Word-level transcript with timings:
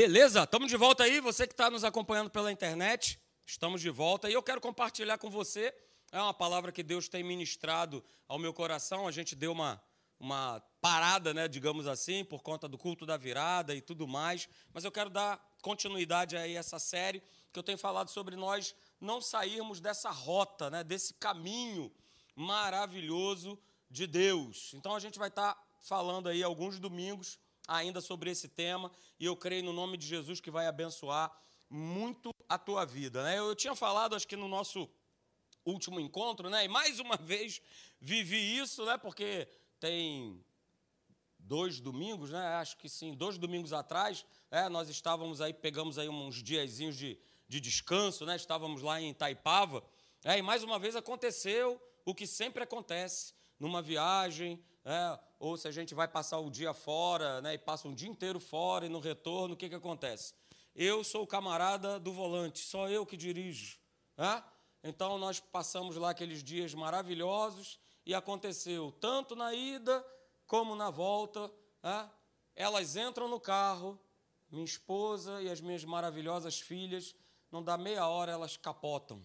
Beleza? 0.00 0.44
Estamos 0.44 0.70
de 0.70 0.76
volta 0.76 1.02
aí, 1.02 1.20
você 1.20 1.44
que 1.44 1.52
está 1.52 1.68
nos 1.68 1.82
acompanhando 1.82 2.30
pela 2.30 2.52
internet. 2.52 3.18
Estamos 3.44 3.80
de 3.80 3.90
volta 3.90 4.30
e 4.30 4.32
eu 4.32 4.40
quero 4.40 4.60
compartilhar 4.60 5.18
com 5.18 5.28
você. 5.28 5.74
É 6.12 6.20
uma 6.20 6.32
palavra 6.32 6.70
que 6.70 6.84
Deus 6.84 7.08
tem 7.08 7.24
ministrado 7.24 8.00
ao 8.28 8.38
meu 8.38 8.54
coração. 8.54 9.08
A 9.08 9.10
gente 9.10 9.34
deu 9.34 9.50
uma, 9.50 9.82
uma 10.20 10.62
parada, 10.80 11.34
né, 11.34 11.48
digamos 11.48 11.88
assim, 11.88 12.24
por 12.24 12.44
conta 12.44 12.68
do 12.68 12.78
culto 12.78 13.04
da 13.04 13.16
virada 13.16 13.74
e 13.74 13.80
tudo 13.80 14.06
mais. 14.06 14.48
Mas 14.72 14.84
eu 14.84 14.92
quero 14.92 15.10
dar 15.10 15.44
continuidade 15.62 16.36
aí 16.36 16.56
a 16.56 16.60
essa 16.60 16.78
série 16.78 17.20
que 17.52 17.58
eu 17.58 17.64
tenho 17.64 17.76
falado 17.76 18.08
sobre 18.08 18.36
nós 18.36 18.76
não 19.00 19.20
sairmos 19.20 19.80
dessa 19.80 20.12
rota, 20.12 20.70
né, 20.70 20.84
desse 20.84 21.12
caminho 21.14 21.92
maravilhoso 22.36 23.58
de 23.90 24.06
Deus. 24.06 24.70
Então 24.74 24.94
a 24.94 25.00
gente 25.00 25.18
vai 25.18 25.28
estar 25.28 25.54
tá 25.54 25.62
falando 25.80 26.28
aí 26.28 26.40
alguns 26.40 26.78
domingos 26.78 27.36
ainda 27.68 28.00
sobre 28.00 28.30
esse 28.30 28.48
tema 28.48 28.90
e 29.20 29.26
eu 29.26 29.36
creio 29.36 29.62
no 29.62 29.72
nome 29.74 29.98
de 29.98 30.06
Jesus 30.06 30.40
que 30.40 30.50
vai 30.50 30.66
abençoar 30.66 31.30
muito 31.68 32.30
a 32.48 32.56
tua 32.56 32.86
vida. 32.86 33.22
Né? 33.22 33.38
Eu 33.38 33.54
tinha 33.54 33.74
falado, 33.74 34.16
acho 34.16 34.26
que 34.26 34.36
no 34.36 34.48
nosso 34.48 34.88
último 35.64 36.00
encontro, 36.00 36.48
né? 36.48 36.64
e 36.64 36.68
mais 36.68 36.98
uma 36.98 37.16
vez 37.20 37.60
vivi 38.00 38.58
isso, 38.58 38.86
né? 38.86 38.96
porque 38.96 39.46
tem 39.78 40.42
dois 41.38 41.78
domingos, 41.78 42.30
né? 42.30 42.40
acho 42.54 42.76
que 42.78 42.88
sim, 42.88 43.14
dois 43.14 43.36
domingos 43.36 43.72
atrás, 43.72 44.24
é, 44.50 44.68
nós 44.68 44.88
estávamos 44.88 45.42
aí, 45.42 45.52
pegamos 45.52 45.98
aí 45.98 46.08
uns 46.08 46.42
diazinhos 46.42 46.96
de, 46.96 47.18
de 47.46 47.60
descanso, 47.60 48.24
né? 48.24 48.34
estávamos 48.34 48.80
lá 48.80 49.00
em 49.00 49.12
Taipava, 49.12 49.84
é, 50.24 50.38
e 50.38 50.42
mais 50.42 50.62
uma 50.62 50.78
vez 50.78 50.96
aconteceu 50.96 51.80
o 52.04 52.14
que 52.14 52.26
sempre 52.26 52.62
acontece 52.62 53.34
numa 53.60 53.82
viagem, 53.82 54.62
é, 54.88 55.20
ou 55.38 55.54
se 55.54 55.68
a 55.68 55.70
gente 55.70 55.94
vai 55.94 56.08
passar 56.08 56.38
o 56.38 56.50
dia 56.50 56.72
fora 56.72 57.42
né, 57.42 57.52
e 57.52 57.58
passa 57.58 57.86
um 57.86 57.94
dia 57.94 58.08
inteiro 58.08 58.40
fora 58.40 58.86
e 58.86 58.88
no 58.88 59.00
retorno, 59.00 59.52
o 59.52 59.56
que, 59.56 59.68
que 59.68 59.74
acontece? 59.74 60.32
Eu 60.74 61.04
sou 61.04 61.24
o 61.24 61.26
camarada 61.26 62.00
do 62.00 62.10
volante, 62.10 62.60
só 62.60 62.88
eu 62.88 63.04
que 63.04 63.14
dirijo. 63.14 63.78
É? 64.16 64.42
Então 64.82 65.18
nós 65.18 65.40
passamos 65.40 65.96
lá 65.96 66.08
aqueles 66.08 66.42
dias 66.42 66.72
maravilhosos 66.72 67.78
e 68.06 68.14
aconteceu 68.14 68.90
tanto 68.98 69.36
na 69.36 69.52
ida 69.52 70.02
como 70.46 70.74
na 70.74 70.88
volta. 70.88 71.52
É? 71.82 72.08
Elas 72.56 72.96
entram 72.96 73.28
no 73.28 73.38
carro, 73.38 74.00
minha 74.50 74.64
esposa 74.64 75.42
e 75.42 75.50
as 75.50 75.60
minhas 75.60 75.84
maravilhosas 75.84 76.60
filhas, 76.60 77.14
não 77.52 77.62
dá 77.62 77.76
meia 77.76 78.08
hora 78.08 78.32
elas 78.32 78.56
capotam 78.56 79.22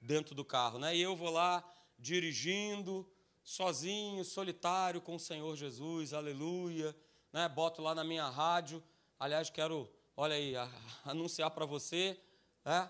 dentro 0.00 0.36
do 0.36 0.44
carro, 0.44 0.78
né? 0.78 0.94
E 0.94 1.00
eu 1.00 1.16
vou 1.16 1.30
lá 1.30 1.68
dirigindo, 1.98 3.10
sozinho, 3.50 4.24
solitário 4.24 5.00
com 5.00 5.16
o 5.16 5.18
Senhor 5.18 5.56
Jesus, 5.56 6.12
aleluia. 6.12 6.94
Né? 7.32 7.48
Boto 7.48 7.82
lá 7.82 7.96
na 7.96 8.04
minha 8.04 8.28
rádio. 8.28 8.80
Aliás, 9.18 9.50
quero, 9.50 9.90
olha 10.16 10.36
aí, 10.36 10.54
a, 10.56 10.70
anunciar 11.04 11.50
para 11.50 11.66
você, 11.66 12.16
né? 12.64 12.88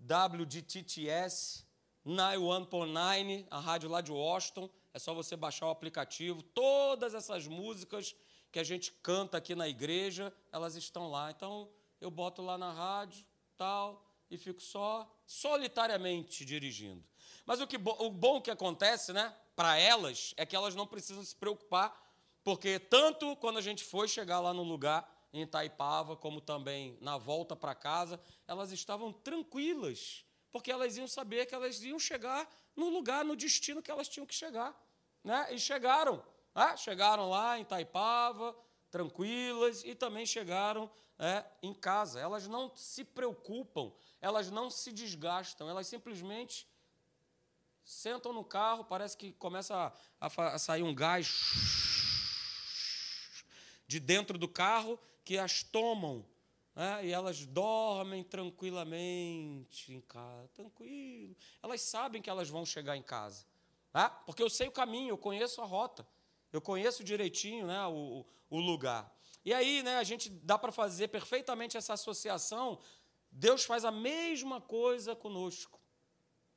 WDTTS 0.00 1.66
91.9, 2.06 3.46
a 3.50 3.60
rádio 3.60 3.90
lá 3.90 4.00
de 4.00 4.10
Washington. 4.10 4.70
É 4.94 4.98
só 4.98 5.12
você 5.12 5.36
baixar 5.36 5.66
o 5.66 5.70
aplicativo. 5.70 6.42
Todas 6.42 7.12
essas 7.12 7.46
músicas 7.46 8.16
que 8.50 8.58
a 8.58 8.64
gente 8.64 8.92
canta 9.02 9.36
aqui 9.36 9.54
na 9.54 9.68
igreja, 9.68 10.32
elas 10.50 10.74
estão 10.74 11.10
lá. 11.10 11.30
Então, 11.30 11.68
eu 12.00 12.10
boto 12.10 12.40
lá 12.40 12.56
na 12.56 12.72
rádio, 12.72 13.26
tal, 13.58 14.02
e 14.30 14.38
fico 14.38 14.62
só 14.62 15.06
solitariamente 15.26 16.46
dirigindo. 16.46 17.04
Mas 17.44 17.60
o, 17.60 17.66
que, 17.66 17.76
o 17.76 18.10
bom 18.10 18.40
que 18.40 18.50
acontece, 18.50 19.12
né? 19.12 19.34
Para 19.58 19.76
elas 19.76 20.32
é 20.36 20.46
que 20.46 20.54
elas 20.54 20.76
não 20.76 20.86
precisam 20.86 21.24
se 21.24 21.34
preocupar, 21.34 21.92
porque 22.44 22.78
tanto 22.78 23.34
quando 23.38 23.58
a 23.58 23.60
gente 23.60 23.82
foi 23.82 24.06
chegar 24.06 24.38
lá 24.38 24.54
no 24.54 24.62
lugar 24.62 25.12
em 25.32 25.42
Itaipava, 25.42 26.14
como 26.14 26.40
também 26.40 26.96
na 27.00 27.18
volta 27.18 27.56
para 27.56 27.74
casa, 27.74 28.20
elas 28.46 28.70
estavam 28.70 29.12
tranquilas, 29.12 30.24
porque 30.52 30.70
elas 30.70 30.96
iam 30.96 31.08
saber 31.08 31.44
que 31.44 31.56
elas 31.56 31.82
iam 31.82 31.98
chegar 31.98 32.48
no 32.76 32.88
lugar, 32.88 33.24
no 33.24 33.34
destino 33.34 33.82
que 33.82 33.90
elas 33.90 34.08
tinham 34.08 34.24
que 34.24 34.32
chegar. 34.32 34.80
Né? 35.24 35.52
E 35.52 35.58
chegaram. 35.58 36.24
Né? 36.54 36.76
Chegaram 36.76 37.28
lá 37.28 37.58
em 37.58 37.62
Itaipava, 37.62 38.54
tranquilas, 38.92 39.82
e 39.82 39.92
também 39.92 40.24
chegaram 40.24 40.88
é, 41.18 41.44
em 41.64 41.74
casa. 41.74 42.20
Elas 42.20 42.46
não 42.46 42.70
se 42.76 43.02
preocupam, 43.02 43.90
elas 44.20 44.52
não 44.52 44.70
se 44.70 44.92
desgastam, 44.92 45.68
elas 45.68 45.88
simplesmente 45.88 46.64
sentam 47.88 48.34
no 48.34 48.44
carro, 48.44 48.84
parece 48.84 49.16
que 49.16 49.32
começa 49.32 49.90
a, 50.20 50.26
a, 50.26 50.58
sair 50.58 50.82
um 50.82 50.94
gás 50.94 51.26
de 53.86 53.98
dentro 53.98 54.36
do 54.36 54.46
carro 54.46 55.00
que 55.24 55.38
as 55.38 55.62
tomam. 55.62 56.22
Né? 56.76 57.06
E 57.06 57.12
elas 57.12 57.46
dormem 57.46 58.22
tranquilamente 58.22 59.94
em 59.94 60.02
casa, 60.02 60.48
tranquilo. 60.48 61.34
Elas 61.62 61.80
sabem 61.80 62.20
que 62.20 62.28
elas 62.28 62.50
vão 62.50 62.66
chegar 62.66 62.94
em 62.94 63.02
casa. 63.02 63.46
Né? 63.94 64.10
Porque 64.26 64.42
eu 64.42 64.50
sei 64.50 64.68
o 64.68 64.72
caminho, 64.72 65.08
eu 65.08 65.18
conheço 65.18 65.62
a 65.62 65.64
rota. 65.64 66.06
Eu 66.52 66.60
conheço 66.60 67.02
direitinho 67.02 67.66
né, 67.66 67.86
o, 67.86 68.26
o 68.50 68.60
lugar. 68.60 69.10
E 69.46 69.54
aí 69.54 69.82
né, 69.82 69.96
a 69.96 70.04
gente 70.04 70.28
dá 70.28 70.58
para 70.58 70.70
fazer 70.70 71.08
perfeitamente 71.08 71.78
essa 71.78 71.94
associação. 71.94 72.78
Deus 73.30 73.64
faz 73.64 73.82
a 73.86 73.90
mesma 73.90 74.60
coisa 74.60 75.16
conosco. 75.16 75.77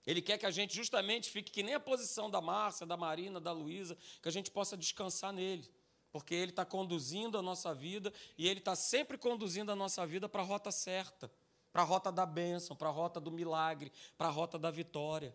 Ele 0.05 0.21
quer 0.21 0.37
que 0.37 0.45
a 0.45 0.51
gente 0.51 0.75
justamente 0.75 1.29
fique 1.29 1.51
que 1.51 1.63
nem 1.63 1.75
a 1.75 1.79
posição 1.79 2.29
da 2.29 2.41
Márcia, 2.41 2.85
da 2.85 2.97
Marina, 2.97 3.39
da 3.39 3.51
Luísa, 3.51 3.97
que 4.21 4.27
a 4.27 4.31
gente 4.31 4.49
possa 4.49 4.75
descansar 4.75 5.31
nele. 5.31 5.69
Porque 6.11 6.33
ele 6.33 6.51
está 6.51 6.65
conduzindo 6.65 7.37
a 7.37 7.41
nossa 7.41 7.73
vida 7.73 8.11
e 8.37 8.47
ele 8.47 8.59
está 8.59 8.75
sempre 8.75 9.17
conduzindo 9.17 9.71
a 9.71 9.75
nossa 9.75 10.05
vida 10.05 10.27
para 10.27 10.41
a 10.41 10.45
rota 10.45 10.71
certa, 10.71 11.31
para 11.71 11.83
a 11.83 11.85
rota 11.85 12.11
da 12.11 12.25
bênção, 12.25 12.75
para 12.75 12.89
a 12.89 12.91
rota 12.91 13.19
do 13.19 13.31
milagre, 13.31 13.91
para 14.17 14.27
a 14.27 14.31
rota 14.31 14.59
da 14.59 14.69
vitória. 14.69 15.33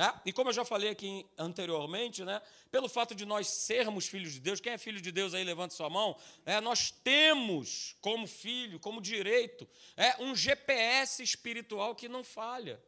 É? 0.00 0.14
E 0.26 0.32
como 0.32 0.50
eu 0.50 0.54
já 0.54 0.64
falei 0.64 0.90
aqui 0.90 1.26
anteriormente, 1.36 2.24
né, 2.24 2.40
pelo 2.70 2.88
fato 2.88 3.16
de 3.16 3.24
nós 3.24 3.48
sermos 3.48 4.06
filhos 4.06 4.32
de 4.34 4.38
Deus, 4.38 4.60
quem 4.60 4.72
é 4.72 4.78
filho 4.78 5.00
de 5.00 5.10
Deus 5.10 5.34
aí, 5.34 5.42
levante 5.42 5.74
sua 5.74 5.90
mão, 5.90 6.16
é, 6.46 6.60
nós 6.60 6.92
temos 6.92 7.96
como 8.00 8.24
filho, 8.24 8.78
como 8.78 9.00
direito, 9.00 9.66
é, 9.96 10.22
um 10.22 10.36
GPS 10.36 11.20
espiritual 11.20 11.96
que 11.96 12.08
não 12.08 12.22
falha. 12.22 12.80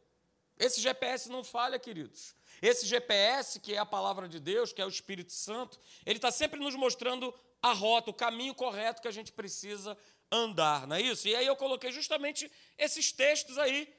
Esse 0.61 0.79
GPS 0.79 1.27
não 1.27 1.43
falha, 1.43 1.79
queridos. 1.79 2.35
Esse 2.61 2.85
GPS, 2.85 3.59
que 3.59 3.73
é 3.73 3.79
a 3.79 3.85
palavra 3.85 4.29
de 4.29 4.39
Deus, 4.39 4.71
que 4.71 4.79
é 4.79 4.85
o 4.85 4.89
Espírito 4.89 5.33
Santo, 5.33 5.79
ele 6.05 6.19
está 6.19 6.29
sempre 6.29 6.59
nos 6.59 6.75
mostrando 6.75 7.33
a 7.63 7.73
rota, 7.73 8.11
o 8.11 8.13
caminho 8.13 8.53
correto 8.53 9.01
que 9.01 9.07
a 9.07 9.11
gente 9.11 9.31
precisa 9.31 9.97
andar, 10.31 10.85
não 10.85 10.97
é 10.97 11.01
isso? 11.01 11.27
E 11.27 11.35
aí 11.35 11.47
eu 11.47 11.55
coloquei 11.55 11.91
justamente 11.91 12.49
esses 12.77 13.11
textos 13.11 13.57
aí, 13.57 13.91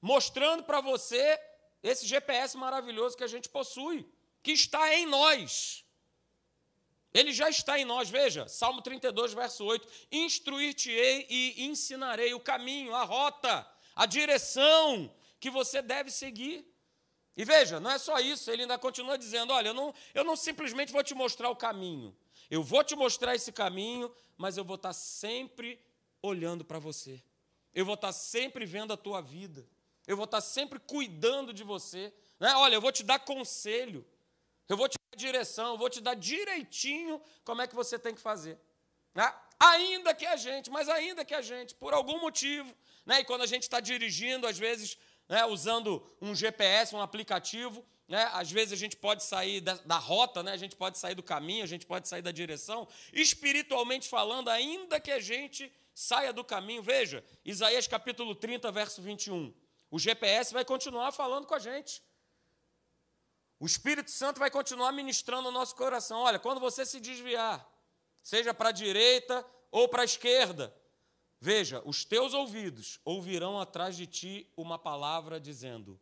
mostrando 0.00 0.64
para 0.64 0.80
você 0.80 1.38
esse 1.82 2.06
GPS 2.06 2.56
maravilhoso 2.56 3.14
que 3.14 3.24
a 3.24 3.28
gente 3.28 3.50
possui, 3.50 4.10
que 4.42 4.52
está 4.52 4.94
em 4.94 5.04
nós. 5.04 5.84
Ele 7.12 7.30
já 7.30 7.50
está 7.50 7.78
em 7.78 7.84
nós, 7.84 8.08
veja, 8.08 8.48
Salmo 8.48 8.80
32, 8.80 9.34
verso 9.34 9.66
8: 9.66 9.86
Instruir-te-ei 10.10 11.26
e 11.28 11.66
ensinarei 11.66 12.32
o 12.32 12.40
caminho, 12.40 12.94
a 12.94 13.04
rota, 13.04 13.70
a 13.94 14.06
direção 14.06 15.14
que 15.40 15.50
você 15.50 15.82
deve 15.82 16.10
seguir. 16.10 16.66
E 17.36 17.44
veja, 17.44 17.78
não 17.78 17.90
é 17.90 17.98
só 17.98 18.18
isso, 18.18 18.50
ele 18.50 18.62
ainda 18.62 18.78
continua 18.78 19.18
dizendo: 19.18 19.52
olha, 19.52 19.68
eu 19.68 19.74
não, 19.74 19.94
eu 20.14 20.24
não 20.24 20.36
simplesmente 20.36 20.92
vou 20.92 21.02
te 21.02 21.14
mostrar 21.14 21.50
o 21.50 21.56
caminho, 21.56 22.16
eu 22.50 22.62
vou 22.62 22.82
te 22.82 22.96
mostrar 22.96 23.34
esse 23.34 23.52
caminho, 23.52 24.12
mas 24.36 24.56
eu 24.56 24.64
vou 24.64 24.76
estar 24.76 24.92
sempre 24.92 25.78
olhando 26.22 26.64
para 26.64 26.78
você, 26.78 27.22
eu 27.74 27.84
vou 27.84 27.94
estar 27.94 28.12
sempre 28.12 28.64
vendo 28.64 28.92
a 28.92 28.96
tua 28.96 29.20
vida, 29.20 29.68
eu 30.06 30.16
vou 30.16 30.24
estar 30.24 30.40
sempre 30.40 30.78
cuidando 30.78 31.52
de 31.52 31.62
você. 31.62 32.12
Né? 32.40 32.54
Olha, 32.54 32.74
eu 32.74 32.80
vou 32.80 32.92
te 32.92 33.02
dar 33.02 33.18
conselho, 33.18 34.06
eu 34.68 34.76
vou 34.76 34.88
te 34.88 34.96
dar 34.96 35.16
direção, 35.16 35.72
eu 35.72 35.78
vou 35.78 35.90
te 35.90 36.00
dar 36.00 36.14
direitinho 36.14 37.20
como 37.44 37.60
é 37.60 37.66
que 37.66 37.74
você 37.74 37.98
tem 37.98 38.14
que 38.14 38.20
fazer. 38.20 38.58
Né? 39.14 39.34
Ainda 39.58 40.14
que 40.14 40.26
a 40.26 40.36
gente, 40.36 40.70
mas 40.70 40.88
ainda 40.88 41.24
que 41.24 41.34
a 41.34 41.42
gente, 41.42 41.74
por 41.74 41.94
algum 41.94 42.20
motivo, 42.20 42.74
né? 43.04 43.20
e 43.20 43.24
quando 43.24 43.42
a 43.42 43.46
gente 43.46 43.62
está 43.62 43.80
dirigindo, 43.80 44.46
às 44.46 44.58
vezes 44.58 44.98
né, 45.28 45.44
usando 45.44 46.04
um 46.20 46.34
GPS, 46.34 46.94
um 46.94 47.00
aplicativo. 47.00 47.84
Né, 48.08 48.22
às 48.32 48.50
vezes 48.50 48.72
a 48.72 48.76
gente 48.76 48.96
pode 48.96 49.24
sair 49.24 49.60
da, 49.60 49.74
da, 49.74 49.98
rota, 49.98 50.40
né, 50.40 50.52
a 50.52 50.56
gente 50.56 50.76
pode 50.76 50.96
sair 50.96 51.16
do 51.16 51.22
caminho, 51.24 51.64
a 51.64 51.66
gente 51.66 51.84
pode 51.84 52.06
sair 52.06 52.22
da 52.22 52.30
direção. 52.30 52.86
Espiritualmente 53.12 54.08
falando, 54.08 54.48
ainda 54.48 55.00
que 55.00 55.10
a 55.10 55.18
gente 55.18 55.72
saia 55.92 56.32
do 56.32 56.44
caminho, 56.44 56.82
veja, 56.82 57.24
Isaías 57.44 57.88
capítulo 57.88 58.34
30, 58.34 58.70
verso 58.70 59.02
21. 59.02 59.52
O 59.90 59.98
GPS 59.98 60.52
vai 60.52 60.64
continuar 60.64 61.10
falando 61.10 61.46
com 61.46 61.54
a 61.54 61.58
gente. 61.58 62.02
O 63.58 63.66
Espírito 63.66 64.10
Santo 64.10 64.38
vai 64.38 64.50
continuar 64.50 64.92
ministrando 64.92 65.44
no 65.44 65.50
nosso 65.50 65.74
coração. 65.74 66.20
Olha, 66.20 66.38
quando 66.38 66.60
você 66.60 66.84
se 66.84 67.00
desviar, 67.00 67.66
seja 68.22 68.52
para 68.52 68.68
a 68.68 68.72
direita 68.72 69.44
ou 69.70 69.88
para 69.88 70.02
a 70.02 70.04
esquerda, 70.04 70.74
Veja, 71.40 71.82
os 71.84 72.04
teus 72.04 72.32
ouvidos 72.32 72.98
ouvirão 73.04 73.60
atrás 73.60 73.96
de 73.96 74.06
ti 74.06 74.50
uma 74.56 74.78
palavra 74.78 75.38
dizendo: 75.38 76.00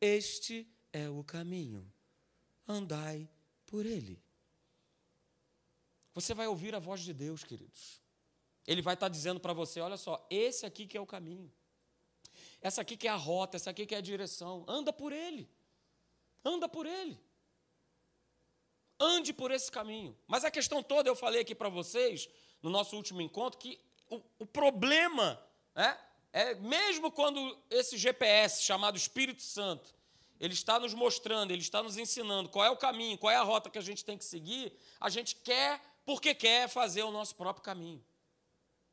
Este 0.00 0.66
é 0.92 1.08
o 1.08 1.24
caminho, 1.24 1.90
andai 2.66 3.28
por 3.66 3.84
ele. 3.84 4.22
Você 6.14 6.34
vai 6.34 6.46
ouvir 6.46 6.74
a 6.74 6.78
voz 6.78 7.00
de 7.00 7.12
Deus, 7.12 7.44
queridos. 7.44 8.00
ele 8.66 8.82
vai 8.82 8.94
estar 8.94 9.08
dizendo 9.08 9.40
para 9.40 9.52
você: 9.52 9.80
olha 9.80 9.96
só, 9.96 10.24
esse 10.30 10.64
aqui 10.66 10.86
que 10.86 10.96
é 10.96 11.00
o 11.00 11.06
caminho. 11.06 11.52
Essa 12.60 12.82
aqui 12.82 12.96
que 12.96 13.08
é 13.08 13.10
a 13.10 13.16
rota, 13.16 13.56
essa 13.56 13.70
aqui 13.70 13.86
que 13.86 13.94
é 13.94 13.98
a 13.98 14.02
direção. 14.02 14.64
Anda 14.68 14.92
por 14.92 15.12
ele. 15.12 15.48
Anda 16.44 16.68
por 16.68 16.86
ele. 16.86 17.18
Ande 18.98 19.32
por 19.32 19.50
esse 19.50 19.70
caminho. 19.72 20.16
Mas 20.26 20.44
a 20.44 20.50
questão 20.50 20.82
toda, 20.82 21.08
eu 21.08 21.16
falei 21.16 21.40
aqui 21.40 21.54
para 21.54 21.70
vocês, 21.70 22.28
no 22.62 22.68
nosso 22.68 22.94
último 22.96 23.22
encontro, 23.22 23.58
que 23.58 23.80
o, 24.10 24.22
o 24.40 24.46
problema 24.46 25.40
é, 25.74 25.96
é, 26.32 26.54
mesmo 26.56 27.10
quando 27.10 27.56
esse 27.70 27.96
GPS 27.96 28.62
chamado 28.62 28.96
Espírito 28.96 29.42
Santo, 29.42 29.94
ele 30.38 30.54
está 30.54 30.78
nos 30.78 30.94
mostrando, 30.94 31.50
ele 31.50 31.62
está 31.62 31.82
nos 31.82 31.96
ensinando 31.96 32.48
qual 32.48 32.64
é 32.64 32.70
o 32.70 32.76
caminho, 32.76 33.18
qual 33.18 33.30
é 33.30 33.36
a 33.36 33.42
rota 33.42 33.70
que 33.70 33.78
a 33.78 33.82
gente 33.82 34.04
tem 34.04 34.16
que 34.18 34.24
seguir, 34.24 34.72
a 35.00 35.08
gente 35.08 35.36
quer, 35.36 35.80
porque 36.04 36.34
quer 36.34 36.68
fazer 36.68 37.02
o 37.02 37.10
nosso 37.10 37.34
próprio 37.34 37.62
caminho. 37.62 38.04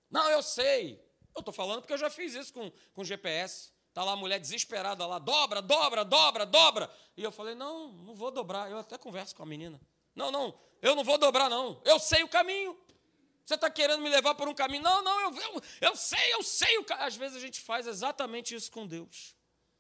Não, 0.10 0.30
eu 0.30 0.44
sei. 0.44 1.04
Eu 1.36 1.40
estou 1.40 1.54
falando 1.54 1.82
porque 1.82 1.94
eu 1.94 1.98
já 1.98 2.10
fiz 2.10 2.34
isso 2.34 2.54
com, 2.54 2.72
com 2.94 3.04
GPS. 3.04 3.72
Está 3.90 4.04
lá 4.04 4.12
a 4.12 4.16
mulher 4.16 4.40
desesperada 4.40 5.06
lá, 5.08 5.18
dobra, 5.18 5.62
dobra, 5.62 6.04
dobra, 6.06 6.46
dobra. 6.46 6.92
E 7.16 7.24
eu 7.24 7.32
falei, 7.32 7.56
não, 7.56 7.90
não 7.90 8.14
vou 8.14 8.30
dobrar. 8.30 8.70
Eu 8.70 8.78
até 8.78 8.98
converso 8.98 9.36
com 9.36 9.44
a 9.44 9.46
menina. 9.46 9.80
Não, 10.16 10.32
não, 10.32 10.54
eu 10.82 10.96
não 10.96 11.04
vou 11.04 11.18
dobrar, 11.18 11.50
não. 11.50 11.82
Eu 11.84 12.00
sei 12.00 12.24
o 12.24 12.28
caminho. 12.28 12.78
Você 13.48 13.56
está 13.56 13.70
querendo 13.70 14.02
me 14.02 14.10
levar 14.10 14.36
por 14.36 14.50
um 14.50 14.54
caminho? 14.54 14.84
Não, 14.84 15.02
não, 15.02 15.22
eu, 15.22 15.42
eu, 15.42 15.62
eu 15.80 15.96
sei, 15.96 16.34
eu 16.34 16.44
sei. 16.44 16.86
Às 17.00 17.16
vezes 17.16 17.38
a 17.38 17.40
gente 17.40 17.62
faz 17.62 17.88
exatamente 17.88 18.54
isso 18.54 18.70
com 18.70 18.86
Deus. 18.86 19.34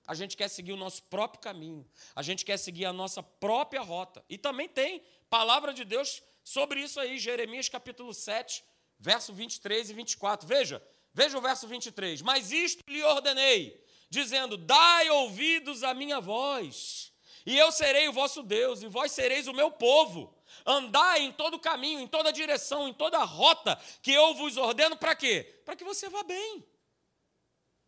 A 0.07 0.15
gente 0.15 0.37
quer 0.37 0.47
seguir 0.47 0.71
o 0.71 0.77
nosso 0.77 1.03
próprio 1.03 1.41
caminho. 1.41 1.85
A 2.15 2.21
gente 2.21 2.45
quer 2.45 2.55
seguir 2.55 2.85
a 2.85 2.93
nossa 2.93 3.21
própria 3.21 3.81
rota. 3.81 4.23
E 4.29 4.37
também 4.37 4.69
tem 4.69 5.03
palavra 5.29 5.73
de 5.73 5.83
Deus 5.83 6.23
sobre 6.45 6.79
isso 6.79 6.97
aí, 6.97 7.17
Jeremias 7.17 7.67
capítulo 7.67 8.13
7, 8.13 8.63
verso 8.97 9.33
23 9.33 9.89
e 9.89 9.93
24. 9.93 10.47
Veja, 10.47 10.81
veja 11.13 11.37
o 11.37 11.41
verso 11.41 11.67
23. 11.67 12.21
Mas 12.21 12.53
isto 12.53 12.81
lhe 12.87 13.03
ordenei, 13.03 13.85
dizendo: 14.09 14.55
Dai 14.55 15.09
ouvidos 15.09 15.83
à 15.83 15.93
minha 15.93 16.21
voz 16.21 17.11
e 17.45 17.57
eu 17.57 17.71
serei 17.71 18.09
o 18.09 18.13
vosso 18.13 18.43
Deus, 18.43 18.81
e 18.81 18.87
vós 18.87 19.13
sereis 19.13 19.47
o 19.47 19.53
meu 19.53 19.71
povo. 19.71 20.36
Andai 20.65 21.21
em 21.21 21.31
todo 21.31 21.59
caminho, 21.59 21.99
em 21.99 22.07
toda 22.07 22.31
direção, 22.31 22.87
em 22.87 22.93
toda 22.93 23.23
rota 23.23 23.79
que 24.01 24.11
eu 24.11 24.33
vos 24.35 24.57
ordeno, 24.57 24.97
para 24.97 25.15
quê? 25.15 25.61
Para 25.65 25.75
que 25.75 25.83
você 25.83 26.09
vá 26.09 26.23
bem. 26.23 26.65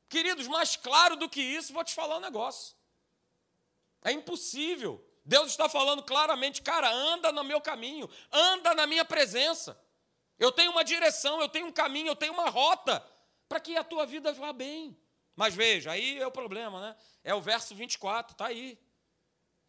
Queridos, 0.07 0.48
mais 0.48 0.75
claro 0.75 1.16
do 1.16 1.30
que 1.30 1.42
isso, 1.42 1.74
vou 1.74 1.83
te 1.83 1.94
falar 1.94 2.18
um 2.18 2.21
negócio. 2.21 2.75
É 4.04 4.12
impossível. 4.12 5.06
Deus 5.24 5.51
está 5.51 5.69
falando 5.69 6.01
claramente, 6.01 6.62
cara, 6.62 6.92
anda 6.92 7.31
no 7.31 7.44
meu 7.44 7.62
caminho, 7.62 8.10
anda 8.31 8.74
na 8.74 8.88
minha 8.88 9.06
presença. 9.06 9.80
Eu 10.39 10.51
tenho 10.51 10.72
uma 10.72 10.83
direção, 10.83 11.39
eu 11.39 11.50
tenho 11.50 11.68
um 11.68 11.72
caminho, 11.72 12.07
eu 12.07 12.15
tenho 12.15 12.33
uma 12.33 12.50
rota 12.50 13.06
para 13.48 13.60
que 13.60 13.75
a 13.75 13.83
tua 13.83 14.06
vida 14.06 14.33
vá 14.33 14.51
bem. 14.51 14.98
Mas 15.36 15.54
veja, 15.54 15.92
aí 15.92 16.18
é 16.18 16.25
o 16.25 16.31
problema, 16.31 16.81
né? 16.81 16.95
É 17.24 17.36
o 17.36 17.42
verso 17.42 17.75
24, 17.75 18.33
está 18.33 18.48
aí. 18.48 18.80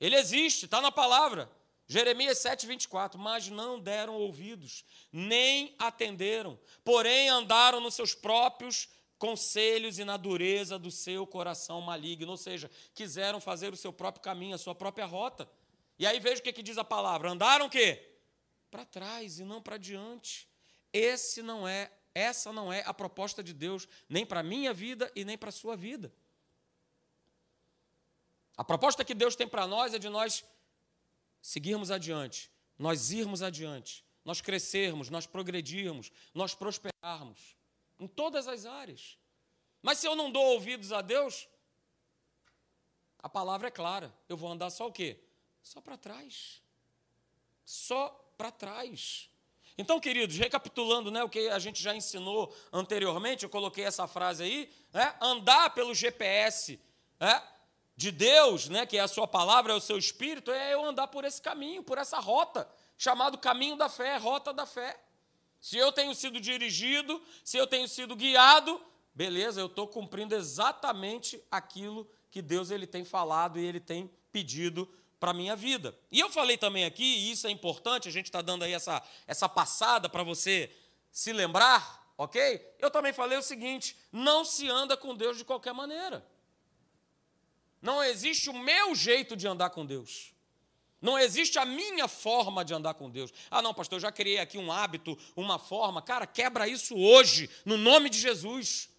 Ele 0.00 0.16
existe, 0.16 0.64
está 0.64 0.80
na 0.80 0.90
palavra. 0.90 1.50
Jeremias 1.90 2.38
7, 2.38 2.68
24. 2.68 3.18
Mas 3.18 3.48
não 3.48 3.80
deram 3.80 4.14
ouvidos, 4.14 4.84
nem 5.10 5.74
atenderam, 5.76 6.56
porém 6.84 7.28
andaram 7.28 7.80
nos 7.80 7.94
seus 7.94 8.14
próprios 8.14 8.88
conselhos 9.18 9.98
e 9.98 10.04
na 10.04 10.16
dureza 10.16 10.78
do 10.78 10.88
seu 10.88 11.26
coração 11.26 11.80
maligno. 11.80 12.30
Ou 12.30 12.36
seja, 12.36 12.70
quiseram 12.94 13.40
fazer 13.40 13.72
o 13.72 13.76
seu 13.76 13.92
próprio 13.92 14.22
caminho, 14.22 14.54
a 14.54 14.58
sua 14.58 14.72
própria 14.72 15.04
rota. 15.04 15.50
E 15.98 16.06
aí 16.06 16.20
veja 16.20 16.40
o 16.40 16.44
que, 16.44 16.52
que 16.52 16.62
diz 16.62 16.78
a 16.78 16.84
palavra: 16.84 17.28
andaram 17.28 17.66
o 17.66 17.70
quê? 17.70 18.14
Para 18.70 18.84
trás 18.84 19.40
e 19.40 19.44
não 19.44 19.60
para 19.60 19.76
diante. 19.76 20.48
Esse 20.92 21.42
não 21.42 21.66
é, 21.66 21.90
essa 22.14 22.52
não 22.52 22.72
é 22.72 22.84
a 22.86 22.94
proposta 22.94 23.42
de 23.42 23.52
Deus, 23.52 23.88
nem 24.08 24.24
para 24.24 24.40
a 24.40 24.44
minha 24.44 24.72
vida 24.72 25.10
e 25.16 25.24
nem 25.24 25.36
para 25.36 25.48
a 25.48 25.52
sua 25.52 25.76
vida. 25.76 26.12
A 28.56 28.62
proposta 28.62 29.04
que 29.04 29.12
Deus 29.12 29.34
tem 29.34 29.48
para 29.48 29.66
nós 29.66 29.92
é 29.92 29.98
de 29.98 30.08
nós 30.08 30.44
seguirmos 31.40 31.90
adiante, 31.90 32.50
nós 32.78 33.10
irmos 33.10 33.42
adiante, 33.42 34.04
nós 34.24 34.40
crescermos, 34.40 35.10
nós 35.10 35.26
progredirmos, 35.26 36.10
nós 36.34 36.54
prosperarmos 36.54 37.56
em 37.98 38.06
todas 38.06 38.48
as 38.48 38.66
áreas. 38.66 39.18
Mas 39.82 39.98
se 39.98 40.06
eu 40.06 40.14
não 40.14 40.30
dou 40.30 40.44
ouvidos 40.52 40.92
a 40.92 41.00
Deus, 41.00 41.48
a 43.18 43.28
palavra 43.28 43.68
é 43.68 43.70
clara, 43.70 44.14
eu 44.28 44.36
vou 44.36 44.50
andar 44.50 44.70
só 44.70 44.86
o 44.86 44.92
quê? 44.92 45.18
Só 45.62 45.80
para 45.80 45.96
trás. 45.96 46.62
Só 47.64 48.08
para 48.36 48.50
trás. 48.50 49.30
Então, 49.76 50.00
queridos, 50.00 50.36
recapitulando 50.36 51.10
né, 51.10 51.22
o 51.22 51.28
que 51.28 51.48
a 51.48 51.58
gente 51.58 51.82
já 51.82 51.94
ensinou 51.94 52.54
anteriormente, 52.72 53.44
eu 53.44 53.50
coloquei 53.50 53.84
essa 53.84 54.06
frase 54.06 54.42
aí, 54.42 54.70
né, 54.92 55.16
andar 55.20 55.70
pelo 55.70 55.94
GPS, 55.94 56.78
né, 57.18 57.42
de 58.00 58.10
Deus, 58.10 58.66
né, 58.66 58.86
que 58.86 58.96
é 58.96 59.00
a 59.00 59.06
sua 59.06 59.28
palavra, 59.28 59.74
é 59.74 59.76
o 59.76 59.80
seu 59.80 59.98
espírito, 59.98 60.50
é 60.50 60.72
eu 60.72 60.82
andar 60.86 61.08
por 61.08 61.22
esse 61.22 61.42
caminho, 61.42 61.82
por 61.82 61.98
essa 61.98 62.18
rota, 62.18 62.66
chamado 62.96 63.36
caminho 63.36 63.76
da 63.76 63.90
fé, 63.90 64.16
rota 64.16 64.54
da 64.54 64.64
fé. 64.64 64.98
Se 65.60 65.76
eu 65.76 65.92
tenho 65.92 66.14
sido 66.14 66.40
dirigido, 66.40 67.22
se 67.44 67.58
eu 67.58 67.66
tenho 67.66 67.86
sido 67.86 68.16
guiado, 68.16 68.80
beleza, 69.14 69.60
eu 69.60 69.66
estou 69.66 69.86
cumprindo 69.86 70.34
exatamente 70.34 71.44
aquilo 71.50 72.10
que 72.30 72.40
Deus 72.40 72.70
ele 72.70 72.86
tem 72.86 73.04
falado 73.04 73.58
e 73.58 73.66
ele 73.66 73.78
tem 73.78 74.10
pedido 74.32 74.88
para 75.18 75.32
a 75.32 75.34
minha 75.34 75.54
vida. 75.54 75.94
E 76.10 76.20
eu 76.20 76.30
falei 76.30 76.56
também 76.56 76.86
aqui, 76.86 77.04
e 77.04 77.32
isso 77.32 77.46
é 77.46 77.50
importante, 77.50 78.08
a 78.08 78.12
gente 78.12 78.26
está 78.26 78.40
dando 78.40 78.64
aí 78.64 78.72
essa, 78.72 79.02
essa 79.26 79.46
passada 79.46 80.08
para 80.08 80.22
você 80.22 80.74
se 81.12 81.34
lembrar, 81.34 82.14
ok? 82.16 82.66
Eu 82.78 82.90
também 82.90 83.12
falei 83.12 83.36
o 83.36 83.42
seguinte: 83.42 83.94
não 84.10 84.42
se 84.42 84.70
anda 84.70 84.96
com 84.96 85.14
Deus 85.14 85.36
de 85.36 85.44
qualquer 85.44 85.74
maneira. 85.74 86.26
Não 87.80 88.02
existe 88.02 88.50
o 88.50 88.52
meu 88.52 88.94
jeito 88.94 89.36
de 89.36 89.46
andar 89.46 89.70
com 89.70 89.86
Deus. 89.86 90.32
Não 91.00 91.18
existe 91.18 91.58
a 91.58 91.64
minha 91.64 92.06
forma 92.06 92.62
de 92.62 92.74
andar 92.74 92.92
com 92.94 93.08
Deus. 93.08 93.32
Ah, 93.50 93.62
não, 93.62 93.72
pastor, 93.72 93.96
eu 93.96 94.00
já 94.00 94.12
criei 94.12 94.38
aqui 94.38 94.58
um 94.58 94.70
hábito, 94.70 95.16
uma 95.34 95.58
forma. 95.58 96.02
Cara, 96.02 96.26
quebra 96.26 96.68
isso 96.68 96.94
hoje, 96.94 97.48
no 97.64 97.78
nome 97.78 98.10
de 98.10 98.18
Jesus. 98.18 98.90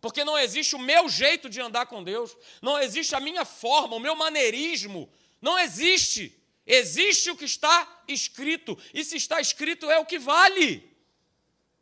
Porque 0.00 0.24
não 0.24 0.38
existe 0.38 0.74
o 0.74 0.78
meu 0.78 1.08
jeito 1.08 1.50
de 1.50 1.60
andar 1.60 1.86
com 1.86 2.02
Deus. 2.02 2.34
Não 2.62 2.78
existe 2.78 3.14
a 3.14 3.20
minha 3.20 3.44
forma, 3.44 3.96
o 3.96 4.00
meu 4.00 4.16
maneirismo. 4.16 5.10
Não 5.40 5.58
existe. 5.58 6.34
Existe 6.66 7.30
o 7.30 7.36
que 7.36 7.44
está 7.44 8.02
escrito. 8.08 8.78
E 8.94 9.04
se 9.04 9.16
está 9.16 9.38
escrito, 9.38 9.90
é 9.90 9.98
o 9.98 10.06
que 10.06 10.18
vale. 10.18 10.90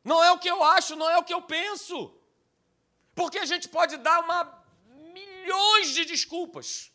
Não 0.02 0.22
é 0.22 0.32
o 0.32 0.38
que 0.38 0.50
eu 0.50 0.62
acho, 0.64 0.96
não 0.96 1.08
é 1.08 1.16
o 1.18 1.24
que 1.24 1.32
eu 1.32 1.42
penso. 1.42 2.12
Porque 3.14 3.38
a 3.38 3.44
gente 3.44 3.68
pode 3.68 3.96
dar 3.98 4.20
uma 4.20 4.61
milhões 5.42 5.94
de 5.94 6.04
desculpas 6.04 6.90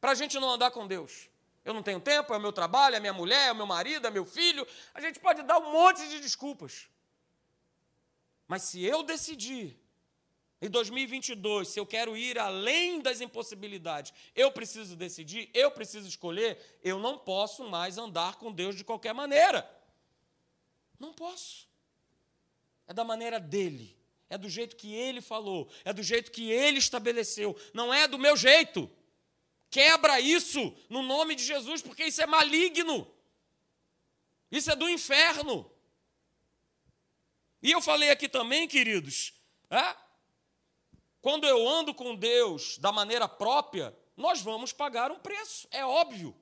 para 0.00 0.12
a 0.12 0.14
gente 0.14 0.38
não 0.38 0.50
andar 0.50 0.70
com 0.70 0.86
Deus. 0.86 1.28
Eu 1.64 1.74
não 1.74 1.82
tenho 1.82 2.00
tempo, 2.00 2.32
é 2.32 2.36
o 2.36 2.40
meu 2.40 2.52
trabalho, 2.52 2.96
é 2.96 3.00
minha 3.00 3.12
mulher, 3.12 3.48
é 3.48 3.52
o 3.52 3.56
meu 3.56 3.66
marido, 3.66 4.06
é 4.06 4.10
meu 4.10 4.24
filho. 4.24 4.66
A 4.94 5.00
gente 5.00 5.20
pode 5.20 5.42
dar 5.42 5.58
um 5.58 5.70
monte 5.72 6.08
de 6.08 6.20
desculpas. 6.20 6.88
Mas 8.48 8.62
se 8.62 8.82
eu 8.82 9.02
decidir, 9.02 9.78
em 10.60 10.68
2022, 10.68 11.68
se 11.68 11.78
eu 11.78 11.86
quero 11.86 12.16
ir 12.16 12.38
além 12.38 13.00
das 13.00 13.20
impossibilidades, 13.20 14.12
eu 14.34 14.50
preciso 14.50 14.96
decidir, 14.96 15.50
eu 15.54 15.70
preciso 15.70 16.08
escolher, 16.08 16.78
eu 16.82 16.98
não 16.98 17.18
posso 17.18 17.68
mais 17.68 17.98
andar 17.98 18.36
com 18.36 18.50
Deus 18.50 18.74
de 18.74 18.82
qualquer 18.82 19.12
maneira. 19.12 19.70
Não 20.98 21.12
posso. 21.12 21.68
É 22.86 22.92
da 22.92 23.04
maneira 23.04 23.38
dele 23.38 23.99
é 24.30 24.38
do 24.38 24.48
jeito 24.48 24.76
que 24.76 24.94
ele 24.94 25.20
falou, 25.20 25.68
é 25.84 25.92
do 25.92 26.02
jeito 26.02 26.30
que 26.30 26.50
ele 26.50 26.78
estabeleceu, 26.78 27.58
não 27.74 27.92
é 27.92 28.06
do 28.06 28.16
meu 28.16 28.36
jeito. 28.36 28.88
Quebra 29.68 30.20
isso 30.20 30.74
no 30.88 31.02
nome 31.02 31.34
de 31.34 31.44
Jesus, 31.44 31.82
porque 31.82 32.04
isso 32.04 32.22
é 32.22 32.26
maligno. 32.26 33.12
Isso 34.50 34.70
é 34.70 34.76
do 34.76 34.88
inferno. 34.88 35.70
E 37.62 37.72
eu 37.72 37.82
falei 37.82 38.10
aqui 38.10 38.28
também, 38.28 38.66
queridos, 38.66 39.34
é? 39.68 39.96
quando 41.20 41.46
eu 41.46 41.68
ando 41.68 41.92
com 41.92 42.14
Deus 42.14 42.78
da 42.78 42.90
maneira 42.90 43.28
própria, 43.28 43.96
nós 44.16 44.40
vamos 44.40 44.72
pagar 44.72 45.10
um 45.10 45.18
preço, 45.18 45.68
é 45.70 45.84
óbvio, 45.84 46.34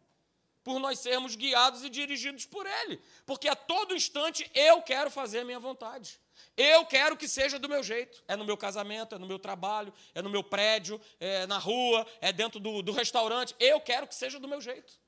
por 0.62 0.78
nós 0.78 1.00
sermos 1.00 1.34
guiados 1.34 1.82
e 1.82 1.90
dirigidos 1.90 2.44
por 2.44 2.66
Ele, 2.66 3.00
porque 3.24 3.48
a 3.48 3.56
todo 3.56 3.96
instante 3.96 4.48
eu 4.54 4.82
quero 4.82 5.10
fazer 5.10 5.40
a 5.40 5.44
minha 5.44 5.58
vontade. 5.58 6.20
Eu 6.56 6.84
quero 6.86 7.16
que 7.16 7.28
seja 7.28 7.58
do 7.58 7.68
meu 7.68 7.82
jeito. 7.82 8.22
É 8.26 8.36
no 8.36 8.44
meu 8.44 8.56
casamento, 8.56 9.14
é 9.14 9.18
no 9.18 9.26
meu 9.26 9.38
trabalho, 9.38 9.92
é 10.14 10.20
no 10.20 10.30
meu 10.30 10.42
prédio, 10.42 11.00
é 11.20 11.46
na 11.46 11.58
rua, 11.58 12.06
é 12.20 12.32
dentro 12.32 12.58
do, 12.58 12.82
do 12.82 12.92
restaurante. 12.92 13.54
Eu 13.58 13.80
quero 13.80 14.06
que 14.06 14.14
seja 14.14 14.38
do 14.38 14.48
meu 14.48 14.60
jeito. 14.60 14.98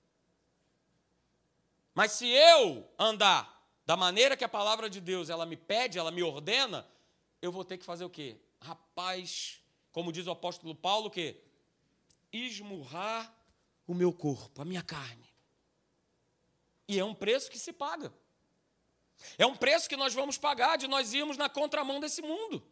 Mas 1.95 2.13
se 2.13 2.29
eu 2.29 2.89
andar 2.99 3.61
da 3.85 3.97
maneira 3.97 4.37
que 4.37 4.45
a 4.45 4.49
palavra 4.49 4.89
de 4.89 5.01
Deus 5.01 5.29
ela 5.29 5.45
me 5.45 5.57
pede, 5.57 5.99
ela 5.99 6.11
me 6.11 6.23
ordena, 6.23 6.87
eu 7.43 7.51
vou 7.51 7.65
ter 7.65 7.79
que 7.79 7.85
fazer 7.85 8.05
o 8.05 8.11
quê? 8.11 8.37
Rapaz, 8.61 9.61
como 9.91 10.13
diz 10.13 10.27
o 10.27 10.31
apóstolo 10.31 10.75
Paulo, 10.75 11.07
o 11.07 11.11
quê? 11.11 11.43
Esmurrar 12.33 13.35
o 13.87 13.95
meu 13.95 14.13
corpo, 14.13 14.63
a 14.63 14.65
minha 14.65 14.83
carne. 14.83 15.29
E 16.87 16.99
é 16.99 17.05
um 17.05 17.15
preço 17.15 17.51
que 17.51 17.59
se 17.59 17.73
paga. 17.73 18.13
É 19.37 19.47
um 19.47 19.57
preço 19.57 19.89
que 19.89 19.97
nós 19.97 20.15
vamos 20.15 20.39
pagar 20.39 20.77
de 20.77 20.87
nós 20.87 21.13
irmos 21.13 21.37
na 21.37 21.49
contramão 21.49 22.01
desse 22.01 22.23
mundo. 22.23 22.63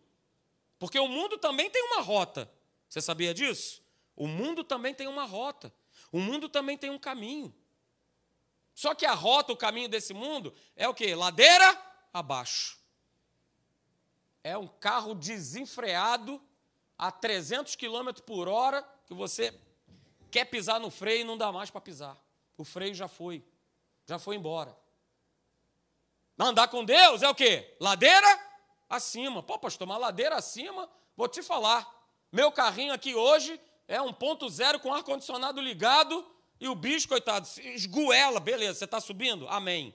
Porque 0.79 0.99
o 0.99 1.09
mundo 1.09 1.39
também 1.39 1.69
tem 1.71 1.83
uma 1.83 2.01
rota. 2.01 2.51
Você 2.89 3.01
sabia 3.01 3.35
disso? 3.35 3.83
O 4.15 4.27
mundo 4.27 4.65
também 4.65 4.95
tem 4.95 5.07
uma 5.07 5.25
rota. 5.25 5.73
O 6.11 6.21
mundo 6.21 6.49
também 6.49 6.77
tem 6.77 6.91
um 6.91 6.99
caminho. 6.99 7.55
Só 8.75 8.95
que 8.95 9.05
a 9.05 9.13
rota, 9.13 9.53
o 9.53 9.57
caminho 9.57 9.89
desse 9.89 10.15
mundo 10.15 10.55
é 10.77 10.89
o 10.89 10.95
quê? 10.95 11.15
Ladeira 11.15 11.77
abaixo. 12.13 12.79
É 14.43 14.57
um 14.57 14.69
carro 14.69 15.15
desenfreado 15.15 16.41
a 16.97 17.11
300 17.11 17.77
km 17.77 18.11
por 18.25 18.49
hora 18.49 18.83
que 19.07 19.15
você 19.15 19.59
quer 20.31 20.45
pisar 20.45 20.81
no 20.81 20.91
freio 20.91 21.23
e 21.23 21.25
não 21.25 21.37
dá 21.37 21.51
mais 21.51 21.71
para 21.71 21.81
pisar. 21.81 22.17
O 22.57 22.65
freio 22.65 22.95
já 22.95 23.09
foi, 23.09 23.45
já 24.07 24.19
foi 24.19 24.37
embora. 24.37 24.77
Andar 26.39 26.69
com 26.69 26.85
Deus 26.85 27.23
é 27.23 27.29
o 27.29 27.35
quê? 27.35 27.77
Ladeira 27.81 28.49
acima. 28.89 29.43
Pô, 29.43 29.59
pastor, 29.59 29.87
uma 29.87 29.99
ladeira 29.99 30.37
acima, 30.37 30.89
vou 31.17 31.29
te 31.29 31.43
falar. 31.43 31.87
Meu 32.31 32.53
carrinho 32.53 32.93
aqui 32.93 33.15
hoje 33.15 33.61
é 33.89 34.01
um 34.01 34.13
ponto 34.13 34.49
zero 34.49 34.79
com 34.79 34.93
ar-condicionado 34.93 35.61
ligado 35.61 36.25
e 36.61 36.69
o 36.69 36.75
bicho, 36.75 37.09
coitado, 37.09 37.49
esguela. 37.59 38.39
Beleza, 38.39 38.79
você 38.79 38.85
está 38.85 39.01
subindo? 39.01 39.49
Amém. 39.49 39.95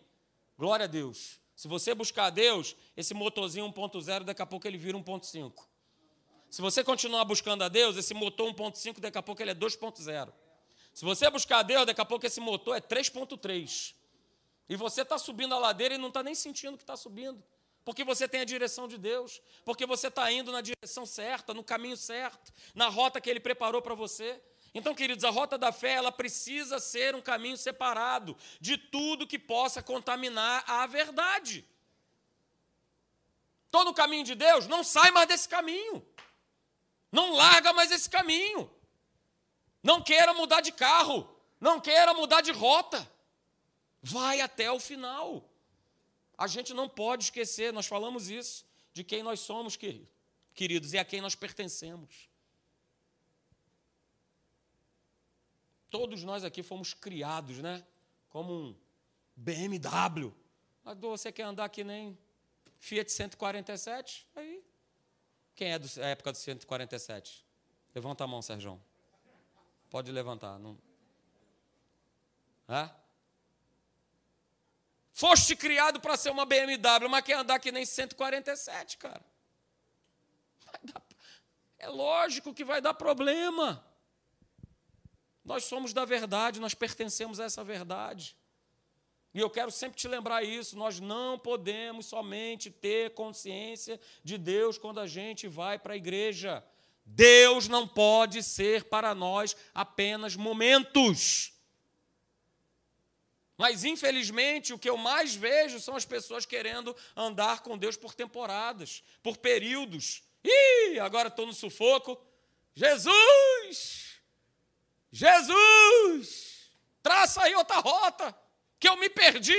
Glória 0.58 0.84
a 0.86 0.88
Deus. 0.88 1.40
Se 1.56 1.68
você 1.68 1.94
buscar 1.94 2.26
a 2.26 2.30
Deus, 2.30 2.76
esse 2.98 3.14
motorzinho 3.14 3.72
1.0, 3.72 4.24
daqui 4.24 4.42
a 4.42 4.46
pouco 4.46 4.68
ele 4.68 4.78
vira 4.78 4.98
1.5. 4.98 5.54
Se 6.50 6.62
você 6.62 6.84
continuar 6.84 7.24
buscando 7.26 7.64
a 7.64 7.70
Deus, 7.70 7.96
esse 7.96 8.14
motor 8.14 8.54
1.5, 8.54 9.00
daqui 9.00 9.18
a 9.18 9.24
pouco 9.24 9.42
ele 9.42 9.52
é 9.52 9.56
2.0. 9.56 10.34
Se 10.94 11.06
você 11.06 11.30
buscar 11.30 11.60
a 11.60 11.64
Deus, 11.64 11.86
daqui 11.86 12.02
a 12.02 12.06
pouco 12.06 12.26
esse 12.26 12.40
motor 12.40 12.76
é 12.76 12.82
3.3. 12.82 13.96
E 14.70 14.76
você 14.76 15.02
está 15.02 15.18
subindo 15.18 15.54
a 15.54 15.60
ladeira 15.60 15.96
e 15.96 15.98
não 15.98 16.08
está 16.08 16.24
nem 16.24 16.36
sentindo 16.36 16.78
que 16.78 16.84
está 16.84 16.96
subindo. 16.96 17.44
Porque 17.84 18.04
você 18.04 18.28
tem 18.28 18.42
a 18.42 18.46
direção 18.46 18.88
de 18.88 18.98
Deus. 18.98 19.42
Porque 19.66 19.86
você 19.86 20.08
está 20.08 20.32
indo 20.32 20.52
na 20.52 20.62
direção 20.62 21.06
certa, 21.06 21.54
no 21.54 21.64
caminho 21.64 21.98
certo, 21.98 22.54
na 22.74 22.88
rota 22.88 23.20
que 23.20 23.30
Ele 23.30 23.40
preparou 23.40 23.82
para 23.82 23.94
você. 23.94 24.42
Então, 24.74 24.96
queridos, 24.96 25.24
a 25.24 25.30
rota 25.30 25.58
da 25.58 25.72
fé, 25.72 25.94
ela 25.94 26.12
precisa 26.12 26.80
ser 26.80 27.14
um 27.14 27.22
caminho 27.22 27.58
separado 27.58 28.36
de 28.60 28.78
tudo 28.78 29.28
que 29.28 29.38
possa 29.38 29.84
contaminar 29.84 30.64
a 30.68 30.88
verdade. 30.88 31.64
Estou 33.66 33.86
no 33.86 33.94
caminho 33.94 34.24
de 34.24 34.34
Deus, 34.34 34.68
não 34.68 34.84
sai 34.84 35.12
mais 35.12 35.28
desse 35.28 35.48
caminho. 35.48 36.06
Não 37.12 37.36
larga 37.36 37.74
mais 37.74 37.92
esse 37.92 38.10
caminho. 38.10 38.72
Não 39.84 40.02
queira 40.02 40.34
mudar 40.34 40.62
de 40.62 40.72
carro. 40.72 41.30
Não 41.60 41.80
queira 41.80 42.14
mudar 42.14 42.42
de 42.42 42.52
rota. 42.52 43.08
Vai 44.04 44.42
até 44.42 44.70
o 44.70 44.80
final. 44.80 45.50
A 46.38 46.46
gente 46.46 46.74
não 46.74 46.90
pode 46.90 47.24
esquecer, 47.24 47.72
nós 47.72 47.88
falamos 47.88 48.30
isso, 48.30 48.66
de 48.92 49.02
quem 49.04 49.24
nós 49.24 49.40
somos, 49.40 49.78
queridos, 50.54 50.94
e 50.94 50.98
a 50.98 51.06
quem 51.06 51.22
nós 51.22 51.34
pertencemos. 51.34 52.30
Todos 55.90 56.24
nós 56.24 56.44
aqui 56.44 56.62
fomos 56.62 56.94
criados, 56.94 57.60
né? 57.60 57.86
Como 58.30 58.54
um 58.54 58.76
BMW. 59.36 60.34
Mas 60.84 60.98
você 60.98 61.32
quer 61.32 61.44
andar 61.44 61.70
que 61.70 61.84
nem 61.84 62.18
Fiat 62.80 63.10
147? 63.10 64.28
Aí 64.36 64.62
quem 65.56 65.72
é 65.72 65.80
da 65.80 65.88
época 66.08 66.32
do 66.32 66.38
147? 66.38 67.46
Levanta 67.96 68.24
a 68.24 68.28
mão, 68.28 68.42
Sérgio. 68.42 68.82
Pode 69.90 70.12
levantar. 70.12 70.58
Não... 70.58 70.78
É? 72.68 72.90
Foste 75.14 75.56
criado 75.56 76.00
para 76.02 76.18
ser 76.18 76.32
uma 76.32 76.46
BMW, 76.46 77.08
mas 77.08 77.24
quer 77.24 77.36
andar 77.36 77.60
que 77.60 77.72
nem 77.72 77.86
147, 77.86 78.98
cara. 78.98 79.24
Dar... 80.84 81.02
É 81.78 81.88
lógico 81.88 82.54
que 82.54 82.64
vai 82.64 82.82
dar 82.82 82.96
problema. 82.96 83.86
Nós 85.46 85.66
somos 85.66 85.94
da 85.94 86.04
verdade, 86.04 86.60
nós 86.60 86.74
pertencemos 86.74 87.40
a 87.40 87.44
essa 87.44 87.64
verdade. 87.64 88.36
E 89.34 89.40
eu 89.40 89.50
quero 89.50 89.70
sempre 89.72 89.98
te 89.98 90.08
lembrar 90.08 90.44
isso: 90.44 90.78
nós 90.78 91.00
não 91.00 91.38
podemos 91.38 92.06
somente 92.06 92.72
ter 92.72 93.14
consciência 93.14 94.00
de 94.24 94.38
Deus 94.38 94.78
quando 94.78 95.00
a 95.00 95.08
gente 95.08 95.48
vai 95.48 95.78
para 95.78 95.94
a 95.94 95.98
igreja. 95.98 96.64
Deus 97.06 97.68
não 97.68 97.88
pode 97.88 98.42
ser 98.42 98.86
para 98.86 99.14
nós 99.14 99.56
apenas 99.74 100.36
momentos. 100.36 101.54
Mas, 103.58 103.84
infelizmente, 103.84 104.74
o 104.74 104.80
que 104.80 104.90
eu 104.90 104.98
mais 104.98 105.36
vejo 105.36 105.80
são 105.80 105.96
as 105.96 106.06
pessoas 106.06 106.46
querendo 106.46 106.96
andar 107.16 107.62
com 107.62 107.78
Deus 107.78 107.96
por 107.96 108.14
temporadas, 108.14 109.04
por 109.22 109.38
períodos. 109.38 110.24
Ih, 110.44 111.00
agora 111.00 111.28
estou 111.28 111.46
no 111.46 111.54
sufoco. 111.54 112.20
Jesus! 112.74 114.20
Jesus! 115.12 116.72
Traça 117.02 117.44
aí 117.44 117.54
outra 117.54 117.78
rota 117.78 118.36
que 118.80 118.90
eu 118.90 118.98
me 118.98 119.10
perdi. 119.10 119.54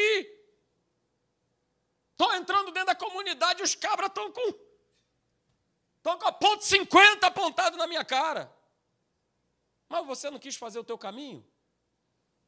Estou 2.11 2.35
entrando 2.35 2.73
dentro 2.73 2.89
da 2.89 2.95
comunidade 2.95 3.61
e 3.61 3.65
os 3.65 3.75
cabras 3.75 4.09
estão 4.09 4.31
com. 4.33 4.55
Estão 5.99 6.19
com 6.19 6.27
a 6.27 6.33
ponto 6.33 6.65
50 6.65 7.27
apontado 7.27 7.77
na 7.77 7.87
minha 7.87 8.05
cara. 8.05 8.53
Mas 9.89 10.07
você 10.07 10.31
não 10.31 10.39
quis 10.39 10.57
fazer 10.57 10.79
o 10.79 10.85
teu 10.85 10.99
caminho? 10.99 11.47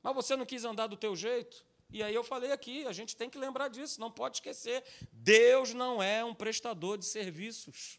Mas 0.07 0.15
você 0.15 0.37
não 0.37 0.47
quis 0.47 0.65
andar 0.65 0.87
do 0.87 0.97
teu 0.97 1.17
jeito? 1.17 1.65
E 1.91 2.01
aí 2.01 2.15
eu 2.15 2.23
falei 2.23 2.53
aqui, 2.53 2.87
a 2.87 2.93
gente 2.93 3.17
tem 3.17 3.29
que 3.29 3.37
lembrar 3.37 3.67
disso, 3.67 4.01
não 4.01 4.09
pode 4.09 4.37
esquecer. 4.37 4.85
Deus 5.11 5.75
não 5.75 6.01
é 6.01 6.25
um 6.25 6.33
prestador 6.33 6.97
de 6.97 7.05
serviços. 7.05 7.99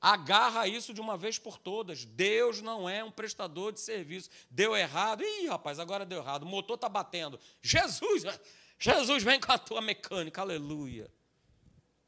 Agarra 0.00 0.66
isso 0.66 0.92
de 0.92 1.00
uma 1.00 1.16
vez 1.16 1.38
por 1.38 1.56
todas. 1.56 2.04
Deus 2.04 2.60
não 2.60 2.90
é 2.90 3.04
um 3.04 3.12
prestador 3.12 3.72
de 3.72 3.78
serviço. 3.78 4.28
Deu 4.50 4.76
errado. 4.76 5.22
Ih, 5.22 5.46
rapaz, 5.46 5.78
agora 5.78 6.04
deu 6.04 6.18
errado. 6.18 6.42
O 6.42 6.46
motor 6.46 6.74
está 6.74 6.88
batendo. 6.88 7.38
Jesus, 7.62 8.24
Jesus, 8.76 9.22
vem 9.22 9.38
com 9.38 9.52
a 9.52 9.58
tua 9.58 9.80
mecânica. 9.80 10.40
Aleluia. 10.40 11.08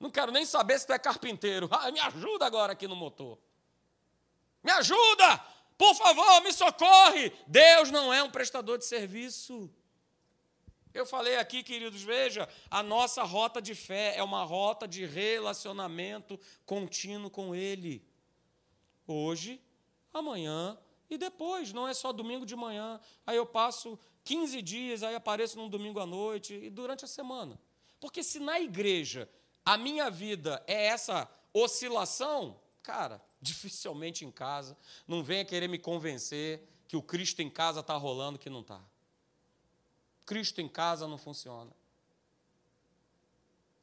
Não 0.00 0.10
quero 0.10 0.32
nem 0.32 0.44
saber 0.44 0.80
se 0.80 0.86
tu 0.88 0.92
é 0.92 0.98
carpinteiro. 0.98 1.68
Ah, 1.70 1.92
me 1.92 2.00
ajuda 2.00 2.44
agora 2.44 2.72
aqui 2.72 2.88
no 2.88 2.96
motor. 2.96 3.38
Me 4.64 4.72
ajuda! 4.72 5.57
Por 5.78 5.94
favor, 5.94 6.42
me 6.42 6.52
socorre! 6.52 7.32
Deus 7.46 7.90
não 7.90 8.12
é 8.12 8.22
um 8.22 8.30
prestador 8.30 8.76
de 8.76 8.84
serviço. 8.84 9.70
Eu 10.92 11.06
falei 11.06 11.36
aqui, 11.36 11.62
queridos, 11.62 12.02
veja, 12.02 12.48
a 12.68 12.82
nossa 12.82 13.22
rota 13.22 13.62
de 13.62 13.74
fé 13.74 14.16
é 14.16 14.22
uma 14.22 14.42
rota 14.42 14.88
de 14.88 15.06
relacionamento 15.06 16.38
contínuo 16.66 17.30
com 17.30 17.54
Ele. 17.54 18.04
Hoje, 19.06 19.62
amanhã 20.12 20.76
e 21.08 21.16
depois, 21.16 21.72
não 21.72 21.88
é 21.88 21.94
só 21.94 22.12
domingo 22.12 22.44
de 22.44 22.54
manhã. 22.54 23.00
Aí 23.26 23.36
eu 23.36 23.46
passo 23.46 23.98
15 24.24 24.60
dias, 24.60 25.02
aí 25.02 25.14
apareço 25.14 25.56
num 25.56 25.68
domingo 25.68 26.00
à 26.00 26.06
noite 26.06 26.54
e 26.54 26.68
durante 26.68 27.04
a 27.04 27.08
semana. 27.08 27.58
Porque 28.00 28.22
se 28.22 28.38
na 28.38 28.60
igreja 28.60 29.28
a 29.64 29.78
minha 29.78 30.10
vida 30.10 30.62
é 30.66 30.86
essa 30.86 31.30
oscilação, 31.52 32.60
cara, 32.82 33.22
dificilmente 33.40 34.24
em 34.24 34.30
casa, 34.30 34.76
não 35.06 35.22
venha 35.22 35.44
querer 35.44 35.68
me 35.68 35.78
convencer 35.78 36.62
que 36.86 36.96
o 36.96 37.02
Cristo 37.02 37.40
em 37.40 37.50
casa 37.50 37.80
está 37.80 37.94
rolando 37.96 38.38
que 38.38 38.50
não 38.50 38.60
está. 38.60 38.80
Cristo 40.24 40.60
em 40.60 40.68
casa 40.68 41.06
não 41.06 41.18
funciona. 41.18 41.70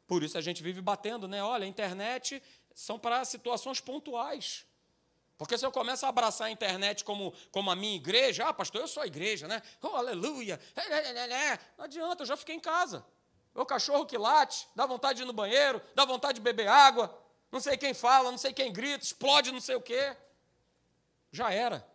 Por 0.07 0.24
isso 0.24 0.38
a 0.38 0.41
gente 0.41 0.62
vive 0.62 0.81
batendo, 0.81 1.27
né? 1.27 1.43
Olha, 1.43 1.65
a 1.65 1.67
internet 1.67 2.41
são 2.74 3.00
para 3.00 3.24
situações 3.25 3.79
pontuais. 3.79 4.65
Porque 5.38 5.57
se 5.57 5.65
eu 5.65 5.71
começo 5.71 6.05
a 6.05 6.09
abraçar 6.09 6.47
a 6.47 6.51
internet 6.51 7.03
como, 7.03 7.33
como 7.51 7.69
a 7.69 7.75
minha 7.75 7.95
igreja, 7.95 8.47
ah, 8.47 8.53
pastor, 8.53 8.81
eu 8.81 8.88
sou 8.88 9.03
a 9.03 9.07
igreja, 9.07 9.47
né? 9.47 9.62
Oh, 9.81 9.88
aleluia! 9.88 10.59
Não 11.77 11.85
adianta, 11.85 12.24
eu 12.24 12.27
já 12.27 12.38
fiquei 12.38 12.55
em 12.55 12.59
casa. 12.59 13.05
O 13.53 13.65
cachorro 13.65 14.05
que 14.05 14.17
late, 14.17 14.67
dá 14.75 14.85
vontade 14.85 15.17
de 15.17 15.24
ir 15.24 15.25
no 15.25 15.33
banheiro, 15.33 15.81
dá 15.93 16.05
vontade 16.05 16.35
de 16.35 16.41
beber 16.41 16.67
água, 16.67 17.17
não 17.55 17.62
sei 17.62 17.77
quem 17.77 17.93
fala, 17.93 18.29
não 18.29 18.38
sei 18.38 18.51
quem 18.51 18.71
grita, 18.71 19.05
explode 19.05 19.50
não 19.50 19.62
sei 19.62 19.75
o 19.75 19.81
quê. 19.81 20.13
Já 21.31 21.53
era. 21.53 21.88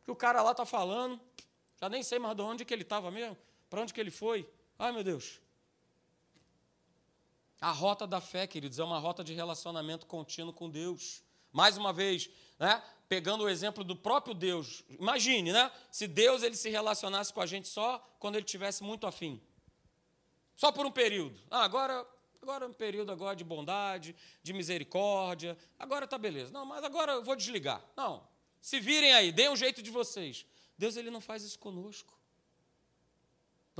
O 0.00 0.04
que 0.04 0.10
o 0.12 0.14
cara 0.16 0.42
lá 0.42 0.52
está 0.52 0.64
falando, 0.64 1.20
já 1.80 1.88
nem 1.88 2.04
sei 2.04 2.20
mais 2.20 2.36
de 2.36 2.42
onde 2.42 2.64
que 2.64 2.72
ele 2.72 2.82
estava 2.82 3.10
mesmo. 3.10 3.36
Para 3.68 3.80
onde 3.80 3.92
que 3.92 4.00
ele 4.00 4.12
foi? 4.12 4.48
Ai, 4.78 4.92
meu 4.92 5.02
Deus. 5.02 5.40
A 7.60 7.72
rota 7.72 8.06
da 8.06 8.20
fé, 8.20 8.46
queridos, 8.46 8.78
é 8.78 8.84
uma 8.84 9.00
rota 9.00 9.24
de 9.24 9.34
relacionamento 9.34 10.06
contínuo 10.06 10.52
com 10.52 10.70
Deus. 10.70 11.20
Mais 11.50 11.76
uma 11.76 11.92
vez, 11.92 12.30
né, 12.56 12.80
pegando 13.08 13.42
o 13.42 13.48
exemplo 13.48 13.82
do 13.82 13.96
próprio 13.96 14.34
Deus. 14.34 14.84
Imagine, 14.88 15.52
né? 15.52 15.72
Se 15.90 16.06
Deus 16.06 16.44
ele 16.44 16.54
se 16.54 16.70
relacionasse 16.70 17.32
com 17.32 17.40
a 17.40 17.46
gente 17.46 17.66
só 17.66 17.98
quando 18.20 18.36
ele 18.36 18.44
tivesse 18.44 18.84
muito 18.84 19.04
afim. 19.04 19.42
Só 20.54 20.70
por 20.70 20.86
um 20.86 20.92
período. 20.92 21.40
Ah, 21.50 21.64
agora, 21.64 22.06
agora 22.42 22.64
é 22.64 22.68
um 22.68 22.72
período 22.72 23.12
agora 23.12 23.36
de 23.36 23.44
bondade, 23.44 24.14
de 24.42 24.52
misericórdia. 24.52 25.56
Agora 25.78 26.06
tá 26.06 26.18
beleza. 26.18 26.52
Não, 26.52 26.64
mas 26.64 26.82
agora 26.84 27.12
eu 27.12 27.22
vou 27.22 27.36
desligar. 27.36 27.84
Não. 27.96 28.26
Se 28.60 28.80
virem 28.80 29.12
aí, 29.12 29.32
deem 29.32 29.50
um 29.50 29.56
jeito 29.56 29.82
de 29.82 29.90
vocês. 29.90 30.46
Deus 30.76 30.96
ele 30.96 31.10
não 31.10 31.20
faz 31.20 31.42
isso 31.42 31.58
conosco 31.58 32.20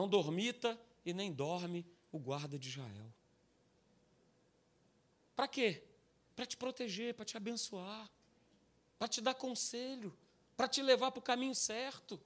não 0.00 0.08
dormita 0.08 0.80
e 1.04 1.12
nem 1.12 1.30
dorme 1.30 1.86
o 2.10 2.18
guarda 2.18 2.58
de 2.58 2.70
Israel. 2.70 3.12
Para 5.36 5.46
quê? 5.46 5.82
Para 6.34 6.46
te 6.46 6.56
proteger, 6.56 7.14
para 7.14 7.24
te 7.24 7.36
abençoar, 7.36 8.10
para 8.98 9.08
te 9.08 9.20
dar 9.20 9.34
conselho, 9.34 10.16
para 10.56 10.68
te 10.68 10.82
levar 10.82 11.10
para 11.10 11.18
o 11.18 11.22
caminho 11.22 11.54
certo. 11.54 12.18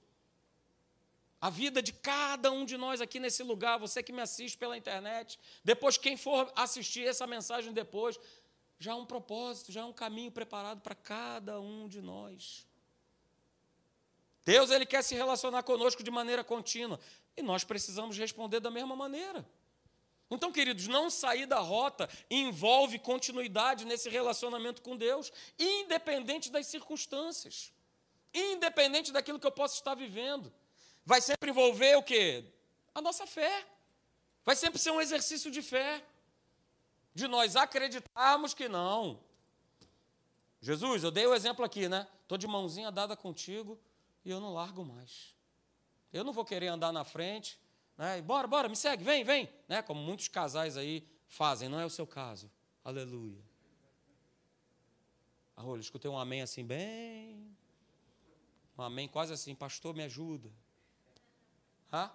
A 1.45 1.49
vida 1.51 1.79
de 1.79 1.93
cada 1.93 2.51
um 2.51 2.65
de 2.65 2.75
nós 2.75 2.99
aqui 2.99 3.19
nesse 3.19 3.43
lugar, 3.43 3.77
você 3.77 4.01
que 4.01 4.11
me 4.11 4.19
assiste 4.19 4.57
pela 4.57 4.75
internet, 4.75 5.39
depois 5.63 5.95
quem 5.95 6.17
for 6.17 6.51
assistir 6.55 7.05
essa 7.05 7.27
mensagem 7.27 7.71
depois, 7.71 8.19
já 8.79 8.93
há 8.93 8.95
um 8.95 9.05
propósito, 9.05 9.71
já 9.71 9.83
há 9.83 9.85
um 9.85 9.93
caminho 9.93 10.31
preparado 10.31 10.81
para 10.81 10.95
cada 10.95 11.61
um 11.61 11.87
de 11.87 12.01
nós. 12.01 12.65
Deus 14.43 14.71
ele 14.71 14.87
quer 14.87 15.03
se 15.03 15.13
relacionar 15.13 15.61
conosco 15.61 16.01
de 16.01 16.09
maneira 16.09 16.43
contínua 16.43 16.99
e 17.37 17.43
nós 17.43 17.63
precisamos 17.63 18.17
responder 18.17 18.59
da 18.59 18.71
mesma 18.71 18.95
maneira. 18.95 19.47
Então, 20.31 20.51
queridos, 20.51 20.87
não 20.87 21.11
sair 21.11 21.45
da 21.45 21.59
rota 21.59 22.09
envolve 22.27 22.97
continuidade 22.97 23.85
nesse 23.85 24.09
relacionamento 24.09 24.81
com 24.81 24.97
Deus, 24.97 25.31
independente 25.59 26.49
das 26.49 26.65
circunstâncias, 26.65 27.71
independente 28.33 29.11
daquilo 29.11 29.39
que 29.39 29.45
eu 29.45 29.51
possa 29.51 29.75
estar 29.75 29.93
vivendo. 29.93 30.51
Vai 31.05 31.21
sempre 31.21 31.51
envolver 31.51 31.95
o 31.97 32.03
quê? 32.03 32.43
A 32.93 33.01
nossa 33.01 33.27
fé. 33.27 33.65
Vai 34.43 34.55
sempre 34.55 34.79
ser 34.79 34.91
um 34.91 35.01
exercício 35.01 35.51
de 35.51 35.61
fé 35.61 36.03
de 37.13 37.27
nós 37.27 37.55
acreditarmos 37.55 38.53
que 38.53 38.67
não. 38.67 39.19
Jesus, 40.59 41.03
eu 41.03 41.11
dei 41.11 41.25
o 41.25 41.33
exemplo 41.33 41.63
aqui, 41.63 41.87
né? 41.87 42.07
Estou 42.23 42.37
de 42.37 42.47
mãozinha 42.47 42.91
dada 42.91 43.15
contigo 43.15 43.79
e 44.23 44.31
eu 44.31 44.39
não 44.41 44.53
largo 44.53 44.83
mais. 44.83 45.33
Eu 46.11 46.23
não 46.23 46.33
vou 46.33 46.43
querer 46.43 46.67
andar 46.67 46.91
na 46.91 47.03
frente, 47.03 47.59
né? 47.97 48.21
Bora, 48.21 48.47
bora, 48.47 48.67
me 48.67 48.75
segue, 48.75 49.03
vem, 49.03 49.23
vem, 49.23 49.49
né? 49.67 49.81
Como 49.81 50.01
muitos 50.01 50.27
casais 50.27 50.75
aí 50.75 51.07
fazem, 51.27 51.69
não 51.69 51.79
é 51.79 51.85
o 51.85 51.89
seu 51.89 52.07
caso. 52.07 52.51
Aleluia. 52.83 53.43
Arrolho, 55.55 55.81
escutei 55.81 56.09
um 56.09 56.17
amém 56.17 56.41
assim, 56.41 56.65
bem. 56.65 57.55
Um 58.77 58.81
amém 58.81 59.07
quase 59.07 59.31
assim, 59.31 59.55
pastor, 59.55 59.95
me 59.95 60.03
ajuda. 60.03 60.51
Hã? 61.91 62.11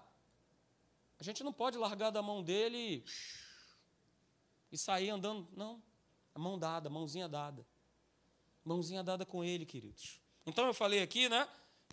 A 1.19 1.23
gente 1.23 1.45
não 1.45 1.53
pode 1.53 1.77
largar 1.77 2.11
da 2.11 2.23
mão 2.23 2.43
dele 2.43 3.05
e 4.73 4.79
sair 4.79 5.11
andando. 5.11 5.49
Não. 5.57 5.83
A 6.35 6.39
mão 6.39 6.59
dada, 6.59 6.89
mãozinha 6.89 7.29
dada. 7.29 7.67
Mãozinha 8.65 9.03
dada 9.03 9.27
com 9.27 9.45
ele, 9.45 9.67
queridos. 9.67 10.21
Então 10.47 10.67
eu 10.67 10.75
falei 10.75 11.03
aqui, 11.03 11.29
né? 11.29 11.49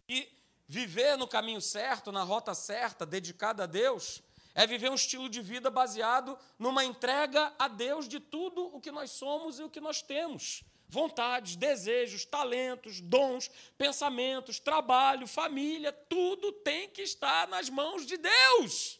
Que 0.07 0.31
viver 0.67 1.17
no 1.17 1.27
caminho 1.27 1.61
certo, 1.61 2.11
na 2.11 2.23
rota 2.23 2.53
certa, 2.53 3.05
dedicada 3.05 3.63
a 3.63 3.67
Deus, 3.67 4.21
é 4.53 4.65
viver 4.65 4.89
um 4.89 4.95
estilo 4.95 5.29
de 5.29 5.41
vida 5.41 5.69
baseado 5.69 6.37
numa 6.57 6.83
entrega 6.83 7.53
a 7.59 7.67
Deus 7.67 8.07
de 8.07 8.19
tudo 8.19 8.75
o 8.75 8.81
que 8.81 8.91
nós 8.91 9.11
somos 9.11 9.59
e 9.59 9.63
o 9.63 9.69
que 9.69 9.79
nós 9.79 10.01
temos. 10.01 10.63
Vontades, 10.89 11.57
desejos, 11.57 12.23
talentos, 12.23 13.01
dons, 13.01 13.51
pensamentos, 13.77 14.57
trabalho, 14.59 15.27
família, 15.27 15.91
tudo 15.91 16.51
tem 16.51 16.89
que 16.89 17.01
estar 17.01 17.47
nas 17.47 17.69
mãos 17.69 18.05
de 18.05 18.15
Deus. 18.15 18.97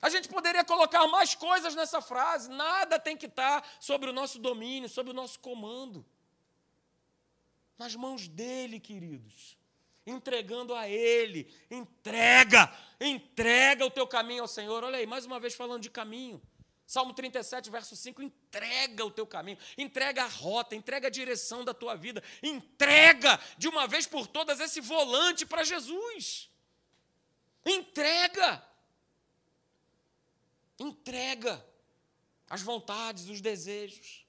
A 0.00 0.08
gente 0.08 0.28
poderia 0.28 0.64
colocar 0.64 1.06
mais 1.08 1.34
coisas 1.34 1.74
nessa 1.74 2.00
frase, 2.00 2.48
nada 2.48 2.98
tem 2.98 3.16
que 3.16 3.26
estar 3.26 3.68
sobre 3.80 4.08
o 4.08 4.12
nosso 4.12 4.38
domínio, 4.38 4.88
sobre 4.88 5.10
o 5.10 5.14
nosso 5.14 5.40
comando. 5.40 6.06
Nas 7.76 7.94
mãos 7.96 8.28
dele, 8.28 8.78
queridos. 8.78 9.58
Entregando 10.06 10.74
a 10.74 10.88
ele. 10.88 11.52
Entrega, 11.70 12.72
entrega 13.00 13.84
o 13.84 13.90
teu 13.90 14.06
caminho 14.06 14.42
ao 14.42 14.48
Senhor. 14.48 14.82
Olha 14.84 14.98
aí, 14.98 15.06
mais 15.06 15.26
uma 15.26 15.40
vez 15.40 15.54
falando 15.54 15.82
de 15.82 15.90
caminho. 15.90 16.40
Salmo 16.90 17.14
37, 17.14 17.70
verso 17.70 17.94
5, 17.94 18.20
entrega 18.20 19.06
o 19.06 19.12
teu 19.12 19.24
caminho, 19.24 19.56
entrega 19.78 20.24
a 20.24 20.26
rota, 20.26 20.74
entrega 20.74 21.06
a 21.06 21.10
direção 21.10 21.64
da 21.64 21.72
tua 21.72 21.94
vida, 21.94 22.20
entrega 22.42 23.38
de 23.56 23.68
uma 23.68 23.86
vez 23.86 24.08
por 24.08 24.26
todas 24.26 24.58
esse 24.58 24.80
volante 24.80 25.46
para 25.46 25.62
Jesus. 25.62 26.50
Entrega. 27.64 28.60
Entrega 30.80 31.64
as 32.48 32.60
vontades, 32.60 33.28
os 33.28 33.40
desejos, 33.40 34.26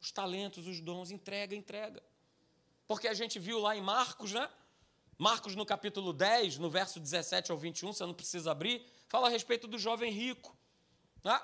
os 0.00 0.10
talentos, 0.10 0.66
os 0.66 0.80
dons. 0.80 1.10
Entrega, 1.10 1.54
entrega. 1.54 2.02
Porque 2.88 3.08
a 3.08 3.12
gente 3.12 3.38
viu 3.38 3.58
lá 3.58 3.76
em 3.76 3.82
Marcos, 3.82 4.32
né? 4.32 4.50
Marcos, 5.18 5.54
no 5.54 5.66
capítulo 5.66 6.14
10, 6.14 6.56
no 6.56 6.70
verso 6.70 6.98
17 6.98 7.52
ao 7.52 7.58
21, 7.58 7.92
você 7.92 8.06
não 8.06 8.14
precisa 8.14 8.52
abrir, 8.52 8.90
fala 9.06 9.26
a 9.26 9.30
respeito 9.30 9.68
do 9.68 9.78
jovem 9.78 10.10
rico. 10.10 10.56
Né? 11.22 11.38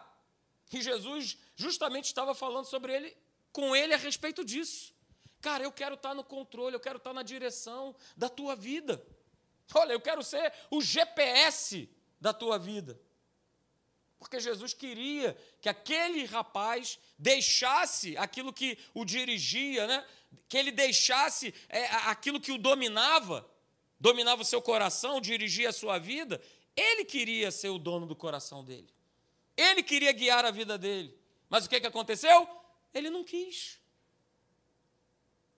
E 0.72 0.80
Jesus 0.80 1.36
justamente 1.56 2.06
estava 2.06 2.34
falando 2.34 2.66
sobre 2.66 2.94
ele, 2.94 3.16
com 3.52 3.74
ele 3.74 3.92
a 3.92 3.96
respeito 3.96 4.44
disso. 4.44 4.94
Cara, 5.40 5.64
eu 5.64 5.72
quero 5.72 5.94
estar 5.94 6.14
no 6.14 6.22
controle, 6.22 6.76
eu 6.76 6.80
quero 6.80 6.98
estar 6.98 7.12
na 7.12 7.22
direção 7.22 7.94
da 8.16 8.28
tua 8.28 8.54
vida. 8.54 9.04
Olha, 9.74 9.92
eu 9.92 10.00
quero 10.00 10.22
ser 10.22 10.52
o 10.70 10.80
GPS 10.82 11.88
da 12.20 12.32
tua 12.32 12.58
vida. 12.58 13.00
Porque 14.18 14.38
Jesus 14.38 14.74
queria 14.74 15.36
que 15.62 15.68
aquele 15.68 16.24
rapaz 16.26 16.98
deixasse 17.18 18.16
aquilo 18.18 18.52
que 18.52 18.76
o 18.92 19.04
dirigia, 19.04 19.86
né? 19.86 20.06
que 20.46 20.58
ele 20.58 20.70
deixasse 20.70 21.54
é, 21.68 21.86
aquilo 21.86 22.38
que 22.38 22.52
o 22.52 22.58
dominava, 22.58 23.48
dominava 23.98 24.42
o 24.42 24.44
seu 24.44 24.60
coração, 24.60 25.20
dirigia 25.20 25.70
a 25.70 25.72
sua 25.72 25.98
vida. 25.98 26.40
Ele 26.76 27.04
queria 27.04 27.50
ser 27.50 27.70
o 27.70 27.78
dono 27.78 28.06
do 28.06 28.14
coração 28.14 28.62
dele. 28.62 28.92
Ele 29.56 29.82
queria 29.82 30.12
guiar 30.12 30.44
a 30.44 30.50
vida 30.50 30.76
dele. 30.76 31.16
Mas 31.48 31.66
o 31.66 31.68
que, 31.68 31.80
que 31.80 31.86
aconteceu? 31.86 32.48
Ele 32.92 33.10
não 33.10 33.24
quis. 33.24 33.78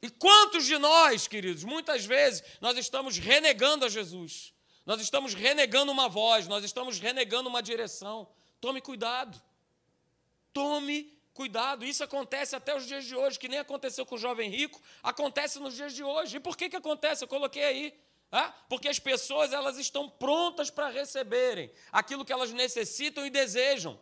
E 0.01 0.11
quantos 0.11 0.67
de 0.67 0.77
nós, 0.79 1.29
queridos, 1.29 1.65
muitas 1.65 2.05
vezes 2.05 2.43
nós 2.61 2.77
estamos 2.77 3.19
renegando 3.19 3.85
a 3.85 3.89
Jesus, 3.89 4.53
nós 4.85 5.01
estamos 5.01 5.33
renegando 5.33 5.93
uma 5.93 6.09
voz, 6.09 6.49
nós 6.49 6.65
estamos 6.65 6.99
renegando 6.99 7.49
uma 7.49 7.63
direção, 7.63 8.29
Tome 8.63 8.81
cuidado. 8.81 9.43
Tome 10.53 11.13
cuidado. 11.35 11.85
Isso 11.85 12.05
acontece 12.05 12.55
até 12.55 12.77
os 12.77 12.87
dias 12.87 13.05
de 13.05 13.17
hoje, 13.17 13.37
que 13.37 13.49
nem 13.49 13.59
aconteceu 13.59 14.07
com 14.07 14.15
o 14.15 14.19
jovem 14.19 14.49
rico, 14.49 14.81
acontece 15.03 15.59
nos 15.59 15.75
dias 15.75 15.93
de 15.93 16.05
hoje. 16.05 16.37
E 16.37 16.41
por 16.41 16.57
que, 16.57 16.71
que 16.71 16.77
acontece? 16.77 17.25
Eu 17.25 17.29
coloquei 17.29 17.65
aí. 17.65 18.01
Porque 18.69 18.89
as 18.89 18.99
pessoas 18.99 19.53
elas 19.53 19.79
estão 19.79 20.09
prontas 20.09 20.71
para 20.71 20.89
receberem 20.89 21.71
aquilo 21.91 22.25
que 22.25 22.33
elas 22.33 22.53
necessitam 22.53 23.27
e 23.27 23.31
desejam, 23.31 24.01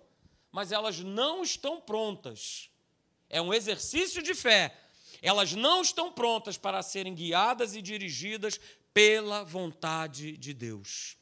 mas 0.52 0.70
elas 0.70 1.00
não 1.00 1.42
estão 1.42 1.80
prontas. 1.80 2.70
É 3.28 3.42
um 3.42 3.52
exercício 3.52 4.22
de 4.22 4.34
fé. 4.34 4.76
Elas 5.20 5.52
não 5.52 5.82
estão 5.82 6.12
prontas 6.12 6.56
para 6.56 6.82
serem 6.82 7.14
guiadas 7.14 7.74
e 7.74 7.82
dirigidas 7.82 8.58
pela 8.94 9.44
vontade 9.44 10.36
de 10.36 10.54
Deus. 10.54 11.16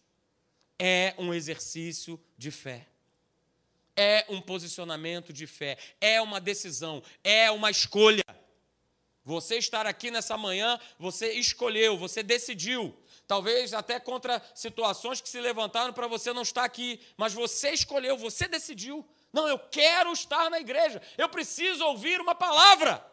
É 0.78 1.14
um 1.18 1.34
exercício 1.34 2.22
de 2.36 2.50
fé 2.50 2.86
é 3.98 4.24
um 4.28 4.40
posicionamento 4.40 5.32
de 5.32 5.44
fé, 5.44 5.76
é 6.00 6.22
uma 6.22 6.40
decisão, 6.40 7.02
é 7.24 7.50
uma 7.50 7.68
escolha. 7.68 8.22
Você 9.28 9.58
estar 9.58 9.86
aqui 9.86 10.10
nessa 10.10 10.38
manhã, 10.38 10.80
você 10.98 11.32
escolheu, 11.34 11.98
você 11.98 12.22
decidiu. 12.22 12.96
Talvez 13.26 13.74
até 13.74 14.00
contra 14.00 14.42
situações 14.54 15.20
que 15.20 15.28
se 15.28 15.38
levantaram 15.38 15.92
para 15.92 16.06
você 16.06 16.32
não 16.32 16.40
estar 16.40 16.64
aqui, 16.64 16.98
mas 17.14 17.34
você 17.34 17.72
escolheu, 17.72 18.16
você 18.16 18.48
decidiu. 18.48 19.06
Não, 19.30 19.46
eu 19.46 19.58
quero 19.58 20.10
estar 20.14 20.48
na 20.48 20.58
igreja, 20.58 21.02
eu 21.18 21.28
preciso 21.28 21.84
ouvir 21.84 22.22
uma 22.22 22.34
palavra. 22.34 23.06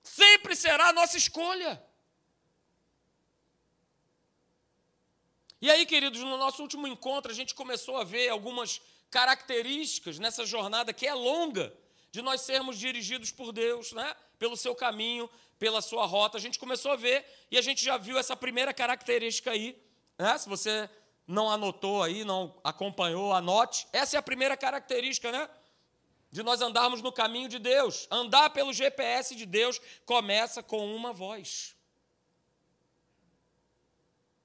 Sempre 0.00 0.54
será 0.54 0.90
a 0.90 0.92
nossa 0.92 1.16
escolha. 1.16 1.82
E 5.60 5.68
aí, 5.72 5.84
queridos, 5.86 6.20
no 6.20 6.36
nosso 6.36 6.62
último 6.62 6.86
encontro, 6.86 7.32
a 7.32 7.34
gente 7.34 7.52
começou 7.52 7.96
a 7.96 8.04
ver 8.04 8.28
algumas 8.28 8.80
características 9.10 10.20
nessa 10.20 10.46
jornada 10.46 10.92
que 10.92 11.04
é 11.04 11.14
longa, 11.14 11.76
de 12.12 12.22
nós 12.22 12.42
sermos 12.42 12.78
dirigidos 12.78 13.32
por 13.32 13.50
Deus, 13.50 13.90
né? 13.90 14.14
Pelo 14.38 14.56
seu 14.56 14.74
caminho, 14.74 15.28
pela 15.58 15.82
sua 15.82 16.06
rota. 16.06 16.38
A 16.38 16.40
gente 16.40 16.58
começou 16.58 16.92
a 16.92 16.96
ver 16.96 17.24
e 17.50 17.58
a 17.58 17.62
gente 17.62 17.84
já 17.84 17.96
viu 17.96 18.18
essa 18.18 18.36
primeira 18.36 18.72
característica 18.72 19.50
aí. 19.50 19.76
Né? 20.18 20.38
Se 20.38 20.48
você 20.48 20.88
não 21.26 21.50
anotou 21.50 22.02
aí, 22.02 22.24
não 22.24 22.58
acompanhou, 22.64 23.34
anote. 23.34 23.86
Essa 23.92 24.16
é 24.16 24.18
a 24.18 24.22
primeira 24.22 24.56
característica, 24.56 25.30
né? 25.30 25.48
De 26.30 26.42
nós 26.42 26.60
andarmos 26.60 27.02
no 27.02 27.12
caminho 27.12 27.48
de 27.48 27.58
Deus. 27.58 28.06
Andar 28.10 28.50
pelo 28.50 28.72
GPS 28.72 29.34
de 29.34 29.46
Deus 29.46 29.80
começa 30.04 30.62
com 30.62 30.94
uma 30.94 31.12
voz. 31.12 31.74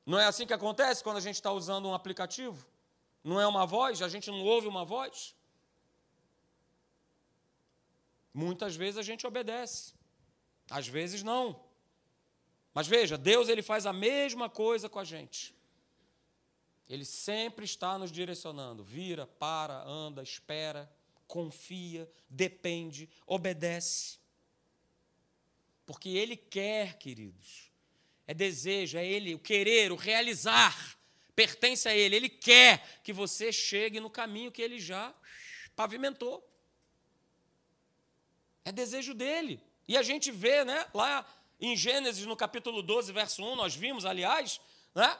Não 0.05 0.19
é 0.19 0.25
assim 0.25 0.45
que 0.45 0.53
acontece 0.53 1.03
quando 1.03 1.17
a 1.17 1.21
gente 1.21 1.35
está 1.35 1.51
usando 1.51 1.87
um 1.87 1.93
aplicativo? 1.93 2.65
Não 3.23 3.39
é 3.39 3.47
uma 3.47 3.65
voz? 3.65 4.01
A 4.01 4.09
gente 4.09 4.29
não 4.29 4.43
ouve 4.43 4.67
uma 4.67 4.83
voz? 4.83 5.33
Muitas 8.33 8.75
vezes 8.75 8.97
a 8.97 9.03
gente 9.03 9.27
obedece, 9.27 9.93
às 10.69 10.87
vezes 10.87 11.21
não. 11.21 11.63
Mas 12.73 12.87
veja, 12.87 13.17
Deus 13.17 13.49
ele 13.49 13.61
faz 13.61 13.85
a 13.85 13.93
mesma 13.93 14.49
coisa 14.49 14.89
com 14.89 14.99
a 14.99 15.03
gente. 15.03 15.55
Ele 16.89 17.05
sempre 17.05 17.65
está 17.65 17.97
nos 17.97 18.11
direcionando. 18.11 18.83
Vira, 18.83 19.25
para, 19.25 19.83
anda, 19.83 20.21
espera, 20.21 20.91
confia, 21.27 22.09
depende, 22.29 23.09
obedece. 23.25 24.19
Porque 25.85 26.09
Ele 26.09 26.35
quer, 26.35 26.97
queridos. 26.97 27.71
É 28.25 28.33
desejo, 28.33 28.97
é 28.97 29.05
Ele, 29.05 29.35
o 29.35 29.39
querer, 29.39 29.91
o 29.91 29.95
realizar, 29.95 30.97
pertence 31.35 31.87
a 31.87 31.95
Ele. 31.95 32.15
Ele 32.15 32.29
quer 32.29 33.01
que 33.03 33.11
você 33.11 33.51
chegue 33.51 33.99
no 33.99 34.09
caminho 34.09 34.51
que 34.51 34.61
Ele 34.61 34.79
já 34.79 35.13
pavimentou. 35.75 36.47
É 38.65 38.71
desejo 38.71 39.13
dele. 39.13 39.61
E 39.87 39.97
a 39.97 40.03
gente 40.03 40.31
vê, 40.31 40.63
né, 40.63 40.85
lá 40.93 41.25
em 41.59 41.75
Gênesis, 41.75 42.25
no 42.25 42.35
capítulo 42.35 42.81
12, 42.81 43.11
verso 43.11 43.43
1, 43.43 43.55
nós 43.55 43.75
vimos, 43.75 44.05
aliás, 44.05 44.59
né, 44.95 45.17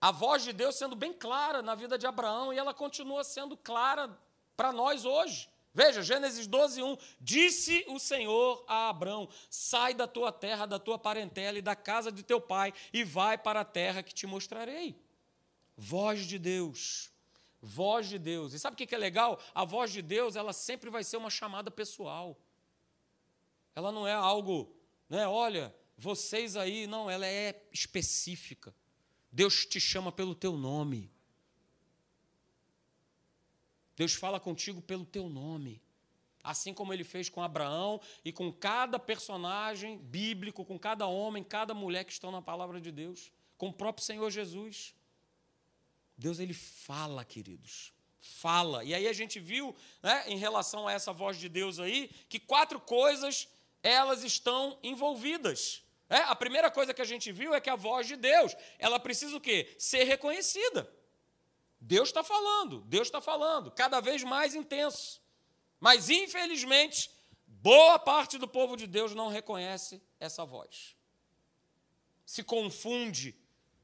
a 0.00 0.10
voz 0.10 0.42
de 0.42 0.52
Deus 0.52 0.76
sendo 0.76 0.96
bem 0.96 1.12
clara 1.12 1.60
na 1.60 1.74
vida 1.74 1.98
de 1.98 2.06
Abraão 2.06 2.52
e 2.52 2.58
ela 2.58 2.72
continua 2.72 3.22
sendo 3.22 3.56
clara 3.56 4.10
para 4.56 4.72
nós 4.72 5.04
hoje. 5.04 5.48
Veja, 5.72 6.02
Gênesis 6.02 6.46
12, 6.46 6.82
1. 6.82 6.96
Disse 7.20 7.84
o 7.88 7.98
Senhor 7.98 8.64
a 8.66 8.88
Abraão: 8.88 9.28
Sai 9.48 9.94
da 9.94 10.06
tua 10.06 10.32
terra, 10.32 10.66
da 10.66 10.78
tua 10.78 10.98
parentela 10.98 11.58
e 11.58 11.62
da 11.62 11.76
casa 11.76 12.10
de 12.10 12.22
teu 12.22 12.40
pai, 12.40 12.72
e 12.92 13.04
vai 13.04 13.38
para 13.38 13.60
a 13.60 13.64
terra 13.64 14.02
que 14.02 14.14
te 14.14 14.26
mostrarei. 14.26 14.96
Voz 15.76 16.26
de 16.26 16.38
Deus. 16.38 17.09
Voz 17.62 18.08
de 18.08 18.18
Deus. 18.18 18.54
E 18.54 18.58
sabe 18.58 18.74
o 18.74 18.86
que 18.86 18.94
é 18.94 18.98
legal? 18.98 19.38
A 19.54 19.64
voz 19.64 19.92
de 19.92 20.00
Deus, 20.00 20.36
ela 20.36 20.52
sempre 20.52 20.88
vai 20.88 21.04
ser 21.04 21.16
uma 21.16 21.30
chamada 21.30 21.70
pessoal. 21.70 22.38
Ela 23.74 23.92
não 23.92 24.06
é 24.06 24.14
algo, 24.14 24.74
né? 25.08 25.26
Olha, 25.26 25.74
vocês 25.96 26.56
aí, 26.56 26.86
não, 26.86 27.10
ela 27.10 27.26
é 27.26 27.62
específica. 27.70 28.74
Deus 29.30 29.66
te 29.66 29.78
chama 29.78 30.10
pelo 30.10 30.34
teu 30.34 30.56
nome. 30.56 31.10
Deus 33.94 34.14
fala 34.14 34.40
contigo 34.40 34.80
pelo 34.80 35.04
teu 35.04 35.28
nome. 35.28 35.82
Assim 36.42 36.72
como 36.72 36.92
ele 36.94 37.04
fez 37.04 37.28
com 37.28 37.42
Abraão 37.42 38.00
e 38.24 38.32
com 38.32 38.50
cada 38.50 38.98
personagem 38.98 39.98
bíblico, 39.98 40.64
com 40.64 40.78
cada 40.78 41.06
homem, 41.06 41.44
cada 41.44 41.74
mulher 41.74 42.04
que 42.04 42.12
estão 42.12 42.30
na 42.30 42.40
palavra 42.40 42.80
de 42.80 42.90
Deus, 42.90 43.30
com 43.58 43.68
o 43.68 43.72
próprio 43.72 44.06
Senhor 44.06 44.30
Jesus. 44.30 44.94
Deus 46.20 46.38
ele 46.38 46.52
fala, 46.52 47.24
queridos. 47.24 47.92
Fala. 48.20 48.84
E 48.84 48.94
aí 48.94 49.08
a 49.08 49.12
gente 49.12 49.40
viu, 49.40 49.74
né, 50.02 50.24
em 50.26 50.36
relação 50.36 50.86
a 50.86 50.92
essa 50.92 51.12
voz 51.12 51.38
de 51.38 51.48
Deus 51.48 51.78
aí, 51.80 52.10
que 52.28 52.38
quatro 52.38 52.78
coisas 52.78 53.48
elas 53.82 54.22
estão 54.22 54.78
envolvidas. 54.82 55.82
É, 56.10 56.18
a 56.18 56.36
primeira 56.36 56.70
coisa 56.70 56.92
que 56.92 57.00
a 57.00 57.06
gente 57.06 57.32
viu 57.32 57.54
é 57.54 57.60
que 57.60 57.70
a 57.70 57.76
voz 57.76 58.06
de 58.06 58.16
Deus, 58.16 58.54
ela 58.78 59.00
precisa 59.00 59.34
o 59.34 59.40
quê? 59.40 59.74
Ser 59.78 60.04
reconhecida. 60.04 60.92
Deus 61.80 62.10
está 62.10 62.22
falando, 62.22 62.82
Deus 62.82 63.08
está 63.08 63.22
falando, 63.22 63.70
cada 63.70 64.00
vez 64.00 64.22
mais 64.22 64.54
intenso. 64.54 65.22
Mas, 65.78 66.10
infelizmente, 66.10 67.10
boa 67.46 67.98
parte 67.98 68.36
do 68.36 68.46
povo 68.46 68.76
de 68.76 68.86
Deus 68.86 69.14
não 69.14 69.28
reconhece 69.28 70.02
essa 70.18 70.44
voz. 70.44 70.94
Se 72.26 72.42
confunde. 72.42 73.34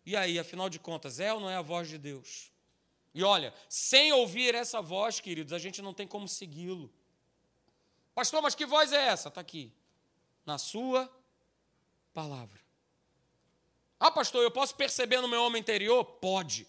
E 0.07 0.15
aí, 0.15 0.39
afinal 0.39 0.71
de 0.71 0.79
contas, 0.79 1.19
é 1.19 1.35
ou 1.35 1.41
não 1.41 1.51
é 1.51 1.57
a 1.57 1.63
voz 1.63 1.89
de 1.89 1.99
Deus? 1.99 2.53
E 3.13 3.25
olha, 3.25 3.53
sem 3.69 4.13
ouvir 4.13 4.55
essa 4.55 4.81
voz, 4.81 5.19
queridos, 5.19 5.53
a 5.53 5.59
gente 5.59 5.83
não 5.83 5.93
tem 5.93 6.07
como 6.07 6.29
segui-lo. 6.29 6.93
Pastor, 8.15 8.41
mas 8.41 8.55
que 8.55 8.65
voz 8.65 8.93
é 8.93 9.09
essa? 9.09 9.29
Está 9.29 9.41
aqui. 9.41 9.73
Na 10.45 10.59
sua 10.59 11.11
palavra. 12.15 12.61
Ah, 13.99 14.13
pastor, 14.13 14.45
eu 14.45 14.51
posso 14.51 14.77
perceber 14.77 15.21
no 15.21 15.29
meu 15.29 15.43
homem 15.43 15.61
interior? 15.61 16.05
Pode. 16.05 16.69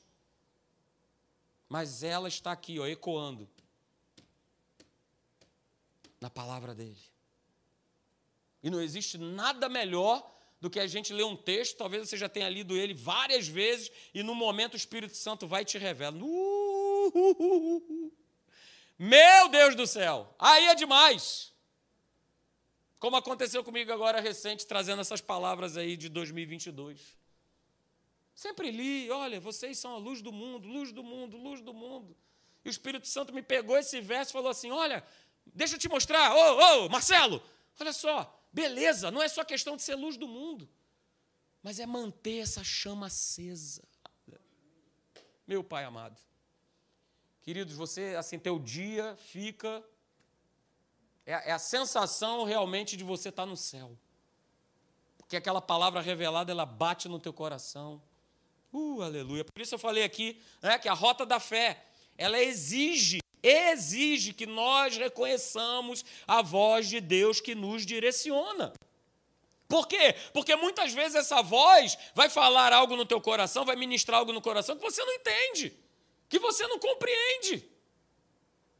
Mas 1.69 2.01
ela 2.01 2.27
está 2.27 2.51
aqui, 2.51 2.79
ó, 2.79 2.87
ecoando 2.87 3.47
na 6.19 6.29
palavra 6.29 6.73
dele. 6.73 6.97
E 8.63 8.69
não 8.69 8.81
existe 8.81 9.17
nada 9.17 9.69
melhor 9.69 10.36
do 10.59 10.69
que 10.69 10.79
a 10.79 10.87
gente 10.87 11.13
ler 11.13 11.23
um 11.23 11.35
texto, 11.35 11.77
talvez 11.77 12.07
você 12.07 12.17
já 12.17 12.27
tenha 12.27 12.49
lido 12.49 12.75
ele 12.75 12.93
várias 12.93 13.47
vezes, 13.47 13.91
e 14.13 14.23
no 14.23 14.33
momento 14.33 14.73
o 14.73 14.77
Espírito 14.77 15.15
Santo 15.15 15.47
vai 15.47 15.61
e 15.61 15.65
te 15.65 15.77
revela. 15.77 16.17
Uh, 16.19 18.11
meu 18.97 19.49
Deus 19.49 19.75
do 19.75 19.85
céu! 19.85 20.33
Aí 20.39 20.65
é 20.65 20.75
demais! 20.75 21.53
Como 22.99 23.15
aconteceu 23.15 23.63
comigo 23.63 23.93
agora 23.93 24.19
recente, 24.19 24.65
trazendo 24.65 25.01
essas 25.01 25.21
palavras 25.21 25.77
aí 25.77 25.95
de 25.95 26.09
2022. 26.09 27.15
Sempre 28.33 28.71
li, 28.71 29.09
olha, 29.11 29.39
vocês 29.39 29.77
são 29.77 29.93
a 29.93 29.97
luz 29.97 30.21
do 30.21 30.31
mundo, 30.31 30.67
luz 30.67 30.91
do 30.91 31.03
mundo, 31.03 31.37
luz 31.37 31.61
do 31.61 31.73
mundo. 31.73 32.15
E 32.65 32.69
o 32.69 32.71
Espírito 32.71 33.07
Santo 33.07 33.33
me 33.33 33.41
pegou 33.41 33.77
esse 33.77 34.01
verso 34.01 34.31
e 34.31 34.33
falou 34.33 34.49
assim: 34.49 34.71
olha, 34.71 35.03
deixa 35.45 35.75
eu 35.75 35.79
te 35.79 35.87
mostrar, 35.87 36.35
ô, 36.35 36.85
ô, 36.85 36.89
Marcelo, 36.89 37.41
olha 37.79 37.93
só, 37.93 38.36
beleza, 38.51 39.11
não 39.11 39.21
é 39.21 39.27
só 39.27 39.43
questão 39.43 39.75
de 39.75 39.83
ser 39.83 39.95
luz 39.95 40.17
do 40.17 40.27
mundo, 40.27 40.69
mas 41.61 41.79
é 41.79 41.85
manter 41.85 42.39
essa 42.39 42.63
chama 42.63 43.07
acesa. 43.07 43.83
Meu 45.47 45.63
Pai 45.63 45.85
amado. 45.85 46.19
Queridos, 47.41 47.75
você, 47.75 48.15
assim, 48.17 48.37
teu 48.37 48.59
dia 48.59 49.15
fica 49.15 49.83
é, 51.27 51.49
é 51.49 51.51
a 51.51 51.59
sensação 51.59 52.45
realmente 52.45 52.95
de 52.95 53.03
você 53.03 53.29
estar 53.29 53.45
no 53.45 53.57
céu. 53.57 53.97
Porque 55.17 55.35
aquela 55.35 55.61
palavra 55.61 55.99
revelada, 55.99 56.51
ela 56.51 56.65
bate 56.65 57.09
no 57.09 57.19
teu 57.19 57.33
coração. 57.33 58.01
Uh, 58.71 59.01
aleluia. 59.01 59.43
Por 59.43 59.61
isso 59.61 59.75
eu 59.75 59.79
falei 59.79 60.03
aqui 60.03 60.41
né, 60.61 60.79
que 60.79 60.87
a 60.87 60.93
rota 60.93 61.25
da 61.25 61.37
fé, 61.37 61.85
ela 62.17 62.41
exige, 62.41 63.19
exige 63.41 64.33
que 64.33 64.45
nós 64.45 64.97
reconheçamos 64.97 66.03
a 66.27 66.41
voz 66.41 66.87
de 66.87 66.99
Deus 66.99 67.39
que 67.39 67.55
nos 67.55 67.85
direciona. 67.85 68.73
Por 69.67 69.87
quê? 69.87 70.15
Porque 70.33 70.55
muitas 70.55 70.93
vezes 70.93 71.15
essa 71.15 71.41
voz 71.41 71.97
vai 72.15 72.29
falar 72.29 72.71
algo 72.71 72.95
no 72.95 73.05
teu 73.05 73.19
coração, 73.19 73.65
vai 73.65 73.75
ministrar 73.75 74.19
algo 74.19 74.31
no 74.31 74.41
coração 74.41 74.77
que 74.77 74.83
você 74.83 75.03
não 75.03 75.13
entende, 75.13 75.77
que 76.29 76.39
você 76.39 76.65
não 76.67 76.79
compreende. 76.79 77.69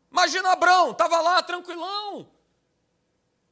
Imagina 0.10 0.52
Abraão, 0.52 0.92
estava 0.92 1.20
lá 1.20 1.44
tranquilão, 1.44 2.32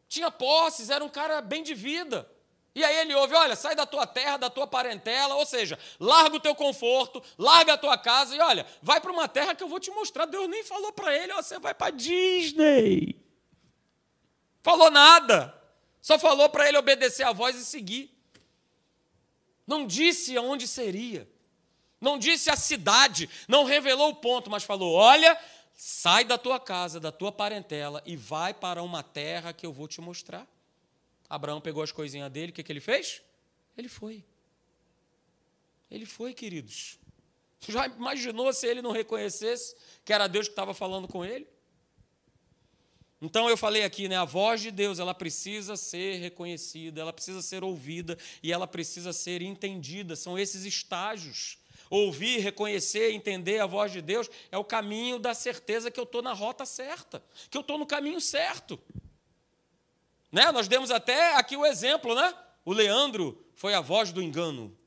tinha 0.08 0.32
posses, 0.32 0.90
era 0.90 1.04
um 1.04 1.10
cara 1.10 1.42
bem 1.42 1.62
de 1.62 1.74
vida. 1.74 2.30
E 2.76 2.84
aí 2.84 2.98
ele 2.98 3.16
ouve: 3.16 3.34
olha, 3.34 3.56
sai 3.56 3.74
da 3.74 3.86
tua 3.86 4.06
terra, 4.06 4.36
da 4.36 4.50
tua 4.50 4.68
parentela, 4.68 5.36
ou 5.36 5.46
seja, 5.46 5.80
larga 5.98 6.36
o 6.36 6.40
teu 6.40 6.54
conforto, 6.54 7.24
larga 7.38 7.74
a 7.74 7.78
tua 7.78 7.98
casa 7.98 8.36
e 8.36 8.40
olha, 8.40 8.68
vai 8.82 9.00
para 9.00 9.12
uma 9.12 9.30
terra 9.30 9.56
que 9.56 9.64
eu 9.64 9.70
vou 9.70 9.80
te 9.80 9.90
mostrar. 9.92 10.26
Deus 10.26 10.50
nem 10.50 10.64
falou 10.64 10.92
para 10.92 11.16
ele: 11.16 11.32
ó, 11.32 11.42
você 11.42 11.58
vai 11.58 11.74
para 11.74 11.92
Disney. 11.92 13.16
Falou 14.62 14.92
nada. 14.92 15.54
Só 16.02 16.20
falou 16.20 16.50
para 16.50 16.68
ele 16.68 16.78
obedecer 16.78 17.24
a 17.24 17.32
voz 17.32 17.56
e 17.56 17.66
seguir. 17.66 18.12
Não 19.66 19.88
disse 19.88 20.36
aonde 20.38 20.68
seria. 20.68 21.28
Não 22.00 22.20
disse 22.20 22.52
a 22.52 22.56
cidade, 22.56 23.28
não 23.48 23.64
revelou 23.64 24.10
o 24.10 24.16
ponto, 24.16 24.50
mas 24.50 24.64
falou: 24.64 24.94
olha, 24.94 25.40
sai 25.74 26.26
da 26.26 26.38
tua 26.38 26.60
casa, 26.60 27.00
da 27.00 27.12
tua 27.12 27.32
parentela 27.32 28.04
e 28.06 28.18
vai 28.18 28.54
para 28.54 28.84
uma 28.84 29.02
terra 29.02 29.54
que 29.54 29.66
eu 29.66 29.72
vou 29.72 29.88
te 29.88 30.02
mostrar. 30.02 30.46
Abraão 31.30 31.62
pegou 31.62 31.84
as 31.84 31.92
coisinhas 31.92 32.32
dele, 32.32 32.52
o 32.52 32.54
que, 32.54 32.64
que 32.64 32.72
ele 32.72 32.80
fez? 32.80 33.22
Ele 33.78 33.88
foi. 33.88 34.24
Ele 35.90 36.06
foi, 36.06 36.34
queridos. 36.34 37.00
Já 37.68 37.88
imaginou 37.88 38.52
se 38.54 38.68
ele 38.68 38.82
não 38.82 38.92
reconhecesse 38.92 39.76
que 40.04 40.14
era 40.14 40.28
Deus 40.28 40.48
que 40.48 40.52
estava 40.52 40.74
falando 40.74 41.08
com 41.08 41.26
ele? 41.26 41.48
Então 43.22 43.50
eu 43.50 43.58
falei 43.58 43.84
aqui, 43.84 44.08
né, 44.08 44.18
a 44.18 44.26
voz 44.26 44.62
de 44.62 44.70
Deus, 44.70 45.00
ela 45.00 45.14
precisa 45.14 45.76
ser 45.76 46.18
reconhecida, 46.18 47.02
ela 47.02 47.14
precisa 47.14 47.42
ser 47.42 47.64
ouvida 47.64 48.18
e 48.44 48.52
ela 48.52 48.68
precisa 48.68 49.14
ser 49.14 49.42
entendida. 49.42 50.16
São 50.16 50.38
esses 50.38 50.64
estágios 50.64 51.58
Ouvir, 51.90 52.40
reconhecer, 52.40 53.12
entender 53.12 53.60
a 53.60 53.66
voz 53.66 53.92
de 53.92 54.02
Deus 54.02 54.30
é 54.52 54.58
o 54.58 54.64
caminho 54.64 55.20
da 55.20 55.34
certeza 55.34 55.92
que 55.92 56.00
eu 56.00 56.04
estou 56.04 56.22
na 56.22 56.34
rota 56.34 56.66
certa, 56.66 57.24
que 57.50 57.58
eu 57.58 57.62
estou 57.62 57.78
no 57.78 57.86
caminho 57.86 58.20
certo. 58.20 58.80
Né? 60.36 60.52
Nós 60.52 60.68
demos 60.68 60.92
até 60.92 61.38
aqui 61.38 61.56
o 61.56 61.66
exemplo, 61.66 62.14
né? 62.14 62.38
O 62.66 62.74
Leandro 62.74 63.42
foi 63.54 63.74
a 63.74 63.80
voz 63.80 64.12
do 64.12 64.22
engano. 64.22 64.78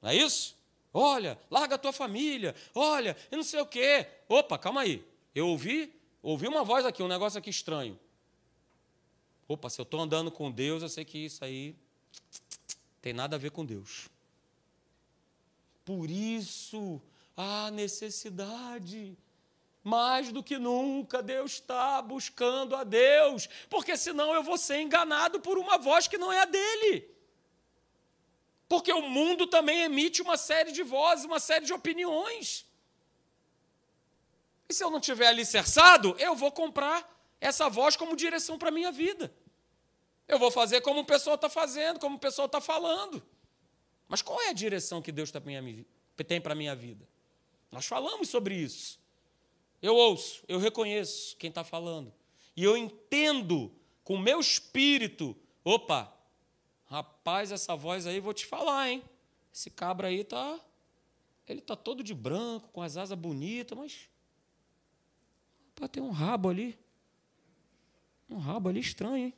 Não 0.00 0.08
é 0.08 0.16
isso? 0.16 0.56
Olha, 0.94 1.38
larga 1.50 1.74
a 1.74 1.78
tua 1.78 1.92
família. 1.92 2.54
Olha, 2.74 3.14
eu 3.30 3.36
não 3.36 3.44
sei 3.44 3.60
o 3.60 3.66
quê. 3.66 4.06
Opa, 4.26 4.56
calma 4.56 4.80
aí. 4.80 5.04
Eu 5.34 5.46
ouvi, 5.46 5.92
ouvi 6.22 6.48
uma 6.48 6.64
voz 6.64 6.86
aqui, 6.86 7.02
um 7.02 7.06
negócio 7.06 7.38
aqui 7.38 7.50
estranho. 7.50 8.00
Opa, 9.46 9.68
se 9.68 9.78
eu 9.78 9.82
estou 9.82 10.00
andando 10.00 10.30
com 10.30 10.50
Deus, 10.50 10.82
eu 10.82 10.88
sei 10.88 11.04
que 11.04 11.18
isso 11.18 11.44
aí 11.44 11.76
tem 13.02 13.12
nada 13.12 13.36
a 13.36 13.38
ver 13.38 13.50
com 13.50 13.62
Deus. 13.62 14.08
Por 15.84 16.08
isso, 16.08 16.98
há 17.36 17.70
necessidade. 17.70 19.18
Mais 19.82 20.30
do 20.30 20.42
que 20.42 20.58
nunca, 20.58 21.22
Deus 21.22 21.52
está 21.52 22.02
buscando 22.02 22.76
a 22.76 22.84
Deus, 22.84 23.48
porque 23.68 23.96
senão 23.96 24.34
eu 24.34 24.42
vou 24.42 24.58
ser 24.58 24.80
enganado 24.80 25.40
por 25.40 25.56
uma 25.56 25.78
voz 25.78 26.06
que 26.06 26.18
não 26.18 26.32
é 26.32 26.40
a 26.40 26.44
dele. 26.44 27.08
Porque 28.68 28.92
o 28.92 29.02
mundo 29.02 29.46
também 29.46 29.80
emite 29.80 30.20
uma 30.22 30.36
série 30.36 30.70
de 30.70 30.82
vozes, 30.82 31.24
uma 31.24 31.40
série 31.40 31.64
de 31.64 31.72
opiniões. 31.72 32.66
E 34.68 34.74
se 34.74 34.84
eu 34.84 34.90
não 34.90 35.00
tiver 35.00 35.26
alicerçado, 35.26 36.14
eu 36.18 36.36
vou 36.36 36.52
comprar 36.52 37.08
essa 37.40 37.68
voz 37.68 37.96
como 37.96 38.14
direção 38.14 38.58
para 38.58 38.68
a 38.68 38.72
minha 38.72 38.92
vida. 38.92 39.34
Eu 40.28 40.38
vou 40.38 40.50
fazer 40.50 40.82
como 40.82 41.00
o 41.00 41.04
pessoal 41.04 41.34
está 41.34 41.48
fazendo, 41.48 41.98
como 41.98 42.16
o 42.16 42.20
pessoal 42.20 42.46
está 42.46 42.60
falando. 42.60 43.20
Mas 44.06 44.22
qual 44.22 44.40
é 44.42 44.50
a 44.50 44.52
direção 44.52 45.02
que 45.02 45.10
Deus 45.10 45.32
tem 45.32 46.40
para 46.40 46.52
a 46.52 46.56
minha 46.56 46.76
vida? 46.76 47.08
Nós 47.72 47.86
falamos 47.86 48.28
sobre 48.28 48.54
isso. 48.54 49.00
Eu 49.82 49.96
ouço, 49.96 50.44
eu 50.46 50.58
reconheço 50.58 51.36
quem 51.36 51.48
está 51.48 51.64
falando. 51.64 52.12
E 52.56 52.62
eu 52.62 52.76
entendo 52.76 53.72
com 54.04 54.14
o 54.14 54.18
meu 54.18 54.40
espírito: 54.40 55.36
opa, 55.64 56.12
rapaz, 56.86 57.50
essa 57.50 57.74
voz 57.74 58.06
aí, 58.06 58.20
vou 58.20 58.34
te 58.34 58.46
falar, 58.46 58.90
hein? 58.90 59.02
Esse 59.52 59.70
cabra 59.70 60.08
aí 60.08 60.24
tá. 60.24 60.60
Ele 61.48 61.60
tá 61.60 61.74
todo 61.74 62.02
de 62.02 62.14
branco, 62.14 62.68
com 62.68 62.82
as 62.82 62.96
asas 62.96 63.18
bonitas, 63.18 63.76
mas. 63.76 64.08
Opa, 65.70 65.88
tem 65.88 66.02
um 66.02 66.10
rabo 66.10 66.48
ali. 66.48 66.78
Um 68.28 68.38
rabo 68.38 68.68
ali 68.68 68.80
estranho, 68.80 69.16
hein? 69.16 69.34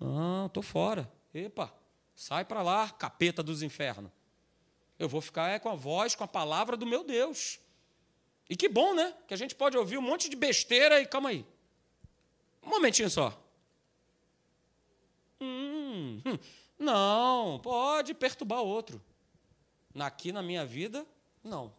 Ah, 0.00 0.50
tô 0.52 0.60
fora. 0.60 1.10
Epa, 1.32 1.72
sai 2.14 2.44
para 2.44 2.62
lá, 2.62 2.90
capeta 2.90 3.42
dos 3.42 3.62
infernos. 3.62 4.10
Eu 4.98 5.08
vou 5.08 5.20
ficar 5.20 5.48
é, 5.48 5.58
com 5.58 5.68
a 5.68 5.74
voz, 5.74 6.14
com 6.14 6.24
a 6.24 6.28
palavra 6.28 6.76
do 6.76 6.84
meu 6.84 7.04
Deus. 7.04 7.60
E 8.48 8.56
que 8.56 8.68
bom, 8.68 8.94
né? 8.94 9.14
Que 9.26 9.34
a 9.34 9.36
gente 9.36 9.54
pode 9.54 9.76
ouvir 9.76 9.98
um 9.98 10.02
monte 10.02 10.28
de 10.28 10.36
besteira 10.36 11.00
e 11.00 11.06
calma 11.06 11.30
aí. 11.30 11.44
Um 12.62 12.70
momentinho 12.70 13.10
só. 13.10 13.38
Hum, 15.40 16.20
hum, 16.24 16.38
não, 16.78 17.60
pode 17.60 18.14
perturbar 18.14 18.60
outro. 18.60 19.02
Aqui 19.98 20.32
na 20.32 20.42
minha 20.42 20.64
vida, 20.64 21.06
não. 21.42 21.72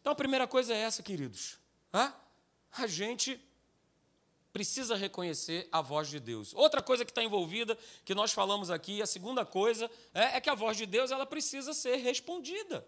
Então 0.00 0.12
a 0.12 0.16
primeira 0.16 0.46
coisa 0.46 0.74
é 0.74 0.78
essa, 0.78 1.02
queridos. 1.02 1.58
A 1.92 2.86
gente 2.86 3.40
precisa 4.52 4.96
reconhecer 4.96 5.68
a 5.70 5.80
voz 5.80 6.08
de 6.08 6.18
Deus. 6.18 6.52
Outra 6.54 6.82
coisa 6.82 7.04
que 7.04 7.10
está 7.10 7.22
envolvida, 7.22 7.78
que 8.04 8.14
nós 8.14 8.32
falamos 8.32 8.70
aqui, 8.70 9.00
a 9.00 9.06
segunda 9.06 9.44
coisa, 9.44 9.90
é, 10.12 10.36
é, 10.36 10.40
que 10.40 10.50
a 10.50 10.54
voz 10.54 10.76
de 10.76 10.86
Deus 10.86 11.10
ela 11.10 11.26
precisa 11.26 11.72
ser 11.72 11.96
respondida. 11.96 12.86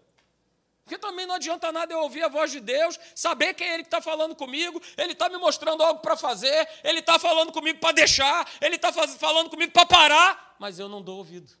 Porque 0.83 0.97
também 0.97 1.25
não 1.25 1.35
adianta 1.35 1.71
nada 1.71 1.93
eu 1.93 1.99
ouvir 1.99 2.23
a 2.23 2.27
voz 2.27 2.51
de 2.51 2.59
Deus, 2.59 2.99
saber 3.15 3.53
quem 3.53 3.67
é 3.67 3.73
Ele 3.75 3.83
que 3.83 3.87
está 3.87 4.01
falando 4.01 4.35
comigo, 4.35 4.81
Ele 4.97 5.13
está 5.13 5.29
me 5.29 5.37
mostrando 5.37 5.81
algo 5.81 6.01
para 6.01 6.17
fazer, 6.17 6.67
Ele 6.83 6.99
está 6.99 7.17
falando 7.17 7.51
comigo 7.51 7.79
para 7.79 7.93
deixar, 7.93 8.49
Ele 8.59 8.75
está 8.75 8.91
falando 8.91 9.49
comigo 9.49 9.71
para 9.71 9.85
parar, 9.85 10.55
mas 10.59 10.79
eu 10.79 10.89
não 10.89 11.01
dou 11.01 11.19
ouvido. 11.19 11.51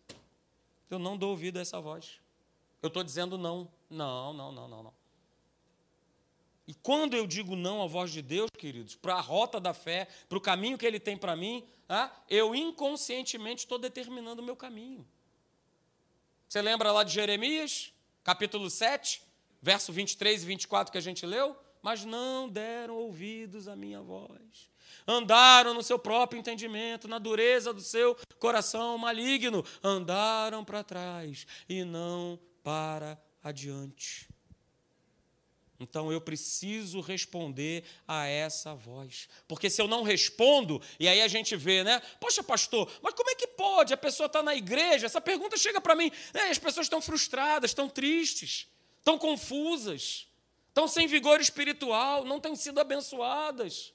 Eu 0.89 0.99
não 0.99 1.17
dou 1.17 1.31
ouvido 1.31 1.57
a 1.57 1.61
essa 1.61 1.79
voz. 1.79 2.19
Eu 2.81 2.87
estou 2.87 3.03
dizendo 3.03 3.37
não. 3.37 3.71
Não, 3.89 4.33
não, 4.33 4.51
não, 4.51 4.67
não, 4.67 4.83
não. 4.83 4.93
E 6.67 6.73
quando 6.73 7.15
eu 7.15 7.25
digo 7.25 7.55
não 7.55 7.81
à 7.81 7.87
voz 7.87 8.11
de 8.11 8.21
Deus, 8.21 8.49
queridos, 8.57 8.95
para 8.95 9.15
a 9.15 9.21
rota 9.21 9.59
da 9.59 9.73
fé, 9.73 10.07
para 10.27 10.37
o 10.37 10.41
caminho 10.41 10.77
que 10.77 10.85
Ele 10.85 10.99
tem 10.99 11.17
para 11.17 11.35
mim, 11.35 11.65
ah, 11.87 12.11
eu 12.29 12.53
inconscientemente 12.53 13.63
estou 13.63 13.77
determinando 13.77 14.41
o 14.41 14.45
meu 14.45 14.55
caminho. 14.55 15.05
Você 16.47 16.61
lembra 16.61 16.91
lá 16.91 17.03
de 17.03 17.13
Jeremias, 17.13 17.93
capítulo 18.23 18.69
7, 18.69 19.21
verso 19.61 19.91
23 19.91 20.43
e 20.43 20.45
24 20.45 20.91
que 20.91 20.97
a 20.97 21.01
gente 21.01 21.25
leu? 21.25 21.55
Mas 21.81 22.05
não 22.05 22.47
deram 22.47 22.95
ouvidos 22.95 23.67
à 23.67 23.75
minha 23.75 24.01
voz. 24.01 24.71
Andaram 25.07 25.73
no 25.73 25.83
seu 25.83 25.99
próprio 25.99 26.39
entendimento, 26.39 27.07
na 27.07 27.19
dureza 27.19 27.73
do 27.73 27.81
seu 27.81 28.17
coração 28.39 28.97
maligno. 28.97 29.65
Andaram 29.83 30.63
para 30.63 30.83
trás 30.83 31.45
e 31.67 31.83
não 31.83 32.39
para 32.63 33.21
adiante. 33.43 34.32
Então 35.83 36.11
eu 36.11 36.21
preciso 36.21 37.01
responder 37.01 37.83
a 38.07 38.25
essa 38.25 38.73
voz. 38.73 39.27
Porque 39.47 39.69
se 39.69 39.81
eu 39.81 39.87
não 39.87 40.01
respondo, 40.01 40.81
e 40.99 41.07
aí 41.07 41.21
a 41.21 41.27
gente 41.27 41.55
vê, 41.55 41.83
né? 41.83 42.01
Poxa, 42.19 42.41
pastor, 42.41 42.89
mas 43.01 43.13
como 43.13 43.29
é 43.29 43.35
que 43.35 43.47
pode? 43.47 43.93
A 43.93 43.97
pessoa 43.97 44.27
está 44.27 44.41
na 44.41 44.55
igreja, 44.55 45.05
essa 45.05 45.21
pergunta 45.21 45.57
chega 45.57 45.81
para 45.81 45.95
mim. 45.95 46.09
Né? 46.33 46.49
As 46.49 46.57
pessoas 46.57 46.85
estão 46.85 47.01
frustradas, 47.01 47.71
estão 47.71 47.89
tristes, 47.89 48.67
estão 48.97 49.17
confusas, 49.17 50.27
estão 50.69 50.87
sem 50.87 51.05
vigor 51.05 51.41
espiritual, 51.41 52.23
não 52.23 52.39
têm 52.39 52.55
sido 52.55 52.79
abençoadas. 52.79 53.93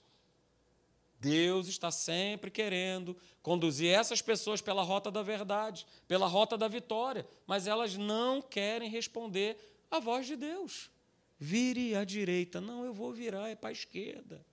Deus 1.21 1.67
está 1.67 1.91
sempre 1.91 2.51
querendo 2.51 3.17
conduzir 3.43 3.93
essas 3.93 4.23
pessoas 4.23 4.61
pela 4.61 4.83
rota 4.83 5.11
da 5.11 5.23
verdade, 5.23 5.87
pela 6.07 6.27
rota 6.27 6.57
da 6.57 6.69
vitória, 6.69 7.27
mas 7.47 7.67
elas 7.67 7.97
não 7.97 8.41
querem 8.41 8.89
responder 8.89 9.57
à 9.91 9.99
voz 9.99 10.27
de 10.27 10.37
Deus. 10.37 10.91
Vire 11.39 11.95
à 11.95 12.05
direita. 12.05 12.61
Não, 12.61 12.85
eu 12.85 12.93
vou 12.93 13.13
virar, 13.13 13.49
é 13.49 13.55
para 13.55 13.71
a 13.71 13.73
esquerda. 13.73 14.45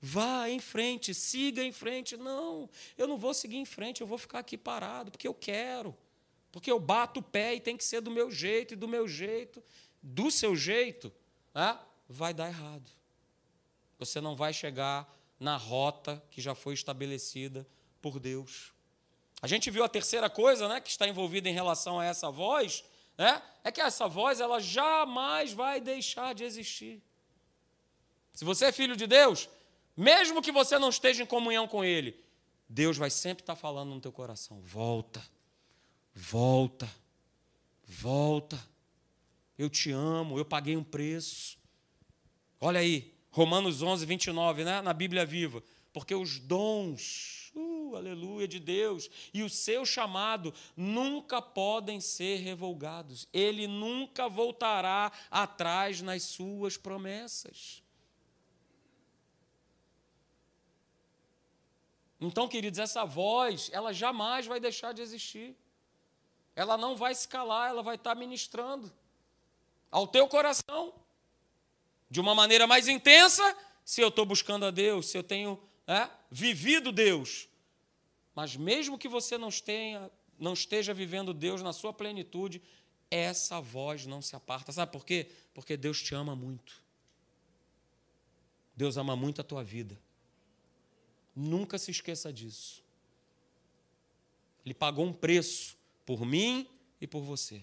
Vá 0.00 0.48
em 0.48 0.60
frente, 0.60 1.12
siga 1.12 1.62
em 1.62 1.72
frente. 1.72 2.16
Não, 2.16 2.68
eu 2.96 3.06
não 3.08 3.16
vou 3.16 3.34
seguir 3.34 3.56
em 3.56 3.64
frente, 3.64 4.00
eu 4.00 4.06
vou 4.06 4.18
ficar 4.18 4.40
aqui 4.40 4.56
parado, 4.56 5.10
porque 5.10 5.26
eu 5.26 5.34
quero. 5.34 5.96
Porque 6.52 6.70
eu 6.70 6.78
bato 6.78 7.20
o 7.20 7.22
pé 7.22 7.54
e 7.54 7.60
tem 7.60 7.76
que 7.76 7.84
ser 7.84 8.00
do 8.00 8.10
meu 8.10 8.30
jeito, 8.30 8.74
e 8.74 8.76
do 8.76 8.88
meu 8.88 9.08
jeito, 9.08 9.62
do 10.02 10.30
seu 10.30 10.54
jeito, 10.54 11.12
ah, 11.54 11.84
vai 12.08 12.32
dar 12.32 12.48
errado. 12.48 12.90
Você 13.98 14.20
não 14.20 14.36
vai 14.36 14.52
chegar 14.52 15.12
na 15.38 15.56
rota 15.56 16.22
que 16.30 16.40
já 16.40 16.54
foi 16.54 16.74
estabelecida 16.74 17.66
por 18.00 18.18
Deus. 18.18 18.72
A 19.42 19.46
gente 19.46 19.70
viu 19.70 19.84
a 19.84 19.88
terceira 19.88 20.28
coisa 20.30 20.68
né, 20.68 20.80
que 20.80 20.90
está 20.90 21.06
envolvida 21.06 21.48
em 21.48 21.52
relação 21.52 21.98
a 21.98 22.04
essa 22.04 22.30
voz, 22.30 22.84
é, 23.18 23.42
é 23.64 23.72
que 23.72 23.80
essa 23.80 24.06
voz 24.06 24.40
ela 24.40 24.60
jamais 24.60 25.52
vai 25.52 25.80
deixar 25.80 26.34
de 26.34 26.44
existir. 26.44 27.02
Se 28.32 28.44
você 28.44 28.66
é 28.66 28.72
filho 28.72 28.96
de 28.96 29.06
Deus, 29.06 29.48
mesmo 29.96 30.40
que 30.40 30.52
você 30.52 30.78
não 30.78 30.90
esteja 30.90 31.24
em 31.24 31.26
comunhão 31.26 31.66
com 31.66 31.84
Ele, 31.84 32.18
Deus 32.68 32.96
vai 32.96 33.10
sempre 33.10 33.42
estar 33.42 33.56
falando 33.56 33.92
no 33.92 34.00
teu 34.00 34.12
coração: 34.12 34.60
volta, 34.60 35.20
volta, 36.14 36.88
volta. 37.84 38.58
Eu 39.58 39.68
te 39.68 39.90
amo, 39.90 40.38
eu 40.38 40.44
paguei 40.44 40.76
um 40.76 40.84
preço. 40.84 41.58
Olha 42.60 42.78
aí, 42.78 43.12
Romanos 43.32 43.82
11, 43.82 44.06
29, 44.06 44.62
né? 44.62 44.80
na 44.80 44.92
Bíblia 44.92 45.26
Viva. 45.26 45.62
Porque 45.92 46.14
os 46.14 46.38
dons 46.38 47.37
aleluia, 47.96 48.48
de 48.48 48.58
Deus, 48.58 49.10
e 49.32 49.42
o 49.42 49.50
seu 49.50 49.84
chamado 49.84 50.52
nunca 50.76 51.40
podem 51.40 52.00
ser 52.00 52.38
revogados. 52.38 53.28
Ele 53.32 53.66
nunca 53.66 54.28
voltará 54.28 55.12
atrás 55.30 56.00
nas 56.00 56.22
suas 56.22 56.76
promessas. 56.76 57.82
Então, 62.20 62.48
queridos, 62.48 62.78
essa 62.78 63.04
voz, 63.04 63.70
ela 63.72 63.92
jamais 63.92 64.46
vai 64.46 64.58
deixar 64.58 64.92
de 64.92 65.02
existir. 65.02 65.56
Ela 66.56 66.76
não 66.76 66.96
vai 66.96 67.14
se 67.14 67.28
calar, 67.28 67.70
ela 67.70 67.82
vai 67.82 67.94
estar 67.94 68.14
ministrando 68.16 68.92
ao 69.90 70.06
teu 70.06 70.26
coração 70.26 70.92
de 72.10 72.20
uma 72.20 72.34
maneira 72.34 72.66
mais 72.66 72.88
intensa, 72.88 73.56
se 73.84 74.00
eu 74.00 74.08
estou 74.08 74.26
buscando 74.26 74.66
a 74.66 74.70
Deus, 74.70 75.06
se 75.08 75.16
eu 75.16 75.22
tenho 75.22 75.60
é, 75.86 76.08
vivido 76.30 76.90
Deus, 76.90 77.48
mas 78.38 78.54
mesmo 78.54 78.96
que 78.96 79.08
você 79.08 79.36
não, 79.36 79.50
tenha, 79.50 80.08
não 80.38 80.52
esteja 80.52 80.94
vivendo 80.94 81.34
Deus 81.34 81.60
na 81.60 81.72
sua 81.72 81.92
plenitude, 81.92 82.62
essa 83.10 83.60
voz 83.60 84.06
não 84.06 84.22
se 84.22 84.36
aparta. 84.36 84.70
Sabe 84.70 84.92
por 84.92 85.04
quê? 85.04 85.28
Porque 85.52 85.76
Deus 85.76 86.00
te 86.00 86.14
ama 86.14 86.36
muito. 86.36 86.80
Deus 88.76 88.96
ama 88.96 89.16
muito 89.16 89.40
a 89.40 89.44
tua 89.44 89.64
vida. 89.64 89.98
Nunca 91.34 91.78
se 91.78 91.90
esqueça 91.90 92.32
disso. 92.32 92.80
Ele 94.64 94.72
pagou 94.72 95.04
um 95.04 95.12
preço 95.12 95.76
por 96.06 96.24
mim 96.24 96.68
e 97.00 97.08
por 97.08 97.22
você. 97.22 97.60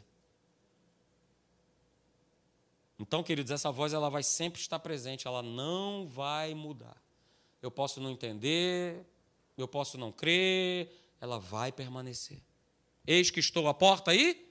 Então, 2.99 3.23
queridos, 3.23 3.53
essa 3.53 3.71
voz 3.71 3.93
ela 3.93 4.09
vai 4.09 4.23
sempre 4.23 4.59
estar 4.59 4.79
presente, 4.79 5.25
ela 5.25 5.41
não 5.41 6.05
vai 6.05 6.53
mudar. 6.53 7.01
Eu 7.61 7.71
posso 7.71 8.01
não 8.01 8.11
entender, 8.11 9.05
eu 9.61 9.67
posso 9.67 9.97
não 9.97 10.11
crer, 10.11 10.91
ela 11.19 11.39
vai 11.39 11.71
permanecer. 11.71 12.41
Eis 13.05 13.29
que 13.29 13.39
estou 13.39 13.67
à 13.67 13.73
porta 13.73 14.11
aí. 14.11 14.45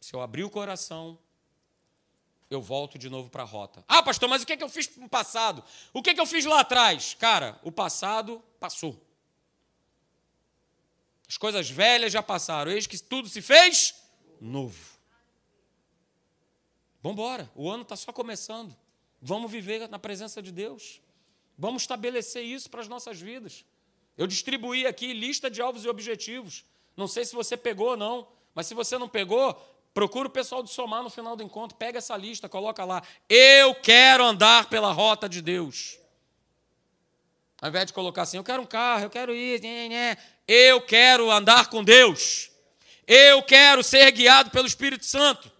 Se 0.00 0.14
eu 0.14 0.20
abrir 0.20 0.44
o 0.44 0.50
coração, 0.50 1.18
eu 2.50 2.60
volto 2.60 2.98
de 2.98 3.08
novo 3.08 3.30
para 3.30 3.42
a 3.42 3.46
rota. 3.46 3.84
Ah, 3.86 4.02
pastor, 4.02 4.28
mas 4.28 4.42
o 4.42 4.46
que, 4.46 4.52
é 4.52 4.56
que 4.56 4.64
eu 4.64 4.68
fiz 4.68 4.96
no 4.96 5.08
passado? 5.08 5.62
O 5.92 6.02
que, 6.02 6.10
é 6.10 6.14
que 6.14 6.20
eu 6.20 6.26
fiz 6.26 6.44
lá 6.44 6.60
atrás? 6.60 7.14
Cara, 7.14 7.58
o 7.62 7.70
passado 7.70 8.42
passou. 8.58 9.00
As 11.28 11.36
coisas 11.36 11.70
velhas 11.70 12.12
já 12.12 12.22
passaram. 12.22 12.72
Eis 12.72 12.88
que 12.88 12.98
tudo 13.00 13.28
se 13.28 13.40
fez 13.40 13.94
novo. 14.40 14.98
Vamos 17.00 17.16
embora. 17.16 17.50
O 17.54 17.70
ano 17.70 17.84
está 17.84 17.94
só 17.94 18.12
começando. 18.12 18.76
Vamos 19.20 19.50
viver 19.50 19.88
na 19.88 19.98
presença 19.98 20.40
de 20.40 20.50
Deus. 20.50 21.00
Vamos 21.58 21.82
estabelecer 21.82 22.42
isso 22.42 22.70
para 22.70 22.80
as 22.80 22.88
nossas 22.88 23.20
vidas. 23.20 23.64
Eu 24.16 24.26
distribuí 24.26 24.86
aqui 24.86 25.12
lista 25.12 25.50
de 25.50 25.60
alvos 25.60 25.84
e 25.84 25.88
objetivos. 25.88 26.64
Não 26.96 27.06
sei 27.06 27.24
se 27.24 27.34
você 27.34 27.56
pegou 27.56 27.90
ou 27.90 27.96
não, 27.96 28.28
mas 28.54 28.66
se 28.66 28.74
você 28.74 28.98
não 28.98 29.08
pegou, 29.08 29.54
procura 29.92 30.28
o 30.28 30.30
pessoal 30.30 30.62
do 30.62 30.68
Somar 30.68 31.02
no 31.02 31.10
final 31.10 31.36
do 31.36 31.42
encontro, 31.42 31.76
pega 31.76 31.98
essa 31.98 32.16
lista, 32.16 32.48
coloca 32.48 32.84
lá. 32.84 33.02
Eu 33.28 33.74
quero 33.74 34.24
andar 34.24 34.68
pela 34.68 34.92
rota 34.92 35.28
de 35.28 35.42
Deus. 35.42 35.98
Ao 37.60 37.68
invés 37.68 37.86
de 37.86 37.92
colocar 37.92 38.22
assim, 38.22 38.38
eu 38.38 38.44
quero 38.44 38.62
um 38.62 38.66
carro, 38.66 39.04
eu 39.04 39.10
quero 39.10 39.32
né, 39.34 40.16
eu 40.48 40.80
quero 40.80 41.30
andar 41.30 41.68
com 41.68 41.84
Deus. 41.84 42.50
Eu 43.06 43.42
quero 43.42 43.82
ser 43.82 44.10
guiado 44.12 44.50
pelo 44.50 44.66
Espírito 44.66 45.04
Santo. 45.04 45.50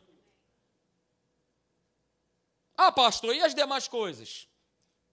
Ah, 2.83 2.91
pastor, 2.91 3.37
e 3.37 3.43
as 3.43 3.55
demais 3.55 3.87
coisas? 3.87 4.49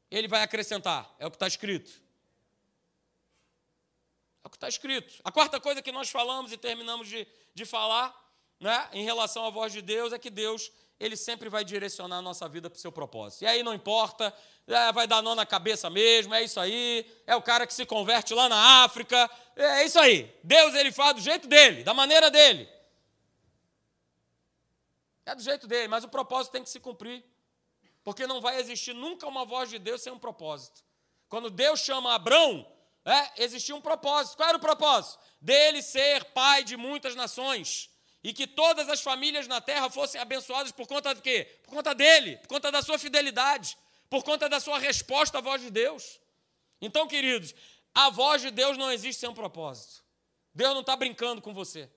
Ele 0.09 0.25
vai 0.25 0.41
acrescentar, 0.41 1.13
é 1.19 1.27
o 1.27 1.29
que 1.29 1.35
está 1.35 1.47
escrito. 1.47 2.01
É 4.41 4.47
o 4.47 4.49
que 4.49 4.55
está 4.55 4.69
escrito. 4.69 5.15
A 5.21 5.33
quarta 5.33 5.59
coisa 5.59 5.81
que 5.81 5.91
nós 5.91 6.09
falamos 6.09 6.53
e 6.53 6.57
terminamos 6.57 7.09
de, 7.09 7.27
de 7.53 7.65
falar 7.65 8.15
né, 8.57 8.87
em 8.93 9.03
relação 9.03 9.45
à 9.45 9.49
voz 9.49 9.73
de 9.73 9.81
Deus 9.81 10.13
é 10.13 10.17
que 10.17 10.29
Deus 10.29 10.71
ele 10.97 11.17
sempre 11.17 11.49
vai 11.49 11.65
direcionar 11.65 12.19
a 12.19 12.21
nossa 12.21 12.47
vida 12.47 12.69
para 12.69 12.77
o 12.77 12.79
seu 12.79 12.89
propósito. 12.89 13.41
E 13.41 13.47
aí 13.47 13.61
não 13.61 13.73
importa, 13.73 14.33
é, 14.65 14.93
vai 14.93 15.05
dar 15.05 15.21
nó 15.21 15.35
na 15.35 15.45
cabeça 15.45 15.89
mesmo, 15.89 16.33
é 16.33 16.41
isso 16.41 16.61
aí, 16.61 17.05
é 17.27 17.35
o 17.35 17.41
cara 17.41 17.67
que 17.67 17.73
se 17.73 17.85
converte 17.85 18.33
lá 18.33 18.47
na 18.47 18.85
África, 18.85 19.29
é 19.57 19.83
isso 19.83 19.99
aí. 19.99 20.33
Deus 20.41 20.73
ele 20.73 20.93
faz 20.93 21.15
do 21.15 21.21
jeito 21.21 21.49
dele, 21.49 21.83
da 21.83 21.93
maneira 21.93 22.31
dele. 22.31 22.65
É 25.25 25.35
do 25.35 25.41
jeito 25.41 25.67
dele, 25.67 25.89
mas 25.89 26.05
o 26.05 26.07
propósito 26.07 26.53
tem 26.53 26.63
que 26.63 26.69
se 26.69 26.79
cumprir. 26.79 27.21
Porque 28.07 28.25
não 28.25 28.39
vai 28.39 28.57
existir 28.57 28.93
nunca 28.93 29.27
uma 29.27 29.43
voz 29.43 29.69
de 29.69 29.77
Deus 29.77 30.01
sem 30.01 30.13
um 30.13 30.17
propósito. 30.17 30.81
Quando 31.27 31.49
Deus 31.49 31.81
chama 31.81 32.15
Abrão, 32.15 32.65
é, 33.03 33.43
existia 33.43 33.75
um 33.75 33.81
propósito. 33.81 34.37
Qual 34.37 34.47
era 34.47 34.57
o 34.57 34.61
propósito? 34.61 35.19
Dele 35.41 35.81
ser 35.81 36.23
pai 36.23 36.63
de 36.63 36.77
muitas 36.77 37.15
nações 37.15 37.89
e 38.23 38.31
que 38.31 38.47
todas 38.47 38.87
as 38.87 39.01
famílias 39.01 39.45
na 39.45 39.59
terra 39.59 39.89
fossem 39.89 40.21
abençoadas 40.21 40.71
por 40.71 40.87
conta 40.87 41.13
de 41.13 41.21
quê? 41.21 41.59
Por 41.63 41.71
conta 41.71 41.93
dele, 41.93 42.37
por 42.37 42.47
conta 42.47 42.71
da 42.71 42.81
sua 42.81 42.97
fidelidade, 42.97 43.77
por 44.09 44.23
conta 44.23 44.47
da 44.47 44.61
sua 44.61 44.79
resposta 44.79 45.39
à 45.39 45.41
voz 45.41 45.61
de 45.61 45.69
Deus. 45.69 46.17
Então, 46.79 47.09
queridos, 47.09 47.53
a 47.93 48.09
voz 48.09 48.41
de 48.41 48.51
Deus 48.51 48.77
não 48.77 48.89
existe 48.89 49.19
sem 49.19 49.27
um 49.27 49.33
propósito. 49.33 50.01
Deus 50.53 50.73
não 50.73 50.79
está 50.79 50.95
brincando 50.95 51.41
com 51.41 51.53
você. 51.53 51.91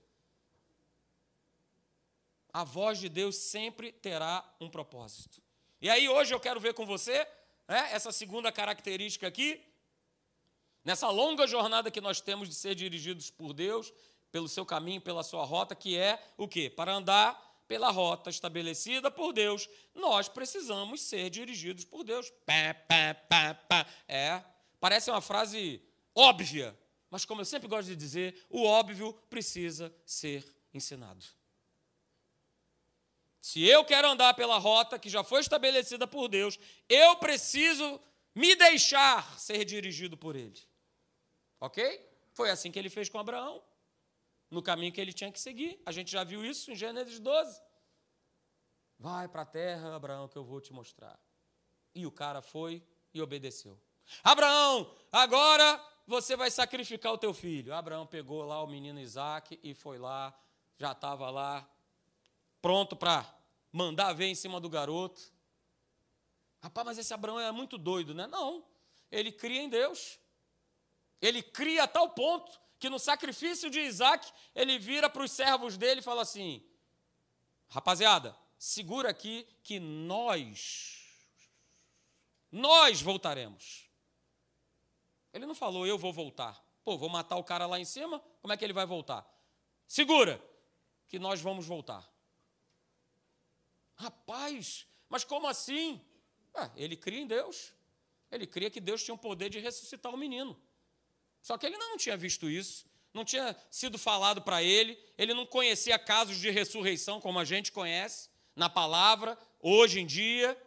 A 2.52 2.64
voz 2.64 2.98
de 2.98 3.08
Deus 3.08 3.36
sempre 3.36 3.92
terá 3.92 4.44
um 4.60 4.68
propósito. 4.68 5.40
E 5.82 5.88
aí, 5.88 6.10
hoje 6.10 6.34
eu 6.34 6.38
quero 6.38 6.60
ver 6.60 6.74
com 6.74 6.84
você 6.84 7.26
né, 7.66 7.88
essa 7.92 8.12
segunda 8.12 8.52
característica 8.52 9.26
aqui, 9.26 9.64
nessa 10.84 11.08
longa 11.08 11.46
jornada 11.46 11.90
que 11.90 12.02
nós 12.02 12.20
temos 12.20 12.50
de 12.50 12.54
ser 12.54 12.74
dirigidos 12.74 13.30
por 13.30 13.54
Deus, 13.54 13.90
pelo 14.30 14.46
seu 14.46 14.66
caminho, 14.66 15.00
pela 15.00 15.22
sua 15.22 15.42
rota, 15.42 15.74
que 15.74 15.96
é 15.96 16.22
o 16.36 16.46
quê? 16.46 16.68
Para 16.68 16.92
andar 16.92 17.62
pela 17.66 17.90
rota 17.90 18.28
estabelecida 18.28 19.10
por 19.10 19.32
Deus, 19.32 19.70
nós 19.94 20.28
precisamos 20.28 21.00
ser 21.00 21.30
dirigidos 21.30 21.86
por 21.86 22.04
Deus. 22.04 22.30
Pá, 22.44 22.74
pá, 22.86 23.14
pá, 23.14 23.54
pá. 23.54 23.86
É, 24.06 24.44
parece 24.78 25.10
uma 25.10 25.22
frase 25.22 25.82
óbvia, 26.14 26.78
mas 27.08 27.24
como 27.24 27.40
eu 27.40 27.46
sempre 27.46 27.68
gosto 27.68 27.88
de 27.88 27.96
dizer, 27.96 28.44
o 28.50 28.64
óbvio 28.64 29.14
precisa 29.30 29.90
ser 30.04 30.44
ensinado. 30.74 31.24
Se 33.40 33.64
eu 33.64 33.84
quero 33.84 34.08
andar 34.08 34.34
pela 34.34 34.58
rota 34.58 34.98
que 34.98 35.08
já 35.08 35.24
foi 35.24 35.40
estabelecida 35.40 36.06
por 36.06 36.28
Deus, 36.28 36.58
eu 36.88 37.16
preciso 37.16 38.00
me 38.34 38.54
deixar 38.54 39.38
ser 39.38 39.64
dirigido 39.64 40.16
por 40.16 40.36
Ele. 40.36 40.60
Ok? 41.58 42.08
Foi 42.32 42.50
assim 42.50 42.70
que 42.70 42.78
ele 42.78 42.88
fez 42.88 43.08
com 43.08 43.18
Abraão 43.18 43.62
no 44.50 44.62
caminho 44.62 44.92
que 44.92 45.00
ele 45.00 45.12
tinha 45.12 45.30
que 45.30 45.40
seguir. 45.40 45.80
A 45.84 45.92
gente 45.92 46.10
já 46.10 46.24
viu 46.24 46.44
isso 46.44 46.70
em 46.70 46.74
Gênesis 46.74 47.20
12. 47.20 47.60
Vai 48.98 49.28
para 49.28 49.42
a 49.42 49.46
terra, 49.46 49.94
Abraão, 49.94 50.28
que 50.28 50.36
eu 50.36 50.44
vou 50.44 50.60
te 50.60 50.72
mostrar. 50.72 51.18
E 51.94 52.06
o 52.06 52.10
cara 52.10 52.42
foi 52.42 52.82
e 53.12 53.20
obedeceu. 53.20 53.80
Abraão, 54.22 54.94
agora 55.12 55.82
você 56.06 56.36
vai 56.36 56.50
sacrificar 56.50 57.12
o 57.12 57.18
teu 57.18 57.32
filho. 57.32 57.74
Abraão 57.74 58.06
pegou 58.06 58.42
lá 58.44 58.62
o 58.62 58.66
menino 58.66 59.00
Isaac 59.00 59.58
e 59.62 59.74
foi 59.74 59.98
lá, 59.98 60.36
já 60.76 60.92
estava 60.92 61.30
lá, 61.30 61.68
pronto 62.60 62.96
para 62.96 63.26
mandar 63.72 64.12
ver 64.12 64.26
em 64.26 64.34
cima 64.34 64.60
do 64.60 64.68
garoto. 64.68 65.20
Rapaz, 66.62 66.86
mas 66.86 66.98
esse 66.98 67.14
Abraão 67.14 67.40
é 67.40 67.50
muito 67.50 67.78
doido, 67.78 68.14
né? 68.14 68.26
Não. 68.26 68.64
Ele 69.10 69.32
cria 69.32 69.62
em 69.62 69.68
Deus. 69.68 70.18
Ele 71.20 71.42
cria 71.42 71.84
a 71.84 71.88
tal 71.88 72.10
ponto 72.10 72.60
que 72.78 72.88
no 72.88 72.98
sacrifício 72.98 73.68
de 73.70 73.80
Isaac, 73.80 74.32
ele 74.54 74.78
vira 74.78 75.08
para 75.10 75.22
os 75.22 75.30
servos 75.30 75.76
dele 75.76 76.00
e 76.00 76.02
fala 76.02 76.22
assim: 76.22 76.64
rapaziada, 77.68 78.36
segura 78.58 79.10
aqui 79.10 79.46
que 79.62 79.78
nós, 79.78 81.28
nós 82.50 83.02
voltaremos. 83.02 83.88
Ele 85.32 85.46
não 85.46 85.54
falou, 85.54 85.86
eu 85.86 85.98
vou 85.98 86.12
voltar. 86.12 86.64
Pô, 86.82 86.96
vou 86.96 87.08
matar 87.08 87.36
o 87.36 87.44
cara 87.44 87.66
lá 87.66 87.78
em 87.78 87.84
cima, 87.84 88.18
como 88.40 88.52
é 88.52 88.56
que 88.56 88.64
ele 88.64 88.72
vai 88.72 88.86
voltar? 88.86 89.28
Segura, 89.86 90.42
que 91.06 91.18
nós 91.18 91.40
vamos 91.40 91.66
voltar. 91.66 92.08
Rapaz, 94.00 94.86
mas 95.10 95.24
como 95.24 95.46
assim? 95.46 96.00
Ah, 96.54 96.70
ele 96.74 96.96
cria 96.96 97.20
em 97.20 97.26
Deus. 97.26 97.74
Ele 98.32 98.46
cria 98.46 98.70
que 98.70 98.80
Deus 98.80 99.04
tinha 99.04 99.14
o 99.14 99.18
poder 99.18 99.50
de 99.50 99.58
ressuscitar 99.58 100.10
o 100.10 100.16
menino. 100.16 100.58
Só 101.42 101.58
que 101.58 101.66
ele 101.66 101.76
não 101.76 101.98
tinha 101.98 102.16
visto 102.16 102.48
isso, 102.48 102.86
não 103.12 103.26
tinha 103.26 103.54
sido 103.70 103.98
falado 103.98 104.40
para 104.40 104.62
ele, 104.62 104.98
ele 105.18 105.34
não 105.34 105.44
conhecia 105.44 105.98
casos 105.98 106.38
de 106.38 106.48
ressurreição 106.48 107.20
como 107.20 107.38
a 107.38 107.44
gente 107.44 107.70
conhece 107.72 108.30
na 108.56 108.70
palavra, 108.70 109.38
hoje 109.60 110.00
em 110.00 110.06
dia, 110.06 110.58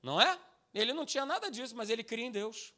não 0.00 0.20
é? 0.20 0.38
Ele 0.72 0.92
não 0.92 1.04
tinha 1.04 1.26
nada 1.26 1.50
disso, 1.50 1.74
mas 1.74 1.90
ele 1.90 2.04
cria 2.04 2.26
em 2.26 2.30
Deus. 2.30 2.72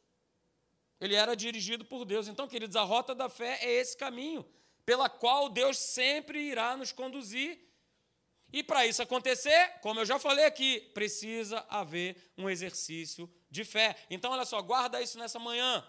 Ele 0.99 1.15
era 1.15 1.37
dirigido 1.37 1.85
por 1.85 2.07
Deus. 2.07 2.29
Então, 2.29 2.49
queridos, 2.49 2.77
a 2.77 2.83
rota 2.83 3.15
da 3.15 3.29
fé 3.29 3.59
é 3.61 3.73
esse 3.75 3.95
caminho, 3.95 4.49
pela 4.87 5.11
qual 5.11 5.51
Deus 5.51 5.77
sempre 5.77 6.41
irá 6.41 6.79
nos 6.79 6.93
conduzir. 6.93 7.68
E 8.53 8.63
para 8.63 8.87
isso 8.87 9.03
acontecer, 9.03 9.75
como 9.83 10.01
eu 10.01 10.07
já 10.07 10.19
falei 10.19 10.45
aqui, 10.45 10.81
precisa 10.95 11.65
haver 11.69 12.17
um 12.37 12.49
exercício 12.49 13.31
de 13.51 13.65
fé. 13.65 13.95
Então, 14.09 14.33
olha 14.33 14.45
só, 14.45 14.61
guarda 14.63 15.03
isso 15.03 15.19
nessa 15.19 15.39
manhã. 15.39 15.85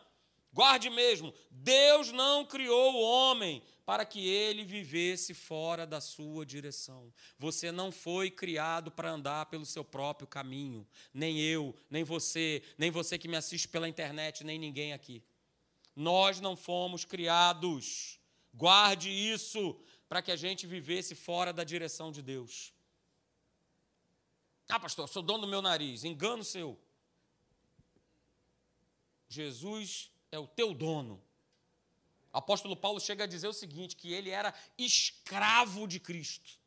Guarde 0.51 0.89
mesmo, 0.89 1.33
Deus 1.51 2.11
não 2.11 2.43
criou 2.43 2.93
o 2.93 3.01
homem 3.01 3.63
para 3.85 4.03
que 4.03 4.27
ele 4.27 4.63
vivesse 4.63 5.33
fora 5.33 5.85
da 5.85 6.01
sua 6.01 6.45
direção. 6.45 7.13
Você 7.37 7.71
não 7.71 7.91
foi 7.91 8.31
criado 8.31 8.91
para 8.91 9.11
andar 9.11 9.45
pelo 9.45 9.65
seu 9.65 9.83
próprio 9.83 10.27
caminho, 10.27 10.87
nem 11.13 11.39
eu, 11.39 11.75
nem 11.89 12.03
você, 12.03 12.63
nem 12.77 12.89
você 12.89 13.17
que 13.17 13.27
me 13.27 13.37
assiste 13.37 13.67
pela 13.67 13.87
internet, 13.87 14.43
nem 14.43 14.57
ninguém 14.57 14.91
aqui. 14.91 15.23
Nós 15.95 16.39
não 16.39 16.55
fomos 16.55 17.05
criados. 17.05 18.19
Guarde 18.53 19.09
isso 19.09 19.79
para 20.09 20.23
que 20.23 20.31
a 20.31 20.35
gente 20.35 20.65
vivesse 20.65 21.13
fora 21.13 21.53
da 21.53 21.63
direção 21.63 22.11
de 22.11 22.23
Deus. 22.23 22.73
Ah, 24.67 24.79
pastor, 24.79 25.07
sou 25.07 25.21
dono 25.21 25.41
do 25.41 25.47
meu 25.47 25.61
nariz. 25.61 26.03
Engano 26.03 26.43
seu. 26.43 26.79
Jesus 29.27 30.11
é 30.31 30.39
o 30.39 30.47
teu 30.47 30.73
dono. 30.73 31.23
O 32.33 32.37
apóstolo 32.37 32.75
Paulo 32.75 32.99
chega 32.99 33.23
a 33.23 33.27
dizer 33.27 33.47
o 33.47 33.53
seguinte: 33.53 33.95
que 33.95 34.11
ele 34.11 34.31
era 34.31 34.53
escravo 34.77 35.87
de 35.87 35.99
Cristo. 35.99 36.57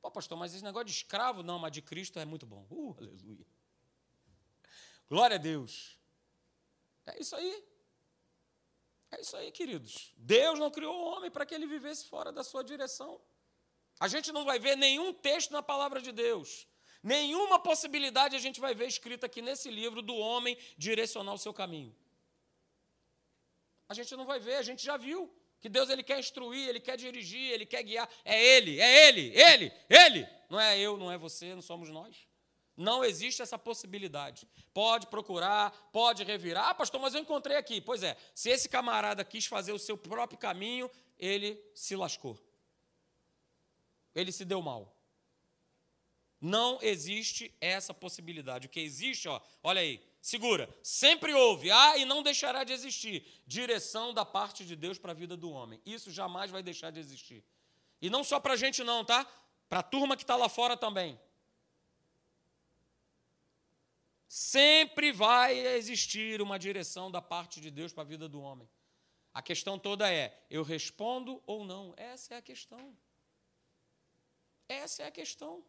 Pô, 0.00 0.10
pastor, 0.10 0.38
mas 0.38 0.54
esse 0.54 0.64
negócio 0.64 0.86
de 0.86 0.92
escravo, 0.92 1.42
não, 1.42 1.58
mas 1.58 1.72
de 1.72 1.82
Cristo 1.82 2.18
é 2.18 2.24
muito 2.24 2.46
bom. 2.46 2.66
Uh, 2.70 2.94
aleluia. 2.98 3.46
Glória 5.08 5.36
a 5.36 5.38
Deus. 5.38 5.98
É 7.06 7.20
isso 7.20 7.36
aí. 7.36 7.73
É 9.16 9.20
isso 9.20 9.36
aí, 9.36 9.50
queridos. 9.50 10.12
Deus 10.16 10.58
não 10.58 10.70
criou 10.70 10.94
o 10.94 11.04
homem 11.12 11.30
para 11.30 11.46
que 11.46 11.54
ele 11.54 11.66
vivesse 11.66 12.06
fora 12.06 12.30
da 12.30 12.44
sua 12.44 12.62
direção. 12.62 13.20
A 14.00 14.08
gente 14.08 14.32
não 14.32 14.44
vai 14.44 14.58
ver 14.58 14.76
nenhum 14.76 15.12
texto 15.12 15.50
na 15.52 15.62
palavra 15.62 16.00
de 16.00 16.12
Deus 16.12 16.66
Nenhuma 17.04 17.58
possibilidade 17.58 18.34
a 18.34 18.38
gente 18.38 18.58
vai 18.58 18.74
ver 18.74 18.88
escrita 18.88 19.26
aqui 19.26 19.42
nesse 19.42 19.70
livro 19.70 20.00
do 20.00 20.16
homem 20.16 20.56
direcionar 20.78 21.34
o 21.34 21.38
seu 21.38 21.52
caminho. 21.52 21.94
A 23.86 23.92
gente 23.92 24.16
não 24.16 24.24
vai 24.24 24.40
ver, 24.40 24.54
a 24.54 24.62
gente 24.62 24.82
já 24.82 24.96
viu 24.96 25.30
que 25.60 25.68
Deus 25.68 25.90
ele 25.90 26.02
quer 26.02 26.18
instruir, 26.18 26.66
ele 26.66 26.80
quer 26.80 26.96
dirigir, 26.96 27.50
ele 27.52 27.66
quer 27.66 27.82
guiar. 27.82 28.08
É 28.24 28.42
ele, 28.42 28.80
é 28.80 29.08
ele, 29.08 29.38
ele, 29.38 29.72
ele. 29.86 30.26
Não 30.48 30.58
é 30.58 30.78
eu, 30.78 30.96
não 30.96 31.12
é 31.12 31.18
você, 31.18 31.54
não 31.54 31.60
somos 31.60 31.90
nós. 31.90 32.26
Não 32.76 33.04
existe 33.04 33.40
essa 33.40 33.58
possibilidade. 33.58 34.48
Pode 34.72 35.06
procurar, 35.06 35.70
pode 35.92 36.24
revirar. 36.24 36.68
Ah, 36.68 36.74
pastor, 36.74 37.00
mas 37.00 37.14
eu 37.14 37.20
encontrei 37.20 37.56
aqui. 37.56 37.80
Pois 37.80 38.02
é, 38.02 38.16
se 38.34 38.50
esse 38.50 38.68
camarada 38.68 39.24
quis 39.24 39.46
fazer 39.46 39.72
o 39.72 39.78
seu 39.78 39.96
próprio 39.96 40.38
caminho, 40.38 40.90
ele 41.18 41.60
se 41.74 41.94
lascou. 41.94 42.38
Ele 44.14 44.32
se 44.32 44.44
deu 44.44 44.60
mal. 44.60 44.94
Não 46.40 46.78
existe 46.82 47.54
essa 47.60 47.94
possibilidade. 47.94 48.66
O 48.66 48.70
que 48.70 48.80
existe, 48.80 49.28
ó, 49.28 49.40
olha 49.62 49.80
aí, 49.80 50.04
segura, 50.20 50.68
sempre 50.82 51.32
houve, 51.32 51.70
há 51.70 51.96
e 51.96 52.04
não 52.04 52.22
deixará 52.22 52.64
de 52.64 52.72
existir 52.72 53.24
direção 53.46 54.12
da 54.12 54.24
parte 54.24 54.64
de 54.64 54.76
Deus 54.76 54.98
para 54.98 55.12
a 55.12 55.14
vida 55.14 55.36
do 55.36 55.50
homem. 55.50 55.80
Isso 55.86 56.10
jamais 56.10 56.50
vai 56.50 56.62
deixar 56.62 56.90
de 56.90 57.00
existir. 57.00 57.42
E 58.02 58.10
não 58.10 58.22
só 58.22 58.38
para 58.38 58.54
a 58.54 58.56
gente, 58.56 58.84
não, 58.84 59.04
tá? 59.04 59.26
Para 59.68 59.78
a 59.78 59.82
turma 59.82 60.16
que 60.16 60.22
está 60.22 60.36
lá 60.36 60.48
fora 60.48 60.76
também. 60.76 61.18
Sempre 64.36 65.12
vai 65.12 65.56
existir 65.76 66.42
uma 66.42 66.58
direção 66.58 67.08
da 67.08 67.22
parte 67.22 67.60
de 67.60 67.70
Deus 67.70 67.92
para 67.92 68.02
a 68.02 68.06
vida 68.06 68.28
do 68.28 68.42
homem. 68.42 68.68
A 69.32 69.40
questão 69.40 69.78
toda 69.78 70.12
é: 70.12 70.44
eu 70.50 70.64
respondo 70.64 71.40
ou 71.46 71.64
não? 71.64 71.94
Essa 71.96 72.34
é 72.34 72.38
a 72.38 72.42
questão. 72.42 72.96
Essa 74.68 75.04
é 75.04 75.06
a 75.06 75.10
questão. 75.12 75.62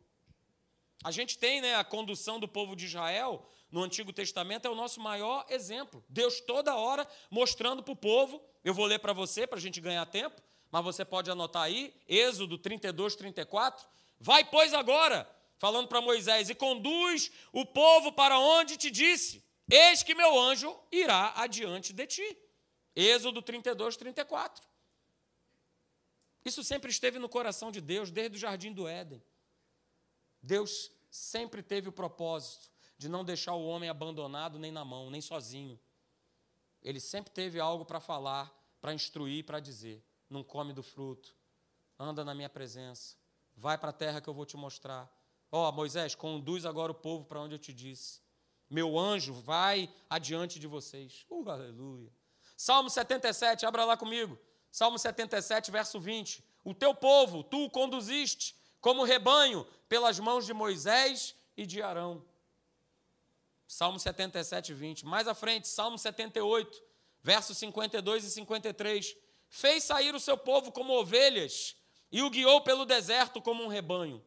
A 1.04 1.12
gente 1.12 1.38
tem 1.38 1.62
né, 1.62 1.76
a 1.76 1.84
condução 1.84 2.40
do 2.40 2.48
povo 2.48 2.76
de 2.76 2.86
Israel 2.86 3.48
no 3.70 3.84
Antigo 3.84 4.12
Testamento, 4.12 4.68
é 4.68 4.72
o 4.72 4.74
nosso 4.74 5.00
maior 5.00 5.46
exemplo. 5.48 6.04
Deus 6.10 6.42
toda 6.42 6.76
hora 6.76 7.08
mostrando 7.30 7.84
para 7.84 7.94
o 7.94 7.96
povo. 7.96 8.44
Eu 8.64 8.74
vou 8.74 8.88
ler 8.88 8.98
para 8.98 9.14
você, 9.14 9.46
para 9.46 9.60
a 9.60 9.62
gente 9.62 9.80
ganhar 9.80 10.08
tempo, 10.08 10.42
mas 10.72 10.84
você 10.84 11.06
pode 11.06 11.30
anotar 11.30 11.62
aí, 11.62 11.94
Êxodo 12.08 12.58
32, 12.58 13.16
34. 13.16 13.88
Vai, 14.20 14.44
pois, 14.44 14.74
agora, 14.74 15.30
falando 15.58 15.88
para 15.88 16.02
Moisés, 16.02 16.50
e 16.50 16.56
conduz 16.56 17.32
o 17.52 17.66
povo 17.66 18.12
para 18.12 18.40
onde 18.40 18.78
te 18.78 18.92
disse: 18.92 19.44
Eis 19.70 20.04
que 20.04 20.14
meu 20.14 20.40
anjo 20.40 20.78
irá 20.92 21.34
adiante 21.36 21.94
de 21.94 22.06
ti. 22.08 22.38
Êxodo 22.96 23.42
32, 23.42 23.98
34. 23.98 24.66
Isso 26.46 26.64
sempre 26.64 26.92
esteve 26.92 27.18
no 27.18 27.28
coração 27.28 27.72
de 27.72 27.82
Deus, 27.82 28.12
desde 28.12 28.38
o 28.38 28.40
jardim 28.40 28.72
do 28.72 28.88
Éden. 28.88 29.22
Deus 30.42 30.92
sempre 31.10 31.64
teve 31.64 31.90
o 31.90 31.92
propósito 31.92 32.70
de 32.98 33.10
não 33.10 33.26
deixar 33.26 33.56
o 33.56 33.66
homem 33.66 33.90
abandonado 33.90 34.60
nem 34.60 34.72
na 34.72 34.86
mão, 34.86 35.10
nem 35.10 35.22
sozinho. 35.22 35.80
Ele 36.84 37.00
sempre 37.00 37.34
teve 37.34 37.60
algo 37.60 37.84
para 37.84 38.00
falar, 38.00 38.54
para 38.80 38.94
instruir, 38.94 39.44
para 39.44 39.60
dizer: 39.60 40.04
não 40.30 40.44
come 40.44 40.72
do 40.72 40.84
fruto, 40.84 41.36
anda 41.98 42.24
na 42.24 42.36
minha 42.36 42.50
presença, 42.50 43.18
vai 43.56 43.78
para 43.78 43.90
a 43.90 43.94
terra 43.94 44.22
que 44.22 44.30
eu 44.30 44.34
vou 44.34 44.46
te 44.46 44.56
mostrar. 44.56 45.12
Ó, 45.52 45.70
oh, 45.70 45.72
Moisés, 45.72 46.16
conduz 46.16 46.66
agora 46.66 46.92
o 46.92 46.96
povo 46.96 47.26
para 47.26 47.40
onde 47.40 47.56
eu 47.56 47.60
te 47.60 47.74
disse. 47.74 48.20
Meu 48.70 48.98
anjo 48.98 49.34
vai 49.34 49.94
adiante 50.10 50.60
de 50.60 50.68
vocês. 50.68 51.26
Uh, 51.30 51.50
aleluia. 51.50 52.12
Salmo 52.58 52.90
77, 52.90 53.66
abra 53.66 53.86
lá 53.86 53.96
comigo. 53.96 54.38
Salmo 54.72 54.98
77, 54.98 55.72
verso 55.72 56.00
20. 56.00 56.44
O 56.64 56.74
teu 56.74 56.94
povo, 56.94 57.44
tu 57.44 57.66
o 57.66 57.70
conduziste 57.70 58.56
como 58.82 59.04
rebanho 59.04 59.66
pelas 59.88 60.20
mãos 60.20 60.46
de 60.46 60.54
Moisés 60.54 61.36
e 61.56 61.66
de 61.66 61.82
Arão. 61.82 62.24
Salmo 63.68 64.00
77, 64.00 64.74
20. 64.74 65.06
Mais 65.06 65.28
à 65.28 65.34
frente, 65.34 65.68
Salmo 65.68 65.98
78, 65.98 66.84
versos 67.22 67.58
52 67.58 68.26
e 68.26 68.32
53. 68.32 69.16
Fez 69.48 69.84
sair 69.84 70.14
o 70.14 70.20
seu 70.20 70.38
povo 70.38 70.72
como 70.72 70.94
ovelhas 70.94 71.76
e 72.12 72.22
o 72.22 72.30
guiou 72.30 72.62
pelo 72.62 72.86
deserto 72.86 73.42
como 73.42 73.64
um 73.64 73.68
rebanho. 73.68 74.24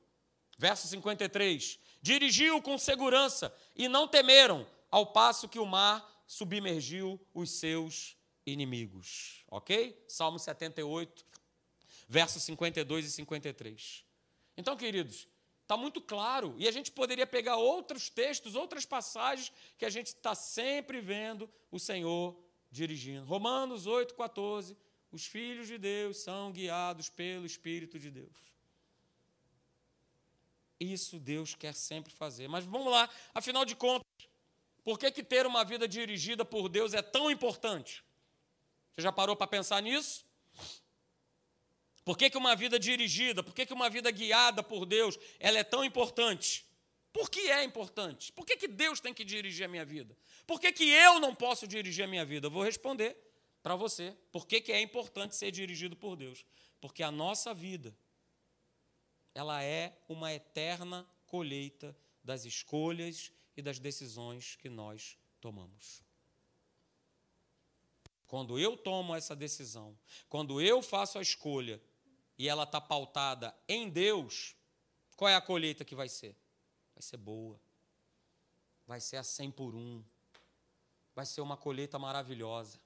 Verso 0.58 0.88
53. 0.88 1.78
Dirigiu 2.02 2.60
com 2.60 2.76
segurança 2.76 3.54
e 3.74 3.88
não 3.88 4.08
temeram, 4.08 4.66
ao 4.90 5.06
passo 5.06 5.48
que 5.48 5.58
o 5.58 5.66
mar 5.66 6.24
submergiu 6.26 7.20
os 7.32 7.52
seus 7.52 8.16
inimigos. 8.44 9.44
Ok? 9.48 10.04
Salmo 10.08 10.38
78, 10.38 11.24
versos 12.08 12.42
52 12.42 13.06
e 13.06 13.10
53. 13.10 14.04
Então, 14.56 14.76
queridos, 14.76 15.28
está 15.62 15.76
muito 15.76 16.00
claro. 16.00 16.54
E 16.58 16.66
a 16.66 16.72
gente 16.72 16.90
poderia 16.90 17.26
pegar 17.26 17.56
outros 17.56 18.08
textos, 18.10 18.54
outras 18.54 18.84
passagens 18.84 19.52
que 19.76 19.84
a 19.84 19.90
gente 19.90 20.08
está 20.08 20.34
sempre 20.34 21.00
vendo 21.00 21.48
o 21.70 21.78
Senhor 21.78 22.36
dirigindo. 22.70 23.24
Romanos 23.24 23.86
8, 23.86 24.14
14. 24.14 24.76
Os 25.10 25.24
filhos 25.26 25.68
de 25.68 25.78
Deus 25.78 26.18
são 26.18 26.52
guiados 26.52 27.08
pelo 27.08 27.46
Espírito 27.46 27.98
de 27.98 28.10
Deus. 28.10 28.57
Isso 30.80 31.18
Deus 31.18 31.54
quer 31.54 31.74
sempre 31.74 32.12
fazer. 32.12 32.48
Mas 32.48 32.64
vamos 32.64 32.90
lá, 32.90 33.08
afinal 33.34 33.64
de 33.64 33.74
contas, 33.74 34.06
por 34.84 34.98
que, 34.98 35.10
que 35.10 35.22
ter 35.22 35.46
uma 35.46 35.64
vida 35.64 35.86
dirigida 35.88 36.44
por 36.44 36.68
Deus 36.68 36.94
é 36.94 37.02
tão 37.02 37.30
importante? 37.30 38.04
Você 38.94 39.02
já 39.02 39.12
parou 39.12 39.36
para 39.36 39.46
pensar 39.46 39.82
nisso? 39.82 40.24
Por 42.04 42.16
que, 42.16 42.30
que 42.30 42.38
uma 42.38 42.56
vida 42.56 42.78
dirigida, 42.78 43.42
por 43.42 43.54
que, 43.54 43.66
que 43.66 43.74
uma 43.74 43.90
vida 43.90 44.10
guiada 44.10 44.62
por 44.62 44.86
Deus, 44.86 45.18
ela 45.38 45.58
é 45.58 45.64
tão 45.64 45.84
importante? 45.84 46.64
Por 47.12 47.30
que 47.30 47.50
é 47.50 47.62
importante? 47.64 48.32
Por 48.32 48.46
que, 48.46 48.56
que 48.56 48.66
Deus 48.66 48.98
tem 48.98 49.12
que 49.12 49.24
dirigir 49.24 49.66
a 49.66 49.68
minha 49.68 49.84
vida? 49.84 50.16
Por 50.46 50.58
que, 50.58 50.72
que 50.72 50.88
eu 50.88 51.20
não 51.20 51.34
posso 51.34 51.66
dirigir 51.66 52.04
a 52.04 52.08
minha 52.08 52.24
vida? 52.24 52.46
Eu 52.46 52.50
vou 52.50 52.62
responder 52.62 53.16
para 53.62 53.76
você. 53.76 54.16
Por 54.32 54.46
que, 54.46 54.60
que 54.60 54.72
é 54.72 54.80
importante 54.80 55.36
ser 55.36 55.50
dirigido 55.50 55.96
por 55.96 56.16
Deus? 56.16 56.46
Porque 56.80 57.02
a 57.02 57.10
nossa 57.10 57.52
vida, 57.52 57.94
ela 59.34 59.62
é 59.62 59.96
uma 60.08 60.32
eterna 60.32 61.08
colheita 61.26 61.96
das 62.22 62.44
escolhas 62.44 63.32
e 63.56 63.62
das 63.62 63.78
decisões 63.78 64.56
que 64.56 64.68
nós 64.68 65.16
tomamos. 65.40 66.02
Quando 68.26 68.58
eu 68.58 68.76
tomo 68.76 69.14
essa 69.14 69.34
decisão, 69.34 69.98
quando 70.28 70.60
eu 70.60 70.82
faço 70.82 71.18
a 71.18 71.22
escolha 71.22 71.80
e 72.36 72.48
ela 72.48 72.64
está 72.64 72.80
pautada 72.80 73.54
em 73.66 73.88
Deus, 73.88 74.54
qual 75.16 75.28
é 75.28 75.34
a 75.34 75.40
colheita 75.40 75.84
que 75.84 75.94
vai 75.94 76.08
ser? 76.08 76.36
Vai 76.94 77.02
ser 77.02 77.16
boa. 77.16 77.58
Vai 78.86 79.00
ser 79.00 79.16
a 79.16 79.24
100 79.24 79.50
por 79.52 79.74
um. 79.74 80.04
Vai 81.14 81.24
ser 81.26 81.40
uma 81.40 81.56
colheita 81.56 81.98
maravilhosa. 81.98 82.78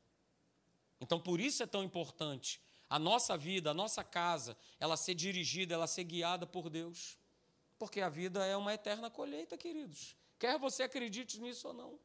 Então, 1.01 1.20
por 1.20 1.40
isso 1.40 1.62
é 1.62 1.66
tão 1.66 1.82
importante 1.82 2.61
a 2.93 2.99
nossa 2.99 3.38
vida, 3.38 3.70
a 3.70 3.74
nossa 3.74 4.05
casa, 4.05 4.55
ela 4.78 4.99
ser 4.99 5.14
dirigida, 5.14 5.72
ela 5.72 5.86
ser 5.86 6.05
guiada 6.05 6.47
por 6.47 6.68
Deus. 6.68 7.16
Porque 7.78 8.03
a 8.03 8.11
vida 8.11 8.45
é 8.45 8.55
uma 8.55 8.74
eterna 8.74 9.09
colheita, 9.09 9.57
queridos. 9.57 10.14
Quer 10.38 10.59
você 10.59 10.82
acredite 10.82 11.40
nisso 11.40 11.68
ou 11.68 11.72
não. 11.72 11.99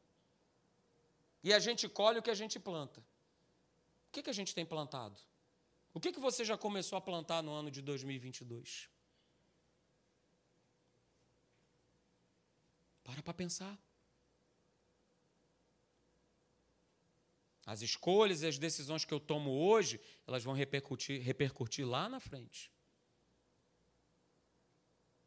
E 1.44 1.52
a 1.52 1.58
gente 1.58 1.86
colhe 1.90 2.18
o 2.18 2.22
que 2.22 2.30
a 2.30 2.34
gente 2.34 2.58
planta. 2.58 3.00
O 3.00 4.12
que, 4.12 4.22
que 4.22 4.30
a 4.30 4.32
gente 4.32 4.54
tem 4.54 4.64
plantado? 4.64 5.20
O 5.92 6.00
que, 6.00 6.10
que 6.10 6.18
você 6.18 6.42
já 6.42 6.56
começou 6.56 6.96
a 6.96 7.02
plantar 7.02 7.42
no 7.42 7.52
ano 7.52 7.70
de 7.70 7.82
2022? 7.82 8.88
Para 13.04 13.22
para 13.22 13.34
pensar. 13.34 13.78
As 17.68 17.82
escolhas 17.82 18.40
e 18.40 18.46
as 18.46 18.56
decisões 18.56 19.04
que 19.04 19.12
eu 19.12 19.20
tomo 19.20 19.50
hoje, 19.50 20.00
elas 20.26 20.42
vão 20.42 20.54
repercutir, 20.54 21.20
repercutir 21.20 21.86
lá 21.86 22.08
na 22.08 22.18
frente. 22.18 22.72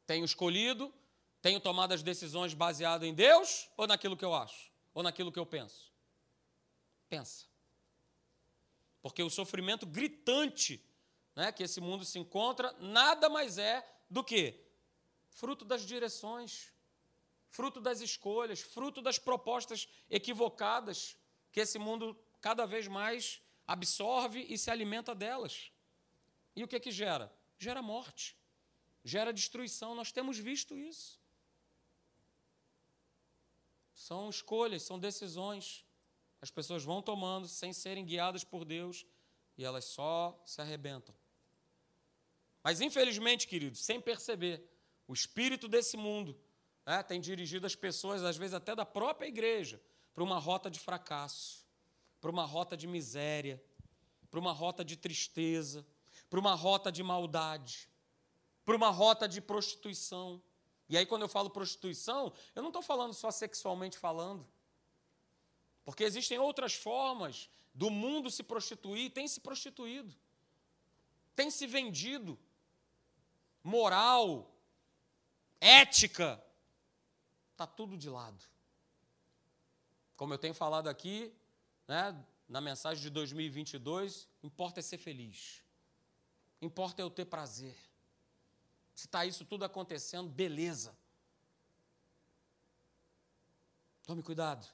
Tenho 0.07 0.25
escolhido, 0.25 0.91
tenho 1.39 1.59
tomado 1.59 1.91
as 1.91 2.01
decisões 2.01 2.55
baseado 2.55 3.03
em 3.03 3.13
Deus 3.13 3.69
ou 3.77 3.85
naquilo 3.85 4.17
que 4.17 4.25
eu 4.25 4.33
acho? 4.33 4.71
Ou 4.91 5.03
naquilo 5.03 5.31
que 5.31 5.37
eu 5.37 5.45
penso? 5.45 5.93
Pensa. 7.07 7.45
Porque 9.03 9.21
o 9.21 9.29
sofrimento 9.29 9.85
gritante 9.85 10.83
né, 11.35 11.51
que 11.51 11.61
esse 11.61 11.79
mundo 11.79 12.03
se 12.03 12.17
encontra 12.17 12.75
nada 12.79 13.29
mais 13.29 13.59
é 13.59 13.87
do 14.09 14.23
que 14.23 14.59
fruto 15.29 15.63
das 15.63 15.85
direções, 15.85 16.73
fruto 17.49 17.79
das 17.79 18.01
escolhas, 18.01 18.61
fruto 18.61 18.99
das 18.99 19.19
propostas 19.19 19.87
equivocadas 20.09 21.15
que 21.51 21.59
esse 21.59 21.77
mundo 21.77 22.17
cada 22.41 22.65
vez 22.65 22.87
mais 22.87 23.41
absorve 23.67 24.45
e 24.49 24.57
se 24.57 24.69
alimenta 24.69 25.15
delas. 25.15 25.71
E 26.55 26.63
o 26.63 26.67
que 26.67 26.79
que 26.79 26.91
gera? 26.91 27.31
Gera 27.57 27.81
morte, 27.81 28.35
gera 29.03 29.31
destruição. 29.31 29.95
Nós 29.95 30.11
temos 30.11 30.37
visto 30.37 30.77
isso. 30.77 31.21
São 33.93 34.29
escolhas, 34.29 34.81
são 34.83 34.99
decisões 34.99 35.85
as 36.41 36.49
pessoas 36.49 36.83
vão 36.83 37.01
tomando 37.01 37.47
sem 37.47 37.71
serem 37.71 38.03
guiadas 38.03 38.43
por 38.43 38.65
Deus 38.65 39.05
e 39.57 39.63
elas 39.63 39.85
só 39.85 40.41
se 40.43 40.59
arrebentam. 40.59 41.13
Mas, 42.63 42.81
infelizmente, 42.81 43.47
queridos, 43.47 43.85
sem 43.85 44.01
perceber, 44.01 44.67
o 45.07 45.13
espírito 45.13 45.67
desse 45.67 45.95
mundo 45.95 46.39
né, 46.85 47.03
tem 47.03 47.21
dirigido 47.21 47.67
as 47.67 47.75
pessoas, 47.75 48.23
às 48.23 48.37
vezes 48.37 48.55
até 48.55 48.75
da 48.75 48.85
própria 48.85 49.27
igreja, 49.27 49.79
para 50.13 50.23
uma 50.23 50.39
rota 50.39 50.69
de 50.69 50.79
fracasso, 50.79 51.65
para 52.21 52.29
uma 52.29 52.45
rota 52.45 52.77
de 52.77 52.87
miséria, 52.87 53.61
para 54.29 54.39
uma 54.39 54.53
rota 54.53 54.85
de 54.85 54.95
tristeza, 54.95 55.85
para 56.29 56.39
uma 56.39 56.53
rota 56.53 56.91
de 56.91 57.03
maldade, 57.03 57.89
para 58.63 58.75
uma 58.75 58.89
rota 58.89 59.27
de 59.27 59.41
prostituição. 59.41 60.41
E 60.87 60.97
aí, 60.97 61.05
quando 61.05 61.23
eu 61.23 61.27
falo 61.27 61.49
prostituição, 61.49 62.31
eu 62.55 62.61
não 62.61 62.69
estou 62.69 62.81
falando 62.81 63.13
só 63.13 63.31
sexualmente 63.31 63.97
falando. 63.97 64.47
Porque 65.83 66.03
existem 66.03 66.37
outras 66.37 66.73
formas 66.73 67.49
do 67.73 67.89
mundo 67.89 68.29
se 68.29 68.43
prostituir, 68.43 69.09
tem 69.11 69.27
se 69.27 69.39
prostituído, 69.39 70.15
tem 71.35 71.49
se 71.49 71.65
vendido. 71.65 72.37
Moral, 73.63 74.53
ética, 75.59 76.43
está 77.51 77.65
tudo 77.65 77.97
de 77.97 78.09
lado. 78.09 78.43
como 80.15 80.33
eu 80.33 80.37
tenho 80.37 80.53
falado 80.53 80.87
aqui, 80.87 81.33
né, 81.91 82.25
na 82.47 82.61
mensagem 82.61 83.03
de 83.03 83.09
2022, 83.09 84.25
importa 84.41 84.79
é 84.79 84.83
ser 84.83 84.97
feliz. 84.97 85.61
Importa 86.61 87.01
é 87.01 87.03
eu 87.03 87.09
ter 87.09 87.25
prazer. 87.25 87.75
Se 88.95 89.07
está 89.07 89.25
isso 89.25 89.43
tudo 89.43 89.65
acontecendo, 89.65 90.29
beleza. 90.29 90.97
Tome 94.03 94.23
cuidado. 94.23 94.65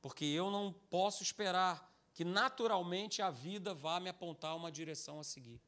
Porque 0.00 0.24
eu 0.24 0.52
não 0.52 0.72
posso 0.88 1.20
esperar 1.20 1.92
que 2.14 2.24
naturalmente 2.24 3.20
a 3.20 3.30
vida 3.30 3.74
vá 3.74 3.98
me 3.98 4.08
apontar 4.08 4.54
uma 4.54 4.70
direção 4.70 5.18
a 5.18 5.24
seguir. 5.24 5.60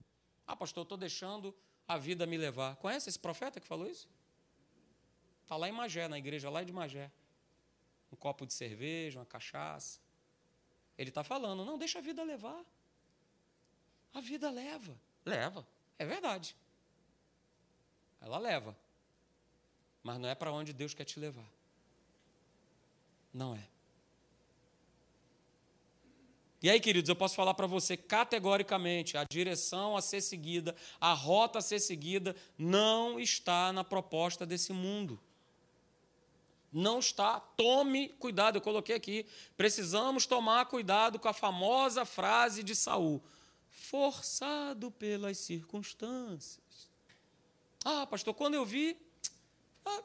Ah, 0.46 0.54
pastor, 0.54 0.84
estou 0.84 0.96
deixando 0.96 1.52
a 1.88 1.98
vida 1.98 2.24
me 2.24 2.36
levar. 2.36 2.76
Conhece 2.76 3.08
esse 3.08 3.18
profeta 3.18 3.60
que 3.60 3.66
falou 3.66 3.88
isso? 3.88 4.08
Está 5.42 5.56
lá 5.56 5.68
em 5.68 5.72
Magé, 5.72 6.06
na 6.06 6.18
igreja 6.18 6.48
lá 6.48 6.62
de 6.62 6.72
Magé. 6.72 7.10
Um 8.12 8.16
copo 8.16 8.46
de 8.46 8.52
cerveja, 8.52 9.18
uma 9.18 9.26
cachaça. 9.26 9.98
Ele 10.98 11.08
está 11.08 11.24
falando, 11.24 11.64
não, 11.64 11.78
deixa 11.78 11.98
a 11.98 12.02
vida 12.02 12.22
levar. 12.22 12.62
A 14.12 14.20
vida 14.20 14.50
leva. 14.50 14.94
Leva. 15.24 15.66
É 15.98 16.04
verdade. 16.04 16.54
Ela 18.20 18.38
leva. 18.38 18.76
Mas 20.02 20.18
não 20.18 20.28
é 20.28 20.34
para 20.34 20.52
onde 20.52 20.72
Deus 20.72 20.94
quer 20.94 21.04
te 21.04 21.18
levar. 21.18 21.48
Não 23.32 23.56
é. 23.56 23.66
E 26.62 26.70
aí, 26.70 26.78
queridos, 26.78 27.08
eu 27.08 27.16
posso 27.16 27.34
falar 27.34 27.54
para 27.54 27.66
você 27.66 27.96
categoricamente: 27.96 29.16
a 29.16 29.24
direção 29.24 29.96
a 29.96 30.02
ser 30.02 30.20
seguida, 30.20 30.76
a 31.00 31.12
rota 31.12 31.58
a 31.58 31.62
ser 31.62 31.80
seguida, 31.80 32.36
não 32.56 33.18
está 33.18 33.72
na 33.72 33.82
proposta 33.82 34.46
desse 34.46 34.72
mundo. 34.72 35.18
Não 36.72 37.00
está. 37.00 37.38
Tome 37.40 38.08
cuidado, 38.18 38.56
eu 38.56 38.62
coloquei 38.62 38.96
aqui. 38.96 39.26
Precisamos 39.56 40.24
tomar 40.24 40.66
cuidado 40.66 41.18
com 41.18 41.28
a 41.28 41.32
famosa 41.32 42.04
frase 42.04 42.62
de 42.62 42.74
Saul: 42.74 43.22
forçado 43.68 44.90
pelas 44.90 45.36
circunstâncias. 45.38 46.88
Ah, 47.84 48.06
pastor, 48.06 48.32
quando 48.32 48.54
eu 48.54 48.64
vi, 48.64 48.96
ah, 49.84 50.02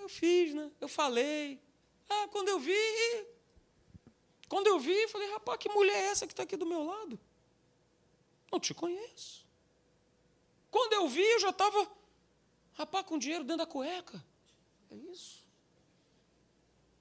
eu 0.00 0.08
fiz, 0.08 0.54
né? 0.54 0.70
Eu 0.80 0.88
falei. 0.88 1.60
Ah, 2.08 2.28
quando 2.28 2.48
eu 2.48 2.58
vi, 2.58 2.74
quando 4.48 4.66
eu 4.66 4.78
vi, 4.78 5.08
falei, 5.08 5.30
rapaz, 5.32 5.58
que 5.58 5.68
mulher 5.70 5.96
é 5.96 6.06
essa 6.08 6.26
que 6.26 6.32
está 6.34 6.42
aqui 6.42 6.56
do 6.56 6.66
meu 6.66 6.84
lado? 6.84 7.18
Não 8.50 8.60
te 8.60 8.74
conheço. 8.74 9.46
Quando 10.70 10.92
eu 10.92 11.08
vi, 11.08 11.22
eu 11.22 11.40
já 11.40 11.48
estava, 11.48 11.90
rapaz, 12.74 13.06
com 13.06 13.18
dinheiro 13.18 13.44
dentro 13.44 13.64
da 13.64 13.66
cueca. 13.66 14.22
É 14.90 14.94
isso. 14.94 15.41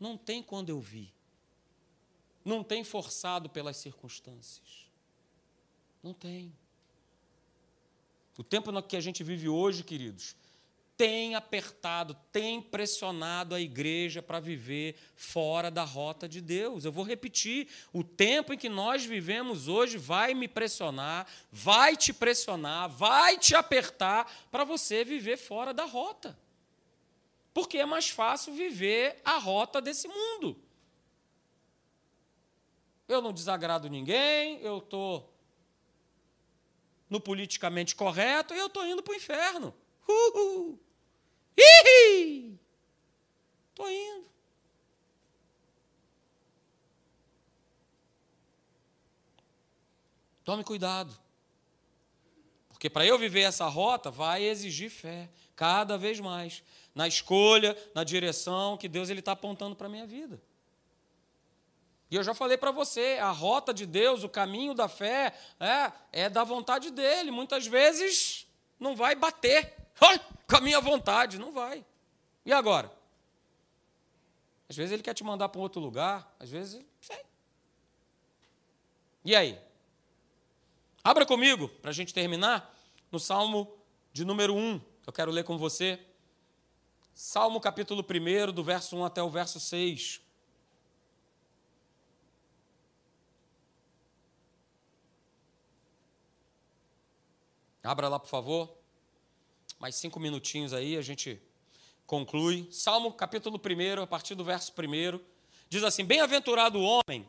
Não 0.02 0.18
tem 0.18 0.42
quando 0.42 0.70
eu 0.70 0.82
vi. 0.82 1.14
Não 2.44 2.64
tem 2.64 2.84
forçado 2.84 3.48
pelas 3.48 3.78
circunstâncias. 3.78 4.88
Não 6.02 6.12
tem. 6.12 6.52
O 8.36 8.44
tempo 8.44 8.82
que 8.82 8.98
a 8.98 9.00
gente 9.00 9.24
vive 9.24 9.48
hoje, 9.48 9.84
queridos, 9.84 10.36
tem 10.98 11.36
apertado, 11.36 12.18
tem 12.32 12.60
pressionado 12.60 13.54
a 13.54 13.62
igreja 13.62 14.24
para 14.24 14.40
viver 14.40 14.96
fora 15.16 15.70
da 15.70 15.84
rota 15.84 16.28
de 16.28 16.42
Deus. 16.42 16.84
Eu 16.84 16.92
vou 16.92 17.04
repetir: 17.04 17.68
o 17.94 18.04
tempo 18.04 18.54
em 18.54 18.58
que 18.58 18.70
nós 18.70 19.06
vivemos 19.06 19.68
hoje 19.68 20.00
vai 20.00 20.34
me 20.34 20.48
pressionar, 20.48 21.28
vai 21.52 21.96
te 21.96 22.12
pressionar, 22.12 22.90
vai 22.90 23.38
te 23.38 23.54
apertar 23.54 24.48
para 24.50 24.64
você 24.64 25.04
viver 25.04 25.38
fora 25.38 25.72
da 25.72 25.86
rota. 25.86 26.36
Porque 27.54 27.78
é 27.78 27.86
mais 27.86 28.10
fácil 28.10 28.54
viver 28.54 29.20
a 29.26 29.38
rota 29.38 29.82
desse 29.82 30.08
mundo. 30.08 30.58
Eu 33.08 33.22
não 33.22 33.34
desagrado 33.34 33.90
ninguém, 33.90 34.60
eu 34.62 34.78
estou 34.78 35.34
no 37.10 37.20
politicamente 37.20 37.94
correto 37.94 38.54
e 38.54 38.58
eu 38.58 38.68
estou 38.68 38.86
indo 38.86 39.04
para 39.04 39.12
o 39.12 39.16
inferno. 39.16 39.74
Uhul. 40.08 40.80
Estou 43.70 43.90
indo. 43.90 44.32
Tome 50.44 50.64
cuidado. 50.64 51.31
Porque 52.82 52.90
para 52.90 53.06
eu 53.06 53.16
viver 53.16 53.42
essa 53.42 53.68
rota 53.68 54.10
vai 54.10 54.42
exigir 54.42 54.90
fé, 54.90 55.30
cada 55.56 56.00
vez 56.00 56.20
mais, 56.20 56.64
na 56.96 57.08
escolha, 57.08 57.78
na 57.94 58.04
direção 58.04 58.76
que 58.76 58.88
Deus 58.88 59.08
está 59.08 59.34
apontando 59.34 59.76
para 59.76 59.86
a 59.86 59.90
minha 59.90 60.08
vida. 60.08 60.42
E 62.10 62.16
eu 62.16 62.24
já 62.24 62.34
falei 62.34 62.58
para 62.58 62.72
você, 62.72 63.20
a 63.22 63.30
rota 63.30 63.72
de 63.72 63.86
Deus, 63.86 64.24
o 64.24 64.30
caminho 64.30 64.74
da 64.74 64.88
fé, 64.88 65.32
é, 65.60 66.24
é 66.24 66.28
da 66.28 66.44
vontade 66.44 66.90
dele. 66.90 67.30
Muitas 67.30 67.68
vezes 67.68 68.48
não 68.80 68.96
vai 68.96 69.14
bater 69.14 69.76
com 70.50 70.58
a 70.58 70.62
minha 70.62 70.82
vontade, 70.82 71.38
não 71.38 71.52
vai. 71.52 71.86
E 72.44 72.52
agora? 72.52 72.92
Às 74.68 74.76
vezes 74.76 74.92
ele 74.92 75.04
quer 75.04 75.14
te 75.14 75.24
mandar 75.24 75.50
para 75.50 75.60
um 75.60 75.62
outro 75.62 75.80
lugar, 75.80 76.36
às 76.40 76.50
vezes. 76.50 76.84
Sei. 77.00 77.22
E 79.24 79.36
aí? 79.36 79.71
Abra 81.04 81.26
comigo, 81.26 81.68
para 81.68 81.90
a 81.90 81.94
gente 81.94 82.14
terminar, 82.14 82.78
no 83.12 83.20
Salmo 83.20 83.76
de 84.14 84.24
número 84.24 84.54
1. 84.54 84.80
Eu 85.08 85.12
quero 85.12 85.32
ler 85.32 85.44
com 85.44 85.58
você. 85.58 86.00
Salmo 87.16 87.60
capítulo 87.60 88.06
1, 88.08 88.52
do 88.52 88.64
verso 88.64 88.96
1 88.96 89.06
até 89.06 89.24
o 89.24 89.30
verso 89.30 89.60
6. 89.60 90.22
Abra 97.84 98.08
lá, 98.08 98.20
por 98.20 98.30
favor. 98.30 98.78
Mais 99.80 99.96
cinco 99.96 100.20
minutinhos 100.20 100.72
aí, 100.72 100.96
a 100.96 101.02
gente 101.02 101.42
conclui. 102.06 102.72
Salmo 102.72 103.12
capítulo 103.12 103.60
1, 103.60 104.04
a 104.04 104.08
partir 104.08 104.36
do 104.36 104.44
verso 104.44 104.72
1, 104.72 105.20
diz 105.68 105.84
assim: 105.84 106.06
Bem-aventurado 106.06 106.78
o 106.78 106.84
homem, 106.84 107.28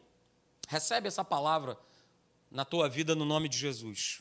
recebe 0.68 1.08
essa 1.08 1.24
palavra 1.24 1.78
na 2.52 2.64
tua 2.64 2.88
vida 2.88 3.14
no 3.14 3.24
nome 3.24 3.48
de 3.48 3.56
Jesus. 3.56 4.20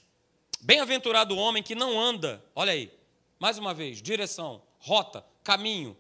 Bem-aventurado 0.62 1.36
o 1.36 1.38
homem 1.38 1.62
que 1.62 1.76
não 1.76 2.00
anda, 2.00 2.44
olha 2.56 2.72
aí, 2.72 2.92
mais 3.40 3.58
uma 3.58 3.74
vez, 3.74 4.02
direção, 4.02 4.62
rota, 4.80 5.26
caminho, 5.44 5.98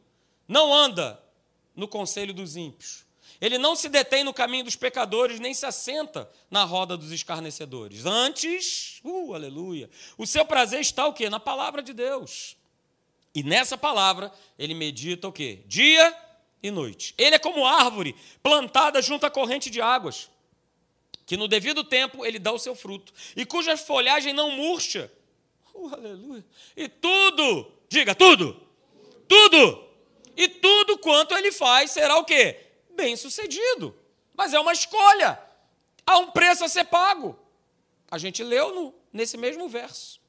não 0.48 0.74
anda 0.74 1.22
no 1.76 1.88
conselho 1.88 2.34
dos 2.34 2.56
ímpios. 2.56 3.06
Ele 3.40 3.58
não 3.58 3.76
se 3.76 3.90
detém 3.90 4.24
no 4.24 4.34
caminho 4.34 4.64
dos 4.64 4.76
pecadores, 4.76 5.40
nem 5.40 5.54
se 5.54 5.66
assenta 5.66 6.30
na 6.50 6.64
roda 6.64 6.96
dos 6.96 7.12
escarnecedores. 7.12 8.06
Antes, 8.06 9.02
uh, 9.04 9.34
aleluia, 9.34 9.90
o 10.18 10.28
seu 10.28 10.46
prazer 10.46 10.80
está 10.80 11.08
o 11.08 11.14
quê? 11.14 11.30
Na 11.30 11.40
palavra 11.40 11.82
de 11.82 11.92
Deus. 11.92 12.56
E 13.34 13.42
nessa 13.42 13.78
palavra, 13.78 14.32
ele 14.60 14.74
medita 14.74 15.28
o 15.28 15.32
quê? 15.32 15.64
Dia 15.66 16.16
e 16.62 16.70
noite. 16.70 17.16
Ele 17.18 17.36
é 17.36 17.40
como 17.40 17.66
árvore 17.66 18.16
plantada 18.44 19.02
junto 19.02 19.26
à 19.26 19.32
corrente 19.32 19.70
de 19.70 19.82
águas, 19.82 20.30
que 21.26 21.38
no 21.38 21.48
devido 21.48 21.84
tempo 21.84 22.26
ele 22.26 22.40
dá 22.40 22.52
o 22.52 22.60
seu 22.60 22.76
fruto, 22.76 23.14
e 23.36 23.46
cuja 23.46 23.78
folhagem 23.78 24.34
não 24.34 24.52
murcha. 24.52 25.12
Uh, 25.74 25.94
aleluia. 25.94 26.46
E 26.76 26.90
tudo, 26.90 27.72
diga 27.88 28.14
tudo, 28.14 28.60
tudo, 29.28 29.88
e 30.36 30.48
tudo 30.48 30.98
quanto 30.98 31.34
ele 31.36 31.52
faz 31.52 31.92
será 31.92 32.18
o 32.18 32.26
quê? 32.26 32.72
bem-sucedido. 33.02 33.96
Mas 34.36 34.54
é 34.54 34.60
uma 34.60 34.74
escolha. 34.74 35.42
Há 36.06 36.18
um 36.20 36.32
preço 36.32 36.64
a 36.64 36.70
ser 36.70 36.86
pago. 36.86 37.38
A 38.10 38.18
gente 38.18 38.44
leu 38.44 38.74
no, 38.74 38.94
nesse 39.12 39.38
mesmo 39.38 39.68
verso. 39.68 40.20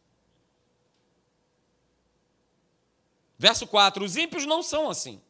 Verso 3.38 3.66
4: 3.66 4.04
Os 4.04 4.16
ímpios 4.16 4.46
não 4.46 4.62
são 4.62 4.88
assim. 4.88 5.20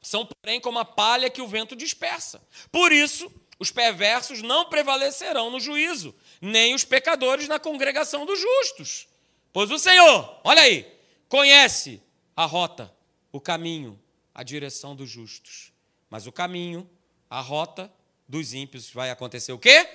São, 0.00 0.26
porém, 0.26 0.60
como 0.60 0.78
a 0.78 0.84
palha 0.84 1.30
que 1.30 1.40
o 1.40 1.48
vento 1.48 1.74
dispersa. 1.74 2.46
Por 2.70 2.92
isso, 2.92 3.30
os 3.64 3.70
perversos 3.70 4.42
não 4.42 4.66
prevalecerão 4.66 5.50
no 5.50 5.58
juízo, 5.58 6.14
nem 6.38 6.74
os 6.74 6.84
pecadores 6.84 7.48
na 7.48 7.58
congregação 7.58 8.26
dos 8.26 8.38
justos. 8.38 9.08
Pois 9.54 9.70
o 9.70 9.78
Senhor, 9.78 10.38
olha 10.44 10.60
aí, 10.60 10.86
conhece 11.30 12.02
a 12.36 12.44
rota, 12.44 12.94
o 13.32 13.40
caminho, 13.40 13.98
a 14.34 14.42
direção 14.42 14.94
dos 14.94 15.08
justos. 15.08 15.72
Mas 16.10 16.26
o 16.26 16.32
caminho, 16.32 16.86
a 17.30 17.40
rota 17.40 17.90
dos 18.28 18.52
ímpios 18.52 18.90
vai 18.90 19.10
acontecer 19.10 19.52
o 19.52 19.58
quê? 19.58 19.88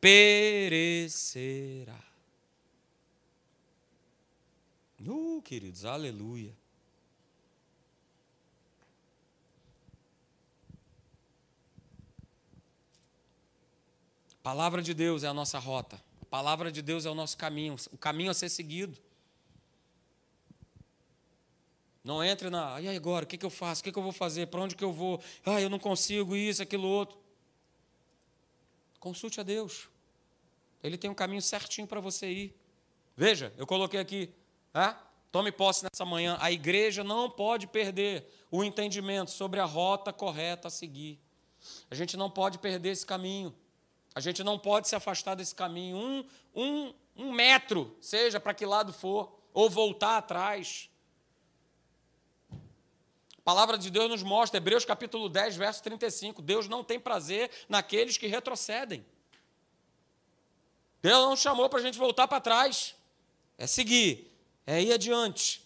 Perecerá. 0.00 2.00
Uh, 5.06 5.42
queridos, 5.42 5.84
aleluia. 5.84 6.56
Palavra 14.42 14.82
de 14.82 14.92
Deus 14.92 15.22
é 15.22 15.28
a 15.28 15.34
nossa 15.34 15.58
rota. 15.58 16.02
A 16.20 16.24
palavra 16.24 16.72
de 16.72 16.82
Deus 16.82 17.06
é 17.06 17.10
o 17.10 17.14
nosso 17.14 17.36
caminho, 17.36 17.76
o 17.92 17.98
caminho 17.98 18.30
a 18.30 18.34
ser 18.34 18.48
seguido. 18.48 18.98
Não 22.02 22.24
entre 22.24 22.50
na, 22.50 22.80
e 22.80 22.88
agora, 22.88 23.24
o 23.24 23.28
que, 23.28 23.38
que 23.38 23.46
eu 23.46 23.50
faço? 23.50 23.80
O 23.80 23.84
que, 23.84 23.92
que 23.92 23.98
eu 23.98 24.02
vou 24.02 24.10
fazer? 24.10 24.48
Para 24.48 24.60
onde 24.60 24.74
que 24.74 24.82
eu 24.82 24.92
vou? 24.92 25.20
Ah, 25.46 25.60
eu 25.60 25.70
não 25.70 25.78
consigo 25.78 26.34
isso, 26.34 26.60
aquilo, 26.60 26.88
outro. 26.88 27.16
Consulte 28.98 29.40
a 29.40 29.44
Deus. 29.44 29.88
Ele 30.82 30.98
tem 30.98 31.08
um 31.08 31.14
caminho 31.14 31.40
certinho 31.40 31.86
para 31.86 32.00
você 32.00 32.28
ir. 32.28 32.56
Veja, 33.16 33.52
eu 33.56 33.66
coloquei 33.66 34.00
aqui, 34.00 34.34
ah, 34.74 35.00
tome 35.30 35.52
posse 35.52 35.84
nessa 35.84 36.04
manhã. 36.04 36.36
A 36.40 36.50
igreja 36.50 37.04
não 37.04 37.30
pode 37.30 37.68
perder 37.68 38.26
o 38.50 38.64
entendimento 38.64 39.30
sobre 39.30 39.60
a 39.60 39.64
rota 39.64 40.12
correta 40.12 40.66
a 40.66 40.70
seguir. 40.70 41.20
A 41.88 41.94
gente 41.94 42.16
não 42.16 42.28
pode 42.28 42.58
perder 42.58 42.88
esse 42.88 43.06
caminho. 43.06 43.54
A 44.14 44.20
gente 44.20 44.44
não 44.44 44.58
pode 44.58 44.88
se 44.88 44.94
afastar 44.94 45.34
desse 45.34 45.54
caminho. 45.54 45.96
Um, 45.96 46.24
um, 46.54 46.94
um 47.16 47.32
metro, 47.32 47.96
seja 48.00 48.38
para 48.38 48.54
que 48.54 48.66
lado 48.66 48.92
for, 48.92 49.32
ou 49.54 49.70
voltar 49.70 50.18
atrás. 50.18 50.90
A 52.50 53.42
palavra 53.44 53.76
de 53.76 53.90
Deus 53.90 54.08
nos 54.08 54.22
mostra, 54.22 54.58
Hebreus 54.58 54.84
capítulo 54.84 55.28
10, 55.28 55.56
verso 55.56 55.82
35, 55.82 56.40
Deus 56.40 56.68
não 56.68 56.84
tem 56.84 57.00
prazer 57.00 57.50
naqueles 57.68 58.16
que 58.16 58.26
retrocedem. 58.26 59.04
Deus 61.00 61.18
não 61.22 61.36
chamou 61.36 61.68
para 61.68 61.80
a 61.80 61.82
gente 61.82 61.98
voltar 61.98 62.28
para 62.28 62.40
trás. 62.40 62.94
É 63.58 63.66
seguir, 63.66 64.32
é 64.66 64.80
ir 64.80 64.92
adiante. 64.92 65.62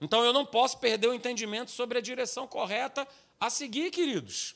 Então 0.00 0.24
eu 0.24 0.32
não 0.32 0.46
posso 0.46 0.78
perder 0.78 1.08
o 1.08 1.14
entendimento 1.14 1.70
sobre 1.70 1.98
a 1.98 2.00
direção 2.00 2.46
correta 2.46 3.06
a 3.40 3.50
seguir, 3.50 3.90
queridos. 3.90 4.54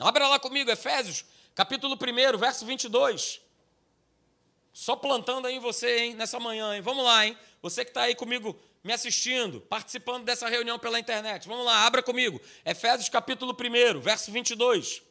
Abra 0.00 0.28
lá 0.28 0.38
comigo, 0.38 0.70
Efésios, 0.70 1.24
capítulo 1.54 1.96
1, 1.96 2.38
verso 2.38 2.66
22. 2.66 3.40
Só 4.72 4.96
plantando 4.96 5.46
aí 5.46 5.54
em 5.54 5.60
você, 5.60 5.98
hein, 5.98 6.14
nessa 6.14 6.40
manhã, 6.40 6.74
hein? 6.74 6.80
Vamos 6.80 7.04
lá, 7.04 7.26
hein? 7.26 7.38
Você 7.62 7.84
que 7.84 7.90
está 7.90 8.02
aí 8.02 8.14
comigo 8.14 8.58
me 8.82 8.92
assistindo, 8.92 9.60
participando 9.62 10.24
dessa 10.24 10.48
reunião 10.48 10.78
pela 10.78 10.98
internet. 10.98 11.48
Vamos 11.48 11.64
lá, 11.64 11.86
abra 11.86 12.02
comigo. 12.02 12.40
Efésios 12.64 13.08
capítulo 13.08 13.56
1, 13.58 14.00
verso 14.00 14.30
22. 14.30 15.02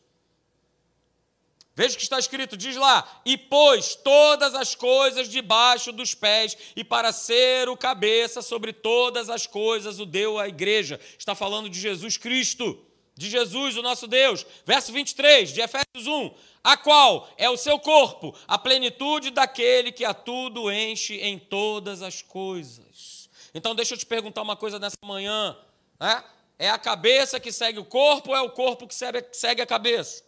Veja 1.76 1.96
o 1.96 1.98
que 1.98 2.04
está 2.04 2.20
escrito, 2.20 2.56
diz 2.56 2.76
lá: 2.76 3.22
E 3.26 3.36
pôs 3.36 3.96
todas 3.96 4.54
as 4.54 4.76
coisas 4.76 5.28
debaixo 5.28 5.92
dos 5.92 6.14
pés, 6.14 6.56
e 6.76 6.84
para 6.84 7.12
ser 7.12 7.68
o 7.68 7.76
cabeça 7.76 8.44
sobre 8.44 8.72
todas 8.72 9.28
as 9.30 9.48
coisas 9.48 10.00
o 10.00 10.06
deu 10.06 10.38
à 10.38 10.48
igreja. 10.48 11.00
Está 11.18 11.34
falando 11.34 11.68
de 11.68 11.80
Jesus 11.80 12.16
Cristo, 12.16 12.80
de 13.16 13.30
Jesus, 13.30 13.78
o 13.78 13.82
nosso 13.82 14.08
Deus. 14.08 14.46
Verso 14.66 14.92
23 14.92 15.52
de 15.52 15.62
Efésios 15.62 16.08
1: 16.08 16.34
A 16.64 16.76
qual 16.76 17.30
é 17.38 17.50
o 17.50 17.58
seu 17.58 17.80
corpo, 17.80 18.36
a 18.48 18.58
plenitude 18.58 19.30
daquele 19.30 19.92
que 19.92 20.04
a 20.04 20.14
tudo 20.14 20.72
enche 20.72 21.16
em 21.18 21.38
todas 21.38 22.02
as 22.02 22.22
coisas. 22.22 23.30
Então, 23.54 23.76
deixa 23.76 23.94
eu 23.94 23.98
te 23.98 24.06
perguntar 24.06 24.42
uma 24.42 24.56
coisa 24.56 24.80
nessa 24.80 24.98
manhã: 25.04 25.58
né? 26.00 26.24
é 26.58 26.70
a 26.70 26.78
cabeça 26.78 27.40
que 27.40 27.52
segue 27.52 27.80
o 27.80 27.86
corpo 27.86 28.32
ou 28.32 28.36
é 28.36 28.42
o 28.42 28.50
corpo 28.50 28.88
que 28.88 28.96
segue 28.96 29.62
a 29.62 29.66
cabeça? 29.66 30.24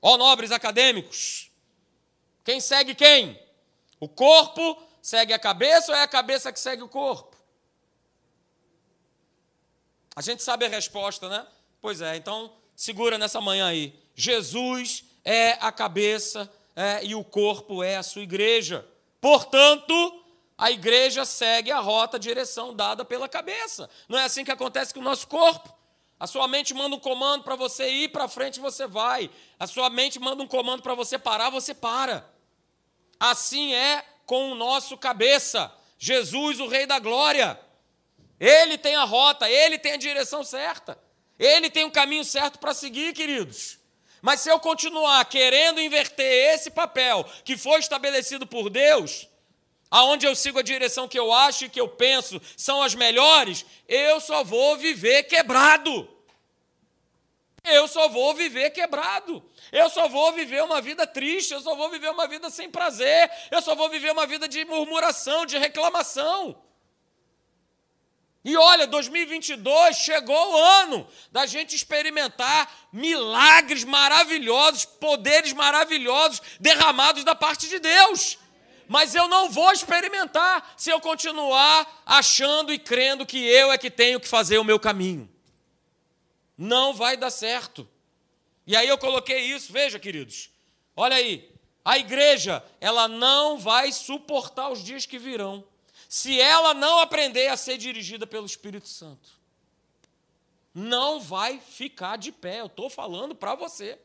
Ó 0.00 0.16
nobres 0.16 0.52
acadêmicos, 0.52 1.50
quem 2.44 2.60
segue 2.60 2.94
quem? 2.94 3.40
O 3.98 4.08
corpo 4.08 4.82
segue 5.00 5.32
a 5.32 5.38
cabeça 5.38 5.92
ou 5.92 5.98
é 5.98 6.02
a 6.02 6.08
cabeça 6.08 6.52
que 6.52 6.60
segue 6.60 6.82
o 6.82 6.88
corpo? 6.88 7.34
A 10.14 10.20
gente 10.20 10.42
sabe 10.42 10.64
a 10.64 10.68
resposta, 10.68 11.28
né? 11.28 11.46
Pois 11.84 12.00
é, 12.00 12.16
então 12.16 12.50
segura 12.74 13.18
nessa 13.18 13.42
manhã 13.42 13.66
aí. 13.66 13.94
Jesus 14.14 15.04
é 15.22 15.58
a 15.60 15.70
cabeça 15.70 16.50
é, 16.74 17.04
e 17.04 17.14
o 17.14 17.22
corpo 17.22 17.82
é 17.82 17.96
a 17.96 18.02
sua 18.02 18.22
igreja. 18.22 18.88
Portanto, 19.20 19.94
a 20.56 20.70
igreja 20.70 21.26
segue 21.26 21.70
a 21.70 21.80
rota, 21.80 22.16
a 22.16 22.18
direção 22.18 22.74
dada 22.74 23.04
pela 23.04 23.28
cabeça. 23.28 23.90
Não 24.08 24.18
é 24.18 24.24
assim 24.24 24.46
que 24.46 24.50
acontece 24.50 24.94
com 24.94 25.00
o 25.00 25.02
nosso 25.02 25.28
corpo? 25.28 25.76
A 26.18 26.26
sua 26.26 26.48
mente 26.48 26.72
manda 26.72 26.96
um 26.96 26.98
comando 26.98 27.44
para 27.44 27.54
você 27.54 27.86
ir 27.90 28.08
para 28.08 28.28
frente, 28.28 28.60
você 28.60 28.86
vai. 28.86 29.30
A 29.60 29.66
sua 29.66 29.90
mente 29.90 30.18
manda 30.18 30.42
um 30.42 30.48
comando 30.48 30.82
para 30.82 30.94
você 30.94 31.18
parar, 31.18 31.50
você 31.50 31.74
para. 31.74 32.26
Assim 33.20 33.74
é 33.74 34.02
com 34.24 34.52
o 34.52 34.54
nosso 34.54 34.96
cabeça, 34.96 35.70
Jesus, 35.98 36.60
o 36.60 36.66
Rei 36.66 36.86
da 36.86 36.98
Glória. 36.98 37.60
Ele 38.40 38.78
tem 38.78 38.96
a 38.96 39.04
rota, 39.04 39.50
ele 39.50 39.78
tem 39.78 39.92
a 39.92 39.98
direção 39.98 40.42
certa. 40.42 40.98
Ele 41.38 41.70
tem 41.70 41.84
um 41.84 41.90
caminho 41.90 42.24
certo 42.24 42.58
para 42.58 42.74
seguir, 42.74 43.12
queridos. 43.12 43.78
Mas 44.22 44.40
se 44.40 44.48
eu 44.48 44.58
continuar 44.58 45.24
querendo 45.26 45.80
inverter 45.80 46.54
esse 46.54 46.70
papel 46.70 47.24
que 47.44 47.56
foi 47.56 47.80
estabelecido 47.80 48.46
por 48.46 48.70
Deus, 48.70 49.28
aonde 49.90 50.26
eu 50.26 50.34
sigo 50.34 50.58
a 50.58 50.62
direção 50.62 51.06
que 51.06 51.18
eu 51.18 51.32
acho 51.32 51.64
e 51.64 51.68
que 51.68 51.80
eu 51.80 51.88
penso 51.88 52.40
são 52.56 52.82
as 52.82 52.94
melhores, 52.94 53.66
eu 53.86 54.20
só 54.20 54.42
vou 54.42 54.76
viver 54.76 55.24
quebrado 55.24 56.08
eu 57.64 57.88
só 57.88 58.08
vou 58.08 58.34
viver 58.34 58.70
quebrado. 58.70 59.42
Eu 59.72 59.88
só 59.88 60.06
vou 60.06 60.32
viver 60.32 60.62
uma 60.62 60.80
vida 60.80 61.06
triste, 61.06 61.52
eu 61.52 61.60
só 61.60 61.74
vou 61.74 61.88
viver 61.88 62.10
uma 62.10 62.28
vida 62.28 62.50
sem 62.50 62.70
prazer, 62.70 63.30
eu 63.50 63.62
só 63.62 63.74
vou 63.74 63.88
viver 63.88 64.12
uma 64.12 64.26
vida 64.26 64.46
de 64.46 64.64
murmuração, 64.66 65.46
de 65.46 65.56
reclamação. 65.56 66.62
E 68.44 68.56
olha, 68.58 68.86
2022 68.86 69.96
chegou 69.96 70.52
o 70.52 70.56
ano 70.56 71.08
da 71.32 71.46
gente 71.46 71.74
experimentar 71.74 72.70
milagres 72.92 73.84
maravilhosos, 73.84 74.84
poderes 74.84 75.54
maravilhosos 75.54 76.42
derramados 76.60 77.24
da 77.24 77.34
parte 77.34 77.66
de 77.68 77.78
Deus. 77.78 78.38
Mas 78.86 79.14
eu 79.14 79.26
não 79.28 79.48
vou 79.48 79.72
experimentar 79.72 80.74
se 80.76 80.90
eu 80.90 81.00
continuar 81.00 82.02
achando 82.04 82.70
e 82.70 82.78
crendo 82.78 83.24
que 83.24 83.38
eu 83.38 83.72
é 83.72 83.78
que 83.78 83.90
tenho 83.90 84.20
que 84.20 84.28
fazer 84.28 84.58
o 84.58 84.64
meu 84.64 84.78
caminho. 84.78 85.26
Não 86.56 86.92
vai 86.92 87.16
dar 87.16 87.30
certo. 87.30 87.88
E 88.66 88.76
aí 88.76 88.88
eu 88.88 88.98
coloquei 88.98 89.40
isso, 89.40 89.72
veja, 89.72 89.98
queridos. 89.98 90.50
Olha 90.94 91.16
aí, 91.16 91.50
a 91.82 91.98
igreja, 91.98 92.62
ela 92.78 93.08
não 93.08 93.58
vai 93.58 93.90
suportar 93.90 94.70
os 94.70 94.84
dias 94.84 95.06
que 95.06 95.18
virão, 95.18 95.64
se 96.14 96.40
ela 96.40 96.72
não 96.72 97.00
aprender 97.00 97.48
a 97.48 97.56
ser 97.56 97.76
dirigida 97.76 98.24
pelo 98.24 98.46
Espírito 98.46 98.86
Santo. 98.86 99.28
Não 100.72 101.18
vai 101.18 101.58
ficar 101.58 102.16
de 102.16 102.30
pé, 102.30 102.60
eu 102.60 102.66
estou 102.66 102.88
falando 102.88 103.34
para 103.34 103.56
você. 103.56 103.98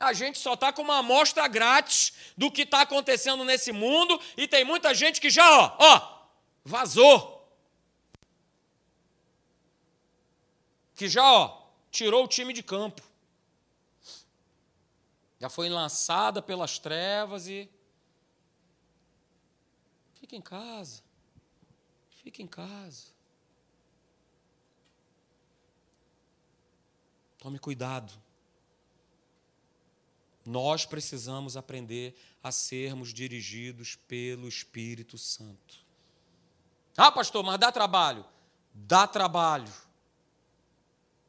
A 0.00 0.12
gente 0.12 0.40
só 0.40 0.54
está 0.54 0.72
com 0.72 0.82
uma 0.82 0.98
amostra 0.98 1.46
grátis 1.46 2.12
do 2.36 2.50
que 2.50 2.62
está 2.62 2.80
acontecendo 2.80 3.44
nesse 3.44 3.70
mundo 3.70 4.20
e 4.36 4.48
tem 4.48 4.64
muita 4.64 4.92
gente 4.92 5.20
que 5.20 5.30
já, 5.30 5.48
ó, 5.48 5.76
ó, 5.78 6.26
vazou. 6.64 7.40
que 10.96 11.08
já 11.08 11.24
ó, 11.24 11.62
tirou 11.92 12.24
o 12.24 12.28
time 12.28 12.52
de 12.52 12.64
campo. 12.64 13.02
Já 15.38 15.48
foi 15.48 15.68
lançada 15.68 16.42
pelas 16.42 16.80
trevas 16.80 17.46
e. 17.46 17.70
Fica 20.32 20.36
em 20.36 20.40
casa. 20.40 21.02
Fica 22.22 22.42
em 22.42 22.46
casa. 22.46 23.08
Tome 27.38 27.58
cuidado. 27.58 28.10
Nós 30.46 30.86
precisamos 30.86 31.54
aprender 31.54 32.16
a 32.42 32.50
sermos 32.50 33.12
dirigidos 33.12 33.96
pelo 34.08 34.48
Espírito 34.48 35.18
Santo. 35.18 35.84
Ah, 36.96 37.12
pastor, 37.12 37.44
mas 37.44 37.58
dá 37.58 37.70
trabalho. 37.70 38.24
Dá 38.72 39.06
trabalho. 39.06 39.70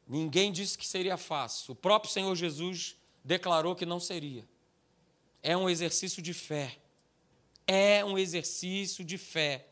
Ninguém 0.08 0.49
disse 0.49 0.78
que 0.78 0.88
seria 0.88 1.18
fácil. 1.18 1.74
O 1.74 1.76
próprio 1.76 2.10
Senhor 2.10 2.34
Jesus 2.36 2.95
declarou 3.22 3.76
que 3.76 3.86
não 3.86 3.99
seria. 3.99 4.47
É 5.41 5.58
um 5.58 5.70
exercício 5.70 6.22
de 6.22 6.34
fé. 6.34 6.80
É 7.68 8.03
um 8.03 8.18
exercício 8.18 9.03
de 9.03 9.18
fé. 9.18 9.68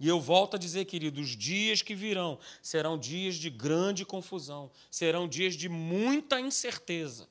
E 0.00 0.08
eu 0.08 0.20
volto 0.20 0.56
a 0.56 0.58
dizer, 0.58 0.84
querido, 0.86 1.20
os 1.20 1.36
dias 1.36 1.80
que 1.80 1.94
virão 1.94 2.38
serão 2.60 2.98
dias 2.98 3.36
de 3.36 3.48
grande 3.48 4.04
confusão, 4.04 4.70
serão 4.90 5.28
dias 5.28 5.54
de 5.54 5.68
muita 5.68 6.40
incerteza. 6.40 7.28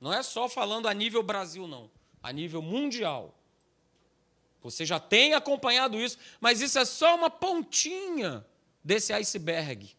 Não 0.00 0.12
é 0.12 0.22
só 0.22 0.48
falando 0.48 0.88
a 0.88 0.94
nível 0.94 1.22
Brasil, 1.22 1.66
não, 1.66 1.90
a 2.22 2.32
nível 2.32 2.62
mundial. 2.62 3.34
Você 4.62 4.84
já 4.84 4.98
tem 4.98 5.34
acompanhado 5.34 6.00
isso, 6.00 6.18
mas 6.40 6.60
isso 6.60 6.78
é 6.78 6.84
só 6.84 7.14
uma 7.14 7.30
pontinha 7.30 8.44
desse 8.82 9.12
iceberg 9.12 9.94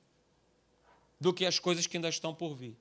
do 1.19 1.34
que 1.34 1.45
as 1.45 1.59
coisas 1.59 1.88
que 1.88 1.97
ainda 1.97 2.09
estão 2.09 2.34
por 2.34 2.55
vir. 2.55 2.75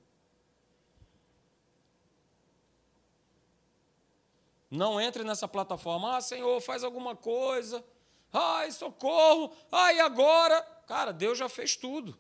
Não 4.77 5.01
entre 5.01 5.25
nessa 5.25 5.49
plataforma, 5.49 6.17
ah, 6.17 6.21
Senhor, 6.21 6.61
faz 6.61 6.85
alguma 6.85 7.17
coisa, 7.17 7.85
ai, 8.33 8.71
socorro, 8.71 9.53
ai, 9.73 9.99
agora. 10.01 10.61
Cara, 10.87 11.13
Deus 11.13 11.39
já 11.39 11.49
fez 11.49 11.75
tudo. 11.75 12.17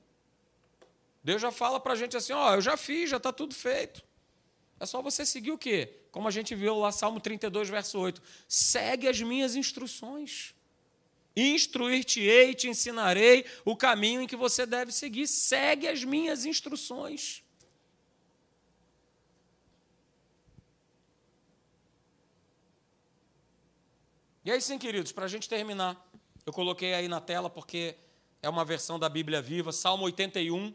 Deus 1.22 1.42
já 1.42 1.52
fala 1.52 1.78
para 1.78 1.92
a 1.92 1.96
gente 1.96 2.16
assim: 2.16 2.32
ó, 2.32 2.54
eu 2.54 2.60
já 2.60 2.76
fiz, 2.76 3.10
já 3.10 3.18
está 3.18 3.32
tudo 3.32 3.54
feito. 3.54 4.02
É 4.80 4.86
só 4.86 5.02
você 5.02 5.24
seguir 5.24 5.52
o 5.52 5.58
quê? 5.58 6.00
Como 6.10 6.28
a 6.28 6.30
gente 6.30 6.54
viu 6.54 6.78
lá, 6.78 6.92
Salmo 6.92 7.20
32, 7.20 7.68
verso 7.68 7.98
8. 7.98 8.22
Segue 8.48 9.08
as 9.08 9.20
minhas 9.20 9.54
instruções. 9.54 10.54
Instruir-te-ei, 11.36 12.54
te 12.54 12.68
ensinarei 12.68 13.44
o 13.64 13.76
caminho 13.76 14.22
em 14.22 14.26
que 14.26 14.36
você 14.36 14.64
deve 14.64 14.92
seguir. 14.92 15.26
Segue 15.26 15.86
as 15.86 16.02
minhas 16.02 16.46
instruções. 16.46 17.42
E 24.46 24.50
aí 24.52 24.60
sim, 24.60 24.78
queridos, 24.78 25.10
para 25.10 25.24
a 25.24 25.28
gente 25.28 25.48
terminar, 25.48 26.08
eu 26.46 26.52
coloquei 26.52 26.94
aí 26.94 27.08
na 27.08 27.20
tela 27.20 27.50
porque 27.50 27.96
é 28.40 28.48
uma 28.48 28.64
versão 28.64 28.96
da 28.96 29.08
Bíblia 29.08 29.42
Viva, 29.42 29.72
Salmo 29.72 30.04
81, 30.04 30.72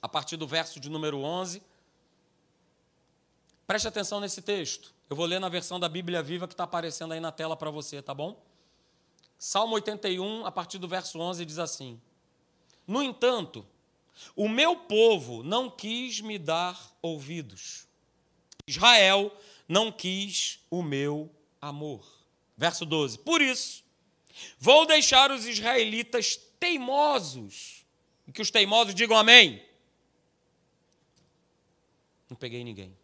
a 0.00 0.08
partir 0.08 0.38
do 0.38 0.46
verso 0.46 0.80
de 0.80 0.88
número 0.88 1.18
11. 1.18 1.62
Preste 3.66 3.86
atenção 3.86 4.18
nesse 4.18 4.40
texto. 4.40 4.94
Eu 5.10 5.14
vou 5.14 5.26
ler 5.26 5.38
na 5.38 5.50
versão 5.50 5.78
da 5.78 5.90
Bíblia 5.90 6.22
Viva 6.22 6.48
que 6.48 6.54
está 6.54 6.64
aparecendo 6.64 7.12
aí 7.12 7.20
na 7.20 7.30
tela 7.30 7.54
para 7.54 7.70
você, 7.70 8.00
tá 8.00 8.14
bom? 8.14 8.42
Salmo 9.38 9.74
81, 9.74 10.46
a 10.46 10.50
partir 10.50 10.78
do 10.78 10.88
verso 10.88 11.20
11, 11.20 11.44
diz 11.44 11.58
assim: 11.58 12.00
No 12.86 13.02
entanto, 13.02 13.66
o 14.34 14.48
meu 14.48 14.74
povo 14.74 15.42
não 15.42 15.68
quis 15.68 16.22
me 16.22 16.38
dar 16.38 16.80
ouvidos. 17.02 17.86
Israel 18.66 19.30
não 19.68 19.92
quis 19.92 20.60
o 20.70 20.82
meu 20.82 21.30
amor. 21.60 22.19
Verso 22.60 22.84
12: 22.84 23.20
Por 23.20 23.40
isso, 23.40 23.82
vou 24.58 24.84
deixar 24.84 25.30
os 25.30 25.46
israelitas 25.46 26.36
teimosos. 26.36 27.86
E 28.28 28.32
que 28.32 28.42
os 28.42 28.50
teimosos 28.50 28.94
digam 28.94 29.16
amém. 29.16 29.64
Não 32.28 32.36
peguei 32.36 32.62
ninguém. 32.62 32.94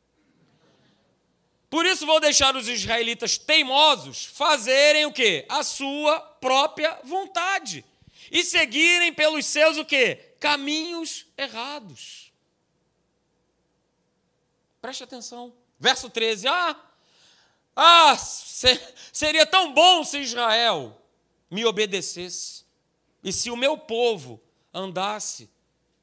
Por 1.70 1.86
isso 1.86 2.04
vou 2.04 2.20
deixar 2.20 2.54
os 2.54 2.68
israelitas 2.68 3.38
teimosos 3.38 4.26
fazerem 4.26 5.06
o 5.06 5.12
quê? 5.12 5.46
A 5.48 5.64
sua 5.64 6.20
própria 6.20 7.00
vontade. 7.02 7.82
E 8.30 8.44
seguirem 8.44 9.10
pelos 9.10 9.46
seus 9.46 9.78
o 9.78 9.86
quê? 9.86 10.34
Caminhos 10.38 11.24
errados. 11.34 12.30
Preste 14.82 15.02
atenção. 15.02 15.54
Verso 15.80 16.10
13. 16.10 16.46
Ah, 16.46 16.85
ah, 17.76 18.16
seria 18.16 19.44
tão 19.44 19.74
bom 19.74 20.02
se 20.02 20.18
Israel 20.18 20.98
me 21.50 21.64
obedecesse 21.66 22.64
e 23.22 23.30
se 23.30 23.50
o 23.50 23.56
meu 23.56 23.76
povo 23.76 24.40
andasse 24.72 25.50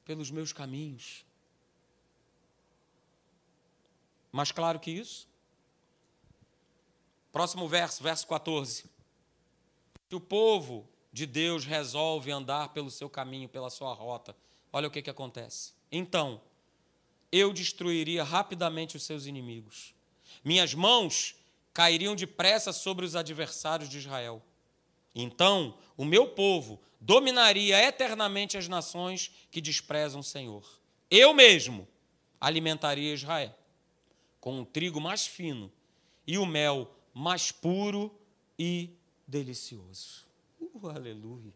pelos 0.05 0.29
meus 0.29 0.53
caminhos. 0.53 1.25
Mais 4.31 4.51
claro 4.51 4.79
que 4.79 4.91
isso? 4.91 5.27
Próximo 7.31 7.67
verso, 7.67 8.03
verso 8.03 8.27
14. 8.27 8.85
Se 10.09 10.15
o 10.15 10.19
povo 10.19 10.87
de 11.11 11.25
Deus 11.25 11.65
resolve 11.65 12.31
andar 12.31 12.69
pelo 12.69 12.91
seu 12.91 13.09
caminho, 13.09 13.49
pela 13.49 13.69
sua 13.69 13.93
rota, 13.93 14.35
olha 14.71 14.87
o 14.87 14.91
que, 14.91 15.01
que 15.01 15.09
acontece. 15.09 15.73
Então, 15.91 16.41
eu 17.31 17.51
destruiria 17.51 18.23
rapidamente 18.23 18.97
os 18.97 19.03
seus 19.03 19.25
inimigos. 19.25 19.95
Minhas 20.43 20.73
mãos 20.73 21.35
cairiam 21.73 22.15
depressa 22.15 22.71
sobre 22.71 23.05
os 23.05 23.15
adversários 23.15 23.89
de 23.89 23.97
Israel. 23.97 24.41
Então, 25.15 25.77
o 25.97 26.05
meu 26.05 26.27
povo 26.27 26.79
dominaria 26.99 27.81
eternamente 27.83 28.57
as 28.57 28.67
nações 28.67 29.31
que 29.51 29.59
desprezam 29.59 30.21
o 30.21 30.23
Senhor. 30.23 30.63
Eu 31.09 31.33
mesmo 31.33 31.87
alimentaria 32.39 33.13
Israel 33.13 33.57
com 34.39 34.61
o 34.61 34.65
trigo 34.65 34.99
mais 34.99 35.25
fino 35.25 35.71
e 36.27 36.37
o 36.37 36.45
mel 36.45 36.93
mais 37.13 37.51
puro 37.51 38.13
e 38.57 38.89
delicioso. 39.27 40.25
Uh, 40.59 40.89
aleluia. 40.89 41.53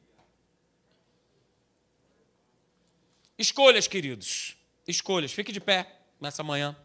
Escolhas, 3.38 3.88
queridos. 3.88 4.58
Escolhas. 4.88 5.32
Fique 5.32 5.52
de 5.52 5.60
pé 5.60 6.00
nessa 6.20 6.44
manhã. 6.44 6.76